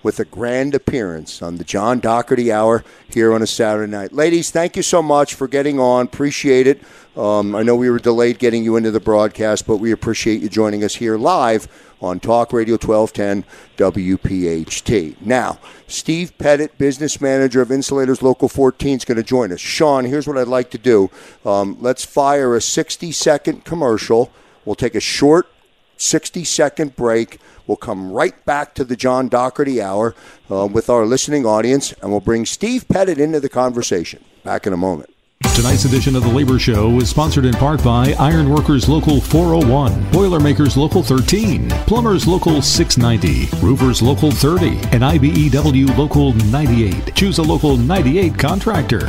With 0.02 0.20
a 0.20 0.24
grand 0.24 0.74
appearance 0.74 1.42
on 1.42 1.56
the 1.56 1.64
John 1.64 2.00
Doherty 2.00 2.52
Hour 2.52 2.84
here 3.08 3.32
on 3.32 3.42
a 3.42 3.46
Saturday 3.46 3.90
night. 3.90 4.12
Ladies, 4.12 4.50
thank 4.50 4.76
you 4.76 4.82
so 4.82 5.02
much 5.02 5.34
for 5.34 5.48
getting 5.48 5.80
on. 5.80 6.06
Appreciate 6.06 6.66
it. 6.66 6.82
Um, 7.16 7.56
I 7.56 7.62
know 7.62 7.74
we 7.74 7.90
were 7.90 7.98
delayed 7.98 8.38
getting 8.38 8.62
you 8.62 8.76
into 8.76 8.92
the 8.92 9.00
broadcast, 9.00 9.66
but 9.66 9.78
we 9.78 9.90
appreciate 9.90 10.40
you 10.40 10.48
joining 10.48 10.84
us 10.84 10.94
here 10.94 11.18
live 11.18 11.66
on 12.00 12.20
Talk 12.20 12.52
Radio 12.52 12.74
1210 12.74 13.44
WPHT. 13.76 15.20
Now, 15.20 15.58
Steve 15.88 16.36
Pettit, 16.38 16.78
business 16.78 17.20
manager 17.20 17.60
of 17.60 17.72
Insulators 17.72 18.22
Local 18.22 18.48
14, 18.48 18.98
is 18.98 19.04
going 19.04 19.16
to 19.16 19.24
join 19.24 19.52
us. 19.52 19.60
Sean, 19.60 20.04
here's 20.04 20.28
what 20.28 20.38
I'd 20.38 20.46
like 20.46 20.70
to 20.70 20.78
do. 20.78 21.10
Um, 21.44 21.76
let's 21.80 22.04
fire 22.04 22.54
a 22.54 22.60
60 22.60 23.10
second 23.10 23.64
commercial. 23.64 24.30
We'll 24.64 24.76
take 24.76 24.94
a 24.94 25.00
short 25.00 25.48
60 25.96 26.44
second 26.44 26.96
break. 26.96 27.40
We'll 27.68 27.76
come 27.76 28.10
right 28.10 28.44
back 28.44 28.74
to 28.74 28.84
the 28.84 28.96
John 28.96 29.28
Doherty 29.28 29.80
Hour 29.80 30.16
uh, 30.50 30.66
with 30.66 30.90
our 30.90 31.06
listening 31.06 31.46
audience, 31.46 31.92
and 32.02 32.10
we'll 32.10 32.20
bring 32.20 32.46
Steve 32.46 32.88
Pettit 32.88 33.20
into 33.20 33.38
the 33.38 33.50
conversation. 33.50 34.24
Back 34.42 34.66
in 34.66 34.72
a 34.72 34.76
moment. 34.76 35.14
Tonight's 35.54 35.84
edition 35.84 36.16
of 36.16 36.22
the 36.22 36.28
Labor 36.28 36.58
Show 36.58 36.98
is 36.98 37.10
sponsored 37.10 37.44
in 37.44 37.52
part 37.52 37.82
by 37.82 38.12
Ironworkers 38.18 38.88
Local 38.88 39.20
401, 39.20 40.10
Boilermakers 40.12 40.76
Local 40.76 41.02
13, 41.02 41.68
Plumbers 41.86 42.26
Local 42.26 42.62
690, 42.62 43.56
Roofers 43.64 44.00
Local 44.00 44.30
30, 44.30 44.68
and 44.92 45.02
IBEW 45.02 45.96
Local 45.98 46.32
98. 46.32 47.14
Choose 47.14 47.38
a 47.38 47.42
Local 47.42 47.76
98 47.76 48.38
contractor. 48.38 49.08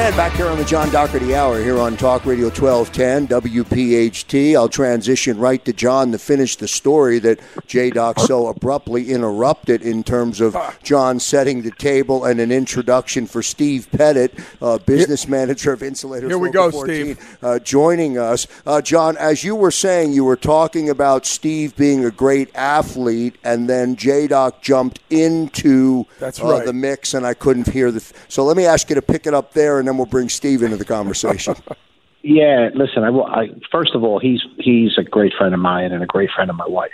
And 0.00 0.16
back 0.16 0.32
here 0.32 0.46
on 0.46 0.56
the 0.56 0.64
John 0.64 0.90
Doherty 0.90 1.34
Hour 1.34 1.62
here 1.62 1.78
on 1.78 1.94
Talk 1.94 2.24
Radio 2.24 2.46
1210 2.46 3.28
WPHT. 3.28 4.56
I'll 4.56 4.66
transition 4.66 5.36
right 5.38 5.62
to 5.66 5.74
John 5.74 6.10
to 6.12 6.18
finish 6.18 6.56
the 6.56 6.66
story 6.66 7.18
that 7.18 7.38
J 7.66 7.90
Doc 7.90 8.18
so 8.18 8.46
abruptly 8.46 9.10
interrupted 9.10 9.82
in 9.82 10.02
terms 10.02 10.40
of 10.40 10.56
John 10.82 11.20
setting 11.20 11.60
the 11.60 11.70
table 11.72 12.24
and 12.24 12.40
an 12.40 12.50
introduction 12.50 13.26
for 13.26 13.42
Steve 13.42 13.88
Pettit, 13.92 14.32
uh, 14.62 14.78
business 14.78 15.28
manager 15.28 15.74
of 15.74 15.82
Insulators 15.82 16.30
Here 16.30 16.38
we 16.38 16.48
Local 16.48 16.70
go, 16.70 16.78
14, 16.78 17.14
Steve. 17.14 17.38
uh, 17.42 17.58
joining 17.58 18.16
us. 18.16 18.46
Uh, 18.66 18.80
John, 18.80 19.18
as 19.18 19.44
you 19.44 19.54
were 19.54 19.70
saying, 19.70 20.14
you 20.14 20.24
were 20.24 20.34
talking 20.34 20.88
about 20.88 21.26
Steve 21.26 21.76
being 21.76 22.06
a 22.06 22.10
great 22.10 22.48
athlete, 22.56 23.36
and 23.44 23.68
then 23.68 23.96
J 23.96 24.28
Doc 24.28 24.62
jumped 24.62 24.98
into 25.10 26.06
That's 26.18 26.40
uh, 26.40 26.46
right. 26.46 26.64
the 26.64 26.72
mix, 26.72 27.12
and 27.12 27.26
I 27.26 27.34
couldn't 27.34 27.68
hear 27.68 27.92
the. 27.92 28.00
so 28.28 28.44
let 28.44 28.56
me 28.56 28.64
ask 28.64 28.88
you 28.88 28.94
to 28.94 29.02
pick 29.02 29.26
it 29.26 29.34
up 29.34 29.52
there, 29.52 29.78
and 29.78 29.89
then 29.90 29.96
we'll 29.96 30.06
bring 30.06 30.28
Steve 30.28 30.62
into 30.62 30.76
the 30.76 30.84
conversation. 30.84 31.54
Yeah, 32.22 32.68
listen. 32.74 33.02
I, 33.02 33.08
I 33.08 33.48
first 33.72 33.94
of 33.94 34.04
all, 34.04 34.18
he's 34.18 34.42
he's 34.58 34.98
a 34.98 35.02
great 35.02 35.32
friend 35.32 35.54
of 35.54 35.60
mine 35.60 35.90
and 35.90 36.02
a 36.02 36.06
great 36.06 36.28
friend 36.30 36.50
of 36.50 36.56
my 36.56 36.66
wife. 36.68 36.90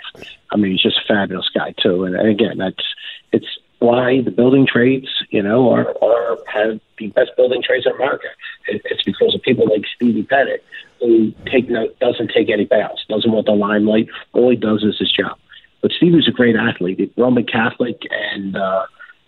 I 0.53 0.55
mean, 0.55 0.71
he's 0.71 0.81
just 0.81 0.99
a 0.99 1.05
fabulous 1.05 1.49
guy 1.53 1.73
too. 1.83 2.05
And, 2.05 2.15
and 2.15 2.29
again, 2.29 2.57
that's 2.57 2.85
it's 3.33 3.45
why 3.79 4.21
the 4.21 4.31
building 4.31 4.65
trades, 4.65 5.09
you 5.29 5.43
know, 5.43 5.69
are 5.69 5.93
are 6.01 6.37
have 6.47 6.79
the 6.97 7.07
best 7.07 7.31
building 7.35 7.61
trades 7.61 7.85
in 7.85 7.91
America. 7.91 8.29
It, 8.69 8.81
it's 8.85 9.03
because 9.03 9.35
of 9.35 9.41
people 9.41 9.67
like 9.69 9.83
Stevie 9.97 10.23
Pettit 10.23 10.63
who 11.01 11.33
take 11.51 11.69
no 11.69 11.89
doesn't 11.99 12.31
take 12.31 12.49
any 12.49 12.63
bows, 12.63 13.03
doesn't 13.09 13.29
want 13.29 13.47
the 13.47 13.51
limelight. 13.51 14.07
All 14.31 14.49
he 14.49 14.55
does 14.55 14.81
is 14.81 14.97
his 14.97 15.11
job. 15.11 15.37
But 15.81 15.91
Stevie 15.91 16.15
was 16.15 16.29
a 16.29 16.31
great 16.31 16.55
athlete, 16.55 17.11
Roman 17.17 17.45
Catholic, 17.45 18.01
and 18.09 18.55
uh, 18.55 18.85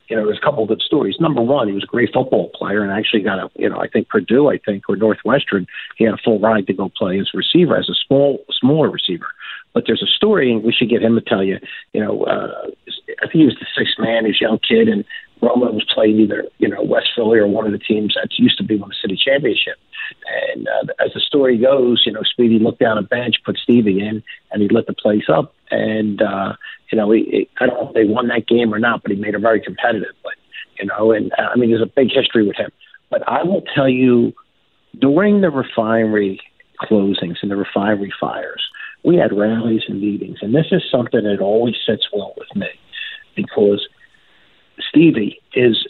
you 0.09 0.15
know, 0.15 0.25
there's 0.25 0.39
a 0.39 0.45
couple 0.45 0.63
of 0.63 0.69
good 0.69 0.81
stories. 0.81 1.15
Number 1.19 1.41
one, 1.41 1.67
he 1.67 1.73
was 1.73 1.83
a 1.83 1.87
great 1.87 2.09
football 2.13 2.49
player 2.55 2.81
and 2.81 2.91
actually 2.91 3.21
got 3.21 3.39
a, 3.39 3.49
you 3.55 3.69
know, 3.69 3.79
I 3.79 3.87
think 3.87 4.09
Purdue, 4.09 4.49
I 4.49 4.57
think, 4.57 4.89
or 4.89 4.95
Northwestern, 4.95 5.67
he 5.97 6.03
had 6.03 6.15
a 6.15 6.17
full 6.17 6.39
ride 6.39 6.67
to 6.67 6.73
go 6.73 6.89
play 6.89 7.19
as 7.19 7.29
receiver, 7.33 7.77
as 7.77 7.89
a 7.89 7.95
small, 8.07 8.43
smaller 8.59 8.89
receiver. 8.89 9.27
But 9.73 9.83
there's 9.85 10.01
a 10.01 10.07
story, 10.07 10.51
and 10.51 10.63
we 10.63 10.73
should 10.73 10.89
get 10.89 11.03
him 11.03 11.13
to 11.15 11.21
tell 11.21 11.43
you, 11.43 11.59
you 11.93 12.03
know, 12.03 12.23
uh, 12.23 12.69
I 13.21 13.27
think 13.27 13.33
he 13.33 13.45
was 13.45 13.57
the 13.59 13.67
sixth 13.77 13.99
man, 13.99 14.25
a 14.25 14.31
young 14.39 14.59
kid, 14.67 14.87
and 14.87 15.05
Roma 15.41 15.71
was 15.71 15.85
playing 15.93 16.19
either, 16.19 16.45
you 16.57 16.67
know, 16.67 16.81
West 16.81 17.09
Philly 17.15 17.39
or 17.39 17.47
one 17.47 17.65
of 17.65 17.71
the 17.71 17.77
teams 17.77 18.15
that 18.15 18.29
used 18.37 18.57
to 18.57 18.63
be 18.63 18.75
won 18.75 18.89
the 18.89 18.95
city 19.01 19.17
championship. 19.23 19.77
And 20.53 20.67
uh, 20.67 20.93
as 20.99 21.13
the 21.13 21.21
story 21.21 21.57
goes, 21.57 22.03
you 22.05 22.11
know, 22.11 22.23
Speedy 22.23 22.59
looked 22.59 22.79
down 22.79 22.97
a 22.97 23.03
bench, 23.03 23.35
put 23.45 23.57
Stevie 23.57 23.99
in, 23.99 24.23
and 24.51 24.61
he 24.61 24.67
lit 24.67 24.87
the 24.87 24.93
place 24.93 25.29
up. 25.29 25.53
And 25.71 26.21
uh, 26.21 26.53
you 26.91 26.97
know, 26.97 27.11
he, 27.11 27.23
he, 27.23 27.49
I 27.59 27.67
don't 27.67 27.75
know 27.75 27.87
if 27.89 27.93
they 27.93 28.05
won 28.05 28.27
that 28.27 28.47
game 28.47 28.73
or 28.73 28.79
not, 28.79 29.01
but 29.01 29.11
he 29.11 29.17
made 29.17 29.35
it 29.35 29.39
very 29.39 29.61
competitive. 29.61 30.15
But 30.23 30.33
you 30.79 30.85
know, 30.85 31.11
and 31.11 31.31
uh, 31.33 31.49
I 31.53 31.55
mean, 31.55 31.69
there's 31.69 31.81
a 31.81 31.85
big 31.85 32.09
history 32.11 32.45
with 32.45 32.57
him. 32.57 32.71
But 33.09 33.27
I 33.27 33.43
will 33.43 33.63
tell 33.75 33.89
you, 33.89 34.33
during 34.99 35.41
the 35.41 35.49
refinery 35.49 36.39
closings 36.81 37.37
and 37.41 37.51
the 37.51 37.55
refinery 37.55 38.13
fires, 38.19 38.63
we 39.03 39.15
had 39.15 39.37
rallies 39.37 39.83
and 39.87 40.01
meetings, 40.01 40.39
and 40.41 40.53
this 40.53 40.67
is 40.71 40.83
something 40.91 41.23
that 41.23 41.39
always 41.39 41.75
sits 41.85 42.07
well 42.11 42.33
with 42.37 42.53
me 42.55 42.69
because 43.35 43.87
Stevie 44.89 45.41
is. 45.53 45.87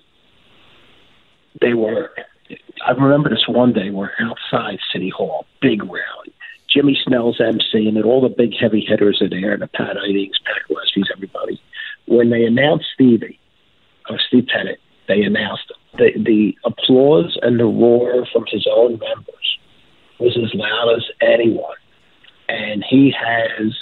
They 1.61 1.73
were. 1.73 2.11
I 2.85 2.91
remember 2.91 3.29
this 3.29 3.47
one 3.47 3.73
day. 3.73 3.89
We're 3.89 4.11
outside 4.19 4.79
City 4.91 5.09
Hall, 5.09 5.45
big 5.61 5.83
rally. 5.83 6.33
Jimmy 6.71 6.97
Snell's 7.03 7.39
emceeing 7.39 7.97
it. 7.97 8.05
All 8.05 8.21
the 8.21 8.29
big 8.29 8.55
heavy 8.55 8.81
hitters 8.81 9.21
are 9.21 9.29
there. 9.29 9.53
and 9.53 9.61
The 9.61 9.67
Pat 9.67 9.97
Eidings, 9.97 10.37
Pat 10.45 10.61
Gillespie's, 10.93 11.11
everybody. 11.15 11.61
When 12.07 12.29
they 12.29 12.43
announced 12.43 12.85
Stevie, 12.93 13.39
or 14.09 14.19
Steve 14.27 14.47
Pettit, 14.47 14.79
they 15.07 15.21
announced 15.21 15.71
the 15.97 16.11
the 16.15 16.57
applause 16.65 17.37
and 17.41 17.59
the 17.59 17.65
roar 17.65 18.25
from 18.31 18.45
his 18.47 18.67
own 18.71 18.99
members 18.99 19.59
was 20.19 20.37
as 20.37 20.53
loud 20.53 20.95
as 20.95 21.03
anyone, 21.21 21.77
and 22.47 22.83
he 22.87 23.11
has 23.11 23.73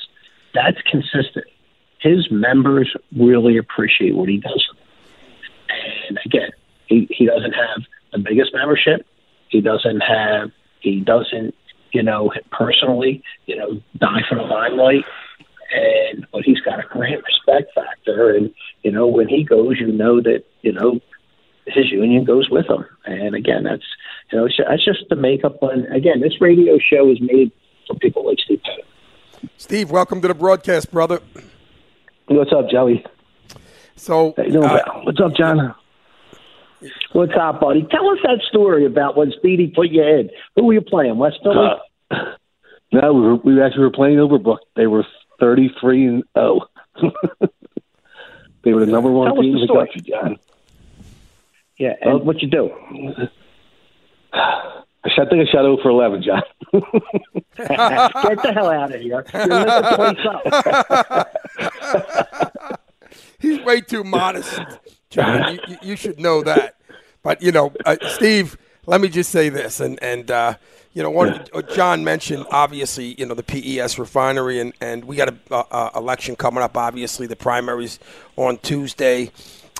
that's 0.53 0.81
consistent. 0.89 1.45
His 1.99 2.29
members 2.31 2.93
really 3.15 3.57
appreciate 3.57 4.15
what 4.15 4.29
he 4.29 4.37
does. 4.37 4.65
And 6.07 6.19
again, 6.25 6.51
he, 6.85 7.07
he 7.09 7.25
doesn't 7.25 7.53
have 7.53 7.81
the 8.13 8.19
biggest 8.19 8.53
membership. 8.53 9.05
He 9.49 9.61
doesn't 9.61 10.01
have 10.01 10.51
he 10.79 11.01
doesn't 11.01 11.55
you 11.91 12.03
know 12.03 12.31
personally 12.51 13.23
you 13.45 13.55
know 13.55 13.81
die 13.97 14.21
for 14.29 14.35
the 14.35 14.43
limelight. 14.43 15.05
And 15.73 16.25
but 16.31 16.43
he's 16.43 16.61
got 16.61 16.79
a 16.79 16.87
great 16.87 17.19
respect 17.23 17.73
factor, 17.75 18.31
and 18.35 18.53
you 18.83 18.91
know 18.91 19.07
when 19.07 19.27
he 19.27 19.43
goes, 19.43 19.79
you 19.79 19.91
know 19.91 20.21
that 20.21 20.43
you 20.61 20.71
know 20.71 20.99
his 21.65 21.91
union 21.91 22.23
goes 22.23 22.49
with 22.49 22.67
him. 22.69 22.85
And 23.05 23.35
again, 23.35 23.63
that's 23.63 23.83
you 24.31 24.37
know 24.37 24.45
it's, 24.45 24.55
that's 24.57 24.85
just 24.85 25.09
the 25.09 25.15
makeup. 25.15 25.57
And 25.61 25.93
again, 25.93 26.21
this 26.21 26.39
radio 26.39 26.77
show 26.79 27.11
is 27.11 27.19
made 27.19 27.51
for 27.85 27.95
people 27.95 28.25
like 28.25 28.37
Steve 28.39 28.61
Pettit. 28.63 28.85
Steve, 29.57 29.91
welcome 29.91 30.21
to 30.21 30.27
the 30.27 30.33
broadcast, 30.33 30.91
brother. 30.91 31.19
What's 32.27 32.51
up, 32.51 32.69
Joey? 32.69 33.05
So, 33.95 34.33
How 34.37 34.43
you 34.43 34.51
doing, 34.51 34.65
uh. 34.65 34.83
What's 35.03 35.19
up, 35.19 35.35
John? 35.35 35.75
What's 37.13 37.33
up, 37.39 37.59
buddy? 37.59 37.87
Tell 37.89 38.09
us 38.09 38.19
that 38.23 38.39
story 38.47 38.85
about 38.85 39.17
when 39.17 39.31
Speedy 39.37 39.71
put 39.75 39.89
you 39.89 40.03
in. 40.03 40.29
Who 40.55 40.65
were 40.65 40.73
you 40.73 40.81
playing? 40.81 41.17
West 41.17 41.39
Philly? 41.41 41.67
Uh, 42.11 42.15
no, 42.91 43.13
we, 43.13 43.21
were, 43.21 43.35
we 43.35 43.61
actually 43.61 43.81
were 43.81 43.91
playing 43.91 44.17
Overbrook. 44.17 44.59
They 44.75 44.87
were 44.87 45.05
thirty-three 45.39 46.05
and 46.05 46.23
zero. 46.37 46.61
they 48.63 48.73
were 48.73 48.85
the 48.85 48.91
number 48.91 49.09
one 49.11 49.27
Tell 49.33 49.41
team 49.41 49.53
the 49.53 49.61
in 49.61 49.61
the 49.61 49.65
story. 49.67 49.87
country, 49.87 50.01
John. 50.01 50.37
yeah, 51.77 51.93
and 52.01 52.13
Oh. 52.13 52.17
what 52.17 52.41
you 52.41 52.47
do? 52.49 52.71
I 54.33 55.09
shot- 55.15 55.27
I 55.27 55.29
think 55.29 55.47
I 55.47 55.51
shot 55.51 55.65
over 55.65 55.81
for 55.81 55.89
eleven, 55.89 56.21
John. 56.21 56.41
Get 56.73 58.41
the 58.43 58.51
hell 58.53 58.69
out 58.69 58.93
of 58.93 58.99
here. 59.01 59.23
You 59.33 59.39
lit 59.39 59.67
the 59.67 59.93
place 59.95 60.25
up. 62.69 62.81
He's 63.39 63.59
way 63.61 63.81
too 63.81 64.03
modest, 64.03 64.59
John. 65.09 65.53
You, 65.53 65.59
you, 65.67 65.77
you 65.83 65.95
should 65.95 66.19
know 66.19 66.41
that. 66.43 66.75
But 67.23 67.41
you 67.41 67.51
know, 67.51 67.71
uh, 67.85 67.95
Steve, 68.09 68.57
let 68.87 69.01
me 69.01 69.09
just 69.09 69.29
say 69.29 69.49
this, 69.49 69.79
and 69.79 70.01
and 70.01 70.31
uh, 70.31 70.55
you 70.93 71.03
know, 71.03 71.11
what 71.11 71.49
uh, 71.53 71.61
John 71.61 72.03
mentioned, 72.03 72.47
obviously, 72.49 73.13
you 73.19 73.27
know, 73.27 73.35
the 73.35 73.43
PES 73.43 73.99
refinery, 73.99 74.59
and 74.59 74.73
and 74.81 75.05
we 75.05 75.15
got 75.15 75.29
a, 75.29 75.55
uh 75.55 75.91
election 75.95 76.35
coming 76.35 76.63
up. 76.63 76.75
Obviously, 76.75 77.27
the 77.27 77.35
primaries 77.35 77.99
on 78.35 78.57
Tuesday. 78.57 79.31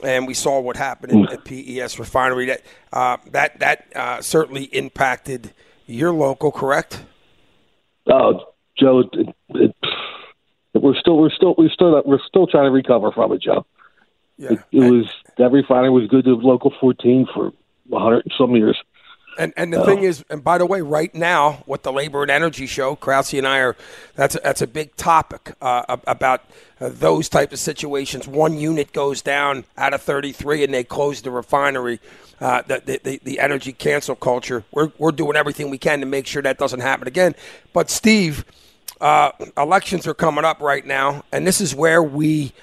And 0.04 0.28
we 0.28 0.36
saw 0.36 0.60
what 0.60 0.78
happened 0.78 1.26
at, 1.26 1.34
at 1.34 1.44
PES 1.44 1.98
refinery. 1.98 2.46
That 2.46 2.62
uh, 2.94 3.18
that 3.32 3.60
that 3.62 3.88
uh, 3.96 4.22
certainly 4.22 4.66
impacted 4.66 5.54
your 5.88 6.12
local, 6.12 6.52
correct? 6.52 7.04
Oh, 8.06 8.54
Joe, 8.78 9.00
it, 9.00 9.36
it, 9.56 9.76
we're 10.76 10.94
still 11.00 11.18
we're 11.18 11.32
still 11.32 11.56
we're 11.58 11.72
still 11.72 12.00
we're 12.06 12.20
still 12.28 12.46
trying 12.46 12.66
to 12.66 12.72
recover 12.72 13.12
from 13.12 13.32
it, 13.32 13.42
Joe. 13.42 13.66
Yeah. 14.38 14.52
It, 14.52 14.60
it 14.72 14.92
was 14.92 15.10
that 15.40 15.52
refinery 15.52 15.90
was 15.90 16.08
good 16.08 16.26
to 16.26 16.36
local 16.36 16.72
fourteen 16.80 17.26
for 17.34 17.52
a 17.92 18.00
hundred 18.00 18.32
some 18.38 18.56
years. 18.56 18.78
And 19.38 19.54
and 19.56 19.74
the 19.74 19.86
thing 19.86 20.04
is, 20.04 20.24
and 20.30 20.44
by 20.44 20.58
the 20.58 20.66
way, 20.66 20.82
right 20.82 21.14
now, 21.14 21.64
with 21.66 21.84
the 21.84 21.92
Labor 21.92 22.22
and 22.22 22.32
Energy 22.32 22.66
Show, 22.66 22.96
Krause 22.96 23.34
and 23.34 23.48
I 23.48 23.60
are, 23.60 23.76
that's 24.16 24.36
a, 24.36 24.40
that's 24.44 24.62
a 24.62 24.68
big 24.68 24.96
topic 24.96 25.54
uh, 25.62 25.98
about 26.08 26.42
uh, 26.82 26.90
those 26.92 27.30
type 27.30 27.54
of 27.54 27.60
situations. 27.60 28.28
One 28.28 28.58
unit 28.58 28.94
goes 28.94 29.22
down 29.22 29.66
out 29.78 29.94
of 29.94 30.02
33, 30.02 30.64
and 30.64 30.74
they 30.74 30.84
close 30.84 31.22
the 31.22 31.32
refinery. 31.32 32.00
Uh, 32.40 32.62
the, 32.68 32.82
the, 32.86 33.00
the 33.04 33.22
the 33.24 33.40
energy 33.40 33.74
cancel 33.74 34.16
culture. 34.16 34.64
We're 34.72 34.92
we're 34.98 35.12
doing 35.12 35.36
everything 35.36 35.70
we 35.70 35.80
can 35.80 36.00
to 36.02 36.06
make 36.06 36.28
sure 36.28 36.42
that 36.44 36.58
doesn't 36.58 36.82
happen 36.82 37.08
again. 37.08 37.34
But 37.74 37.90
Steve, 37.90 38.46
uh, 39.02 39.32
elections 39.58 40.08
are 40.08 40.14
coming 40.14 40.46
up 40.46 40.60
right 40.60 40.86
now, 40.86 41.24
and 41.32 41.46
this 41.46 41.62
is 41.62 41.76
where 41.76 42.02
we, 42.02 42.54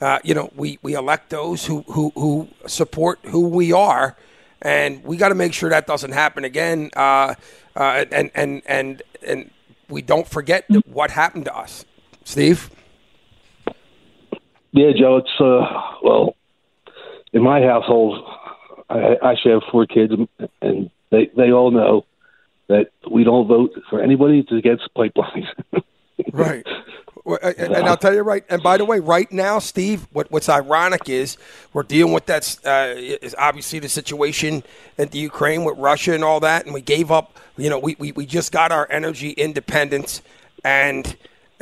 uh, 0.00 0.18
you 0.24 0.34
know, 0.34 0.50
we, 0.54 0.78
we 0.82 0.94
elect 0.94 1.30
those 1.30 1.66
who, 1.66 1.82
who, 1.82 2.12
who 2.14 2.48
support 2.66 3.18
who 3.24 3.48
we 3.48 3.72
are, 3.72 4.16
and 4.62 5.04
we 5.04 5.16
got 5.16 5.28
to 5.28 5.34
make 5.34 5.52
sure 5.52 5.68
that 5.70 5.86
doesn't 5.86 6.12
happen 6.12 6.44
again. 6.44 6.90
Uh, 6.96 7.34
uh, 7.76 8.04
and 8.10 8.30
and 8.34 8.62
and 8.66 9.02
and 9.26 9.50
we 9.88 10.02
don't 10.02 10.28
forget 10.28 10.64
what 10.86 11.10
happened 11.10 11.44
to 11.46 11.56
us, 11.56 11.84
Steve. 12.24 12.70
Yeah, 14.72 14.92
Joe. 14.98 15.18
It's 15.18 15.40
uh, 15.40 15.98
well, 16.02 16.36
in 17.32 17.42
my 17.42 17.60
household, 17.60 18.24
I 18.88 19.16
actually 19.22 19.52
have 19.52 19.62
four 19.70 19.86
kids, 19.86 20.12
and 20.60 20.90
they 21.10 21.30
they 21.36 21.52
all 21.52 21.70
know 21.70 22.06
that 22.68 22.90
we 23.10 23.24
don't 23.24 23.46
vote 23.46 23.72
for 23.90 24.00
anybody 24.00 24.40
that's 24.40 24.56
against 24.56 24.88
pipelines. 24.96 25.46
right. 26.32 26.66
And 27.24 27.76
I'll 27.76 27.96
tell 27.96 28.14
you 28.14 28.22
right. 28.22 28.44
And 28.48 28.62
by 28.62 28.76
the 28.76 28.84
way, 28.84 28.98
right 28.98 29.30
now, 29.30 29.60
Steve, 29.60 30.08
what, 30.12 30.30
what's 30.30 30.48
ironic 30.48 31.08
is 31.08 31.36
we're 31.72 31.84
dealing 31.84 32.12
with 32.12 32.26
that. 32.26 32.58
Uh, 32.64 32.94
is 32.96 33.34
obviously 33.38 33.78
the 33.78 33.88
situation 33.88 34.64
in 34.98 35.08
the 35.08 35.18
Ukraine 35.18 35.64
with 35.64 35.78
Russia 35.78 36.14
and 36.14 36.24
all 36.24 36.40
that, 36.40 36.64
and 36.64 36.74
we 36.74 36.80
gave 36.80 37.10
up. 37.12 37.38
You 37.56 37.70
know, 37.70 37.78
we, 37.78 37.96
we, 37.98 38.12
we 38.12 38.26
just 38.26 38.50
got 38.50 38.72
our 38.72 38.88
energy 38.90 39.30
independence, 39.30 40.22
and 40.64 41.16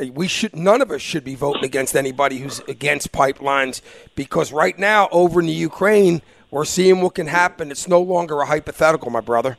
we 0.09 0.27
should 0.27 0.55
none 0.55 0.81
of 0.81 0.89
us 0.89 1.01
should 1.01 1.23
be 1.23 1.35
voting 1.35 1.63
against 1.63 1.95
anybody 1.95 2.39
who's 2.39 2.59
against 2.61 3.11
pipelines 3.11 3.81
because 4.15 4.51
right 4.51 4.77
now 4.79 5.07
over 5.11 5.41
in 5.41 5.45
the 5.45 5.53
Ukraine, 5.53 6.21
we're 6.49 6.65
seeing 6.65 7.01
what 7.01 7.15
can 7.15 7.27
happen. 7.27 7.69
It's 7.69 7.87
no 7.87 8.01
longer 8.01 8.41
a 8.41 8.45
hypothetical, 8.45 9.11
my 9.11 9.21
brother. 9.21 9.57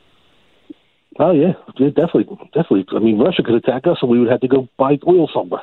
Oh 1.19 1.31
yeah, 1.31 1.53
definitely, 1.77 2.25
definitely. 2.55 2.87
I 2.97 2.99
mean, 2.99 3.19
Russia 3.19 3.43
could 3.43 3.55
attack 3.55 3.87
us, 3.87 3.99
and 4.01 4.11
we 4.11 4.19
would 4.19 4.31
have 4.31 4.41
to 4.41 4.49
go 4.49 4.69
buy 4.79 4.99
oil 5.07 5.31
somewhere. 5.33 5.63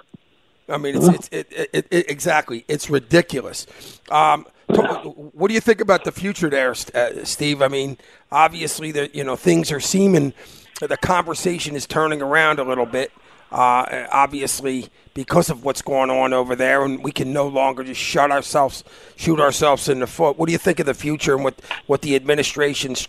I 0.70 0.78
mean, 0.78 0.96
it's, 0.96 1.08
it's 1.08 1.30
it, 1.32 1.70
it, 1.74 1.88
it, 1.92 2.10
exactly. 2.10 2.66
It's 2.68 2.90
ridiculous. 2.90 3.66
Um, 4.10 4.46
what 4.68 5.48
do 5.48 5.54
you 5.54 5.62
think 5.62 5.82
about 5.82 6.04
the 6.04 6.12
future 6.12 6.50
there, 6.50 6.72
uh, 6.94 7.24
Steve? 7.24 7.62
I 7.62 7.68
mean, 7.68 7.98
obviously, 8.32 8.92
the 8.92 9.10
you 9.14 9.24
know 9.24 9.36
things 9.36 9.72
are 9.72 9.80
seeming 9.80 10.34
the 10.80 10.98
conversation 10.98 11.76
is 11.76 11.86
turning 11.86 12.22
around 12.22 12.60
a 12.60 12.64
little 12.64 12.86
bit. 12.86 13.12
Uh, 13.52 14.06
obviously, 14.12 14.90
because 15.16 15.50
of 15.50 15.64
what's 15.64 15.82
going 15.82 16.12
on 16.12 16.34
over 16.34 16.56
there, 16.56 16.86
and 16.86 17.04
we 17.04 17.12
can 17.12 17.34
no 17.34 17.48
longer 17.48 17.84
just 17.84 18.00
shut 18.00 18.30
ourselves, 18.30 18.84
shoot 19.16 19.40
ourselves 19.40 19.90
in 19.90 20.00
the 20.02 20.08
foot. 20.08 20.38
What 20.38 20.46
do 20.46 20.52
you 20.52 20.60
think 20.60 20.80
of 20.80 20.86
the 20.86 20.94
future 20.94 21.34
and 21.34 21.44
what 21.44 21.60
what 21.88 22.04
the 22.04 22.16
administration's 22.16 23.08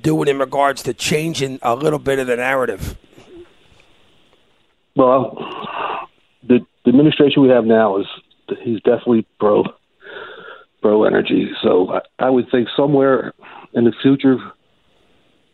doing 0.00 0.28
in 0.28 0.38
regards 0.38 0.82
to 0.82 0.94
changing 0.94 1.60
a 1.62 1.76
little 1.76 2.00
bit 2.00 2.18
of 2.18 2.26
the 2.26 2.36
narrative? 2.36 2.98
Well, 4.96 5.38
the 6.42 6.66
the 6.88 6.96
administration 6.96 7.42
we 7.42 7.50
have 7.50 7.66
now 7.66 7.98
is 7.98 8.06
he's 8.62 8.80
definitely 8.80 9.26
pro 9.38 9.62
pro 10.80 11.04
energy. 11.04 11.50
So 11.62 11.90
I, 11.92 12.00
I 12.26 12.30
would 12.30 12.50
think 12.50 12.68
somewhere 12.74 13.34
in 13.74 13.84
the 13.84 13.92
future 14.00 14.38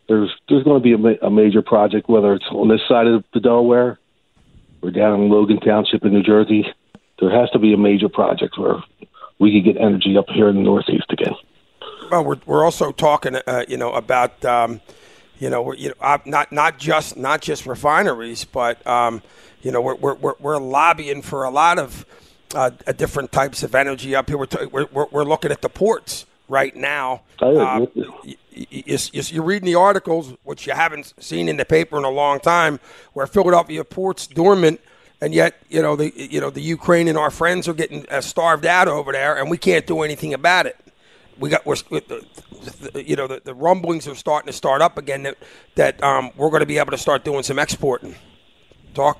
there's 0.07 0.33
there's 0.47 0.63
going 0.63 0.81
to 0.81 0.83
be 0.83 0.93
a, 0.93 0.97
ma- 0.97 1.27
a 1.27 1.29
major 1.29 1.61
project, 1.61 2.07
whether 2.07 2.33
it's 2.33 2.45
on 2.51 2.69
this 2.69 2.79
side 2.87 3.07
of 3.07 3.25
the 3.33 3.41
Delaware 3.41 3.99
or 4.81 4.91
down 4.91 5.19
in 5.19 5.29
Logan 5.29 5.59
Township 5.59 6.05
in 6.05 6.13
New 6.13 6.23
Jersey. 6.23 6.65
There 7.19 7.37
has 7.37 7.49
to 7.51 7.59
be 7.59 7.73
a 7.73 7.77
major 7.77 8.07
project 8.07 8.57
where 8.57 8.75
we 9.37 9.51
could 9.51 9.73
get 9.73 9.81
energy 9.81 10.15
up 10.17 10.25
here 10.29 10.47
in 10.47 10.55
the 10.55 10.61
Northeast 10.61 11.07
again. 11.09 11.33
Well, 12.11 12.23
we're 12.23 12.39
we're 12.45 12.63
also 12.63 12.93
talking, 12.93 13.35
uh, 13.35 13.65
you 13.67 13.75
know, 13.77 13.91
about. 13.91 14.45
Um, 14.45 14.79
you 15.39 15.49
know, 15.49 15.61
we're, 15.61 15.75
you 15.75 15.89
know, 15.89 15.95
uh, 16.01 16.17
not 16.25 16.51
not 16.51 16.79
just 16.79 17.17
not 17.17 17.41
just 17.41 17.65
refineries, 17.65 18.45
but 18.45 18.85
um, 18.87 19.21
you 19.61 19.71
know, 19.71 19.81
we're, 19.81 19.95
we're, 19.95 20.35
we're 20.39 20.57
lobbying 20.59 21.21
for 21.21 21.43
a 21.43 21.49
lot 21.49 21.79
of 21.79 22.05
uh, 22.53 22.69
different 22.95 23.31
types 23.31 23.63
of 23.63 23.73
energy 23.73 24.15
up 24.15 24.29
here. 24.29 24.37
We're, 24.37 24.45
t- 24.45 24.65
we're, 24.65 24.87
we're, 24.91 25.23
looking 25.23 25.51
at 25.51 25.61
the 25.61 25.69
ports 25.69 26.25
right 26.47 26.75
now. 26.75 27.21
Uh, 27.41 27.87
you, 28.23 28.35
you, 28.51 28.97
you're 29.11 29.43
reading 29.43 29.65
the 29.65 29.75
articles, 29.75 30.33
which 30.43 30.67
you 30.67 30.73
haven't 30.73 31.13
seen 31.19 31.49
in 31.49 31.57
the 31.57 31.65
paper 31.65 31.97
in 31.97 32.03
a 32.03 32.09
long 32.09 32.39
time, 32.39 32.79
where 33.13 33.27
Philadelphia 33.27 33.83
port's 33.83 34.27
dormant, 34.27 34.79
and 35.19 35.33
yet 35.33 35.55
you 35.67 35.81
know 35.81 35.95
the 35.95 36.13
you 36.15 36.39
know 36.39 36.49
the 36.49 36.61
Ukraine 36.61 37.07
and 37.07 37.17
our 37.17 37.31
friends 37.31 37.67
are 37.67 37.73
getting 37.73 38.07
uh, 38.09 38.21
starved 38.21 38.65
out 38.65 38.87
over 38.87 39.11
there, 39.11 39.35
and 39.37 39.49
we 39.49 39.57
can't 39.57 39.85
do 39.87 40.03
anything 40.03 40.33
about 40.33 40.67
it. 40.67 40.77
We 41.39 41.49
got 41.49 41.65
we're 41.65 41.75
you 42.95 43.15
know 43.15 43.27
the, 43.27 43.41
the 43.43 43.53
rumblings 43.53 44.07
are 44.07 44.15
starting 44.15 44.47
to 44.47 44.53
start 44.53 44.81
up 44.81 44.97
again 44.97 45.23
that 45.23 45.37
that 45.75 46.01
um, 46.03 46.31
we're 46.37 46.49
going 46.49 46.61
to 46.61 46.65
be 46.65 46.77
able 46.77 46.91
to 46.91 46.97
start 46.97 47.23
doing 47.23 47.43
some 47.43 47.59
exporting. 47.59 48.15
Talk. 48.93 49.19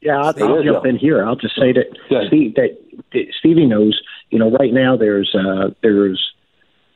Yeah, 0.00 0.18
I'll, 0.18 0.44
I'll 0.44 0.62
jump 0.64 0.84
in 0.84 0.96
here. 0.96 1.24
I'll 1.24 1.36
just 1.36 1.54
say 1.54 1.72
that 1.72 1.86
Steve, 2.26 2.56
that, 2.56 2.76
that 3.12 3.26
Stevie 3.38 3.66
knows. 3.66 4.00
You 4.30 4.38
know, 4.38 4.50
right 4.50 4.72
now 4.72 4.96
there's 4.96 5.34
uh, 5.34 5.70
there's 5.82 6.32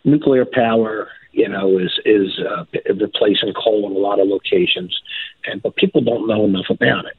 nuclear 0.04 0.44
power. 0.44 1.08
You 1.32 1.48
know, 1.48 1.78
is 1.78 2.00
is 2.04 2.40
uh, 2.40 2.64
replacing 2.98 3.52
coal 3.54 3.86
in 3.88 3.94
a 3.94 3.98
lot 3.98 4.18
of 4.18 4.26
locations, 4.26 4.98
and 5.44 5.62
but 5.62 5.76
people 5.76 6.00
don't 6.00 6.26
know 6.26 6.44
enough 6.44 6.66
about 6.70 7.04
it. 7.06 7.16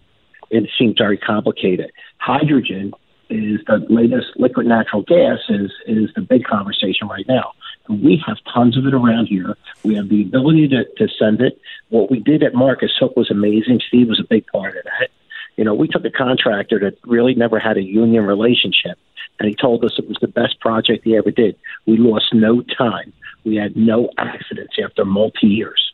It 0.49 0.69
seems 0.77 0.95
very 0.97 1.17
complicated. 1.17 1.91
Hydrogen 2.17 2.93
is 3.29 3.59
the 3.67 3.85
latest 3.89 4.27
liquid 4.37 4.67
natural 4.67 5.03
gas. 5.03 5.39
is 5.49 5.71
is 5.85 6.09
the 6.15 6.21
big 6.21 6.43
conversation 6.45 7.07
right 7.07 7.27
now. 7.27 7.53
We 7.89 8.21
have 8.25 8.37
tons 8.53 8.77
of 8.77 8.85
it 8.85 8.93
around 8.93 9.27
here. 9.27 9.55
We 9.83 9.95
have 9.95 10.09
the 10.09 10.21
ability 10.21 10.67
to, 10.69 10.83
to 10.97 11.07
send 11.17 11.41
it. 11.41 11.59
What 11.89 12.11
we 12.11 12.19
did 12.19 12.43
at 12.43 12.53
Marcus 12.53 12.91
Hook 12.99 13.15
was 13.15 13.31
amazing. 13.31 13.79
Steve 13.87 14.09
was 14.09 14.19
a 14.19 14.27
big 14.27 14.45
part 14.47 14.75
of 14.75 14.83
that 14.83 15.09
you 15.57 15.63
know, 15.63 15.73
we 15.73 15.87
took 15.87 16.05
a 16.05 16.11
contractor 16.11 16.79
that 16.79 16.97
really 17.03 17.33
never 17.33 17.59
had 17.59 17.77
a 17.77 17.83
union 17.83 18.25
relationship, 18.25 18.97
and 19.39 19.49
he 19.49 19.55
told 19.55 19.83
us 19.83 19.95
it 19.97 20.07
was 20.07 20.17
the 20.21 20.27
best 20.27 20.59
project 20.59 21.03
he 21.03 21.17
ever 21.17 21.31
did. 21.31 21.57
We 21.85 21.97
lost 21.97 22.25
no 22.31 22.61
time. 22.61 23.11
We 23.43 23.55
had 23.55 23.75
no 23.75 24.09
accidents 24.17 24.75
after 24.81 25.03
multi 25.03 25.47
years. 25.47 25.86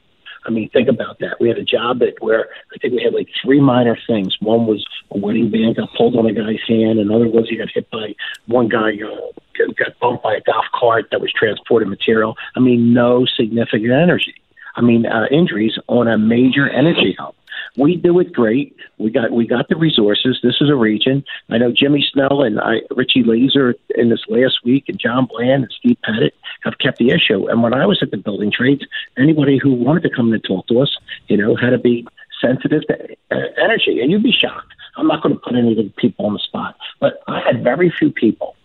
I 0.45 0.49
mean, 0.49 0.69
think 0.69 0.89
about 0.89 1.19
that. 1.19 1.39
We 1.39 1.47
had 1.47 1.57
a 1.57 1.63
job 1.63 1.99
that 1.99 2.15
where 2.19 2.49
I 2.73 2.77
think 2.79 2.93
we 2.93 3.03
had 3.03 3.13
like 3.13 3.29
three 3.43 3.61
minor 3.61 3.97
things. 4.07 4.35
One 4.39 4.65
was 4.65 4.85
a 5.11 5.17
wedding 5.17 5.49
band 5.49 5.77
got 5.77 5.93
pulled 5.97 6.15
on 6.15 6.25
a 6.25 6.33
guy's 6.33 6.59
hand. 6.67 6.99
Another 6.99 7.27
was 7.27 7.47
he 7.49 7.57
got 7.57 7.69
hit 7.73 7.89
by 7.91 8.15
one 8.47 8.67
guy, 8.67 8.91
know, 9.05 9.31
got 9.77 9.97
bumped 9.99 10.23
by 10.23 10.35
a 10.35 10.41
golf 10.41 10.65
cart 10.73 11.07
that 11.11 11.21
was 11.21 11.31
transporting 11.31 11.89
material. 11.89 12.35
I 12.55 12.59
mean, 12.59 12.93
no 12.93 13.25
significant 13.25 13.91
energy. 13.91 14.35
I 14.75 14.81
mean, 14.81 15.05
uh, 15.05 15.27
injuries 15.31 15.77
on 15.87 16.07
a 16.07 16.17
major 16.17 16.67
energy 16.67 17.15
hub. 17.17 17.35
We 17.75 17.95
do 17.95 18.19
it 18.19 18.31
great. 18.31 18.75
We 18.99 19.09
got 19.09 19.31
we 19.31 19.47
got 19.47 19.67
the 19.67 19.75
resources. 19.75 20.39
This 20.43 20.57
is 20.61 20.69
a 20.69 20.75
region. 20.75 21.23
I 21.49 21.57
know 21.57 21.71
Jimmy 21.71 22.07
Snell 22.13 22.43
and 22.43 22.59
I, 22.59 22.81
Richie 22.91 23.23
Laser 23.23 23.73
in 23.95 24.09
this 24.09 24.23
last 24.27 24.59
week, 24.63 24.85
and 24.89 24.99
John 24.99 25.25
Bland 25.25 25.63
and 25.63 25.73
Steve 25.79 25.97
Pettit 26.03 26.35
have 26.61 26.77
kept 26.77 26.99
the 26.99 27.09
issue. 27.09 27.47
And 27.47 27.63
when 27.63 27.73
I 27.73 27.87
was 27.87 27.99
at 28.03 28.11
the 28.11 28.17
building 28.17 28.51
trades, 28.51 28.83
anybody 29.17 29.57
who 29.57 29.73
wanted 29.73 30.03
to 30.03 30.11
come 30.15 30.31
and 30.33 30.43
talk 30.43 30.67
to 30.67 30.81
us, 30.81 30.95
you 31.27 31.37
know, 31.37 31.55
had 31.55 31.71
to 31.71 31.79
be 31.79 32.05
sensitive 32.39 32.83
to 32.87 33.17
energy. 33.57 34.01
And 34.01 34.11
you'd 34.11 34.21
be 34.21 34.31
shocked. 34.31 34.73
I'm 34.95 35.07
not 35.07 35.23
going 35.23 35.33
to 35.33 35.41
put 35.41 35.55
any 35.55 35.71
of 35.71 35.77
the 35.77 35.91
people 35.97 36.27
on 36.27 36.33
the 36.33 36.39
spot, 36.39 36.75
but 36.99 37.23
I 37.27 37.41
had 37.41 37.63
very 37.63 37.91
few 37.97 38.11
people 38.11 38.55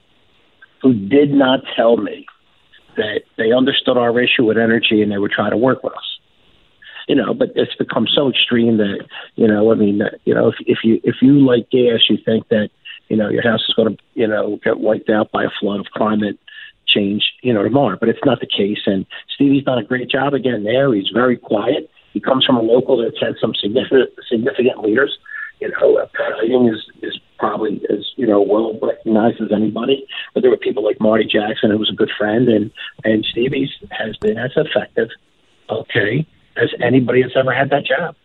who 0.83 0.93
did 0.93 1.33
not 1.33 1.61
tell 1.75 1.97
me 1.97 2.27
that 2.97 3.23
they 3.39 3.53
understood 3.53 3.97
our 3.97 4.21
issue 4.21 4.45
with 4.45 4.59
energy 4.59 5.01
and 5.01 5.11
they 5.11 5.19
would 5.19 5.31
try 5.31 5.49
to 5.49 5.57
work 5.57 5.83
with 5.83 5.95
us 5.95 6.18
you 7.09 7.15
know, 7.15 7.35
but 7.35 7.51
it's 7.57 7.75
become 7.75 8.07
so 8.07 8.29
extreme 8.29 8.77
that, 8.77 9.07
you 9.35 9.49
know, 9.49 9.73
I 9.73 9.75
mean, 9.75 10.03
you 10.25 10.35
know, 10.35 10.49
if, 10.49 10.57
if 10.67 10.79
you 10.85 11.01
if 11.03 11.17
you 11.23 11.45
like 11.45 11.71
gas, 11.71 12.01
you 12.09 12.19
think 12.23 12.49
that, 12.49 12.69
you 13.09 13.17
know, 13.17 13.31
your 13.31 13.43
house 13.43 13.65
is 13.67 13.75
going 13.75 13.97
to, 13.97 14.03
you 14.15 14.27
know, 14.27 14.61
get 14.63 14.79
wiped 14.79 15.09
out 15.09 15.33
by 15.33 15.45
a 15.45 15.51
flood 15.59 15.81
of 15.81 15.87
climate 15.87 16.39
change, 16.87 17.25
you 17.43 17.53
know, 17.53 17.63
tomorrow. 17.63 17.97
But 17.99 18.11
it's 18.11 18.25
not 18.25 18.41
the 18.41 18.47
case. 18.47 18.81
And 18.87 19.07
Stevie's 19.35 19.65
done 19.65 19.79
a 19.79 19.85
great 19.85 20.11
job 20.11 20.35
again 20.35 20.65
there. 20.65 20.95
He's 20.95 21.11
very 21.13 21.39
quiet. 21.39 21.91
He 22.13 22.21
comes 22.21 22.45
from 22.45 22.57
a 22.57 22.63
local 22.63 22.99
that's 22.99 23.21
had 23.21 23.35
some 23.41 23.55
significant 23.55 24.11
significant 24.31 24.81
leaders. 24.83 25.17
You 25.61 25.71
know, 25.71 25.97
uh, 25.97 26.07
Pat 26.15 26.35
Eiding 26.43 26.69
is 26.69 26.85
is 27.03 27.19
probably 27.39 27.81
as 27.91 28.05
you 28.17 28.27
know 28.27 28.43
well 28.43 28.79
recognized 28.83 29.41
as 29.41 29.51
anybody. 29.51 30.07
But 30.35 30.43
there 30.43 30.51
were 30.51 30.59
people 30.59 30.85
like 30.85 31.01
Marty 31.01 31.25
Jackson, 31.25 31.71
who 31.71 31.79
was 31.79 31.91
a 31.91 31.97
good 31.97 32.11
friend, 32.19 32.49
and 32.49 32.71
and 33.03 33.25
Stevie's 33.25 33.71
has 33.91 34.15
been 34.19 34.37
as 34.37 34.53
effective. 34.57 35.09
Okay, 35.71 36.27
as 36.61 36.71
anybody 36.83 37.23
that's 37.23 37.37
ever 37.37 37.53
had 37.53 37.71
that 37.71 37.85
job. 37.85 38.17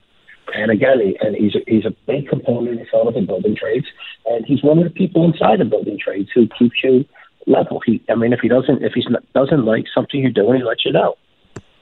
And 0.53 0.71
again, 0.71 0.99
he, 0.99 1.17
and 1.21 1.35
he's 1.35 1.55
a, 1.55 1.59
he's 1.67 1.85
a 1.85 1.95
big 2.05 2.27
component 2.27 2.81
of 2.93 3.13
the 3.13 3.21
building 3.21 3.55
trades, 3.55 3.87
and 4.25 4.45
he's 4.45 4.61
one 4.61 4.77
of 4.77 4.83
the 4.83 4.89
people 4.89 5.23
inside 5.25 5.59
the 5.59 5.65
building 5.65 5.97
trades 5.97 6.29
who 6.33 6.47
keeps 6.59 6.83
you 6.83 7.05
level. 7.47 7.81
He, 7.85 8.03
I 8.09 8.15
mean, 8.15 8.33
if 8.33 8.39
he 8.41 8.49
doesn't, 8.49 8.83
if 8.83 8.93
he 8.93 9.05
doesn't 9.33 9.65
like 9.65 9.85
something 9.93 10.19
you're 10.19 10.31
doing, 10.31 10.57
he 10.59 10.63
lets 10.63 10.85
you 10.85 10.91
know. 10.91 11.15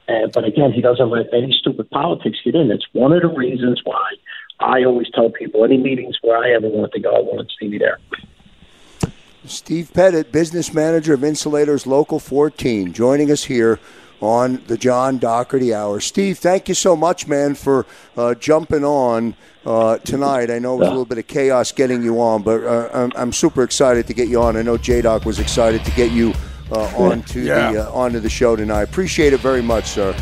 And, 0.08 0.32
but 0.32 0.44
again, 0.44 0.72
he 0.72 0.80
doesn't 0.80 1.10
let 1.10 1.32
any 1.32 1.56
stupid 1.58 1.90
politics 1.90 2.38
get 2.44 2.54
in. 2.54 2.70
It's 2.70 2.86
one 2.92 3.12
of 3.12 3.22
the 3.22 3.28
reasons 3.28 3.80
why 3.84 4.12
I 4.60 4.84
always 4.84 5.08
tell 5.14 5.30
people 5.30 5.64
any 5.64 5.76
meetings 5.76 6.18
where 6.22 6.38
I 6.38 6.52
ever 6.52 6.68
want 6.68 6.92
to 6.92 7.00
go, 7.00 7.14
I 7.14 7.20
want 7.20 7.50
Stevie 7.50 7.78
there. 7.78 7.98
Steve 9.44 9.90
Pettit, 9.92 10.30
business 10.30 10.72
manager 10.72 11.14
of 11.14 11.24
Insulators 11.24 11.84
Local 11.84 12.20
14, 12.20 12.92
joining 12.92 13.30
us 13.30 13.44
here 13.44 13.80
on 14.22 14.62
the 14.68 14.78
John 14.78 15.18
Doherty 15.18 15.74
Hour. 15.74 16.00
Steve, 16.00 16.38
thank 16.38 16.68
you 16.68 16.74
so 16.74 16.94
much, 16.96 17.26
man, 17.26 17.54
for 17.56 17.84
uh, 18.16 18.34
jumping 18.36 18.84
on 18.84 19.34
uh, 19.66 19.98
tonight. 19.98 20.48
I 20.50 20.60
know 20.60 20.74
it 20.74 20.78
was 20.78 20.86
a 20.88 20.90
little 20.92 21.04
bit 21.04 21.18
of 21.18 21.26
chaos 21.26 21.72
getting 21.72 22.02
you 22.04 22.20
on, 22.20 22.42
but 22.42 22.62
uh, 22.62 22.88
I'm, 22.94 23.12
I'm 23.16 23.32
super 23.32 23.64
excited 23.64 24.06
to 24.06 24.14
get 24.14 24.28
you 24.28 24.40
on. 24.40 24.56
I 24.56 24.62
know 24.62 24.76
J 24.78 25.02
Doc 25.02 25.24
was 25.24 25.40
excited 25.40 25.84
to 25.84 25.90
get 25.92 26.12
you 26.12 26.32
uh, 26.70 26.84
onto 26.96 27.40
Yeah. 27.40 27.72
the 27.72 27.88
uh, 27.88 27.92
onto 27.92 28.20
the 28.20 28.30
show 28.30 28.54
tonight. 28.54 28.82
Appreciate 28.84 29.32
it 29.32 29.40
very 29.40 29.60
much, 29.62 29.86
sir. 29.86 30.14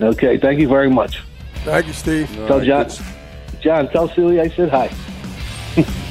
Okay, 0.00 0.38
thank 0.38 0.58
you 0.58 0.66
very 0.66 0.90
much. 0.90 1.22
Thank 1.64 1.86
you, 1.86 1.92
Steve. 1.92 2.26
tell 2.34 2.58
right, 2.58 2.66
John, 2.66 2.86
good. 2.88 3.60
John, 3.62 3.88
tell 3.90 4.08
Celia 4.08 4.42
I 4.42 4.48
said 4.48 4.70
hi. 4.70 4.90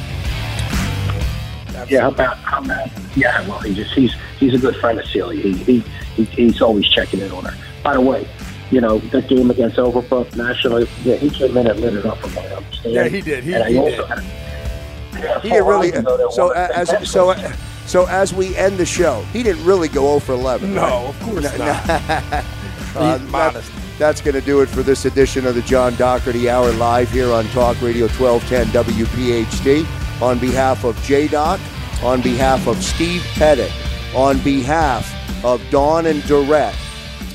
Yeah, 1.91 2.01
how 2.01 2.09
about 2.09 2.37
how 2.37 2.61
about 2.63 2.89
yeah? 3.17 3.47
Well, 3.47 3.59
he 3.59 3.73
just 3.73 3.93
he's 3.93 4.13
he's 4.39 4.53
a 4.53 4.57
good 4.57 4.75
friend 4.77 4.99
of 4.99 5.05
Celia. 5.05 5.41
He, 5.41 5.53
he, 5.53 5.79
he 6.15 6.23
he's 6.25 6.61
always 6.61 6.87
checking 6.87 7.19
in 7.19 7.31
on 7.31 7.45
her. 7.45 7.57
By 7.83 7.93
the 7.95 8.01
way, 8.01 8.27
you 8.71 8.79
know 8.81 8.99
that 8.99 9.27
game 9.27 9.51
against 9.51 9.77
Overbrook 9.77 10.35
National. 10.35 10.83
Yeah, 11.03 11.15
he 11.17 11.29
came 11.29 11.57
in 11.57 11.67
and 11.67 11.79
lit 11.79 11.95
it 11.95 12.05
up 12.05 12.17
from 12.19 12.33
what 12.35 12.45
I 12.51 12.55
understand. 12.55 12.93
Yeah, 12.95 13.07
he 13.09 13.21
did. 13.21 13.43
He- 13.43 13.53
and 13.53 13.63
I 13.63 13.69
he 13.71 13.77
also 13.77 13.97
did. 13.97 14.05
had 14.07 14.17
a- 14.19 15.39
He 15.41 15.49
didn't 15.49 15.67
really. 15.67 15.87
Even 15.89 16.05
So 16.31 16.53
uh, 16.53 16.67
as 16.73 17.09
so 17.09 17.31
uh, 17.31 17.53
so 17.85 18.07
as 18.07 18.33
we 18.33 18.55
end 18.55 18.77
the 18.77 18.85
show, 18.85 19.23
he 19.33 19.43
didn't 19.43 19.65
really 19.65 19.89
go 19.89 20.03
0 20.17 20.19
for 20.19 20.31
11. 20.33 20.73
No, 20.73 20.81
right? 20.81 20.91
of 21.09 21.19
course 21.21 21.57
No, 21.57 21.65
not. 21.65 22.45
Uh, 22.93 23.13
He's 23.17 23.21
that- 23.21 23.31
modest. 23.31 23.71
that's 23.97 24.19
going 24.19 24.35
to 24.35 24.41
do 24.41 24.59
it 24.61 24.67
for 24.67 24.83
this 24.83 25.05
edition 25.05 25.45
of 25.47 25.55
the 25.55 25.61
John 25.61 25.95
Doherty 25.95 26.49
Hour 26.49 26.71
live 26.73 27.09
here 27.09 27.31
on 27.31 27.45
Talk 27.49 27.81
Radio 27.81 28.07
1210 28.09 28.67
WPHT. 28.83 30.21
On 30.21 30.37
behalf 30.37 30.83
of 30.83 31.01
J 31.01 31.27
Doc, 31.29 31.59
on 32.03 32.21
behalf 32.21 32.67
of 32.67 32.81
Steve 32.83 33.23
Pettit, 33.33 33.71
on 34.15 34.39
behalf 34.39 35.13
of 35.43 35.61
Dawn 35.69 36.05
and 36.05 36.21
Dorette 36.23 36.75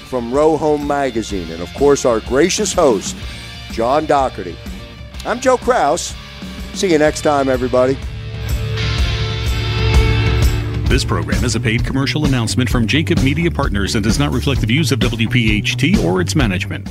from 0.07 0.33
Row 0.33 0.57
Home 0.57 0.87
Magazine, 0.87 1.51
and 1.51 1.63
of 1.63 1.73
course 1.75 2.05
our 2.05 2.21
gracious 2.21 2.73
host, 2.73 3.17
John 3.73 4.07
Doherty. 4.07 4.57
I'm 5.25 5.41
Joe 5.41 5.57
Krause. 5.57 6.15
See 6.75 6.93
you 6.93 6.99
next 6.99 7.23
time, 7.23 7.49
everybody. 7.49 7.97
This 10.89 11.05
program 11.05 11.45
is 11.45 11.57
a 11.57 11.61
paid 11.61 11.85
commercial 11.85 12.27
announcement 12.27 12.71
from 12.71 12.87
Jacob 12.87 13.23
Media 13.23 13.51
Partners 13.51 13.97
and 13.97 14.05
does 14.05 14.19
not 14.19 14.33
reflect 14.33 14.61
the 14.61 14.67
views 14.67 14.93
of 14.93 15.01
WPHT 15.01 16.03
or 16.05 16.21
its 16.21 16.37
management. 16.37 16.89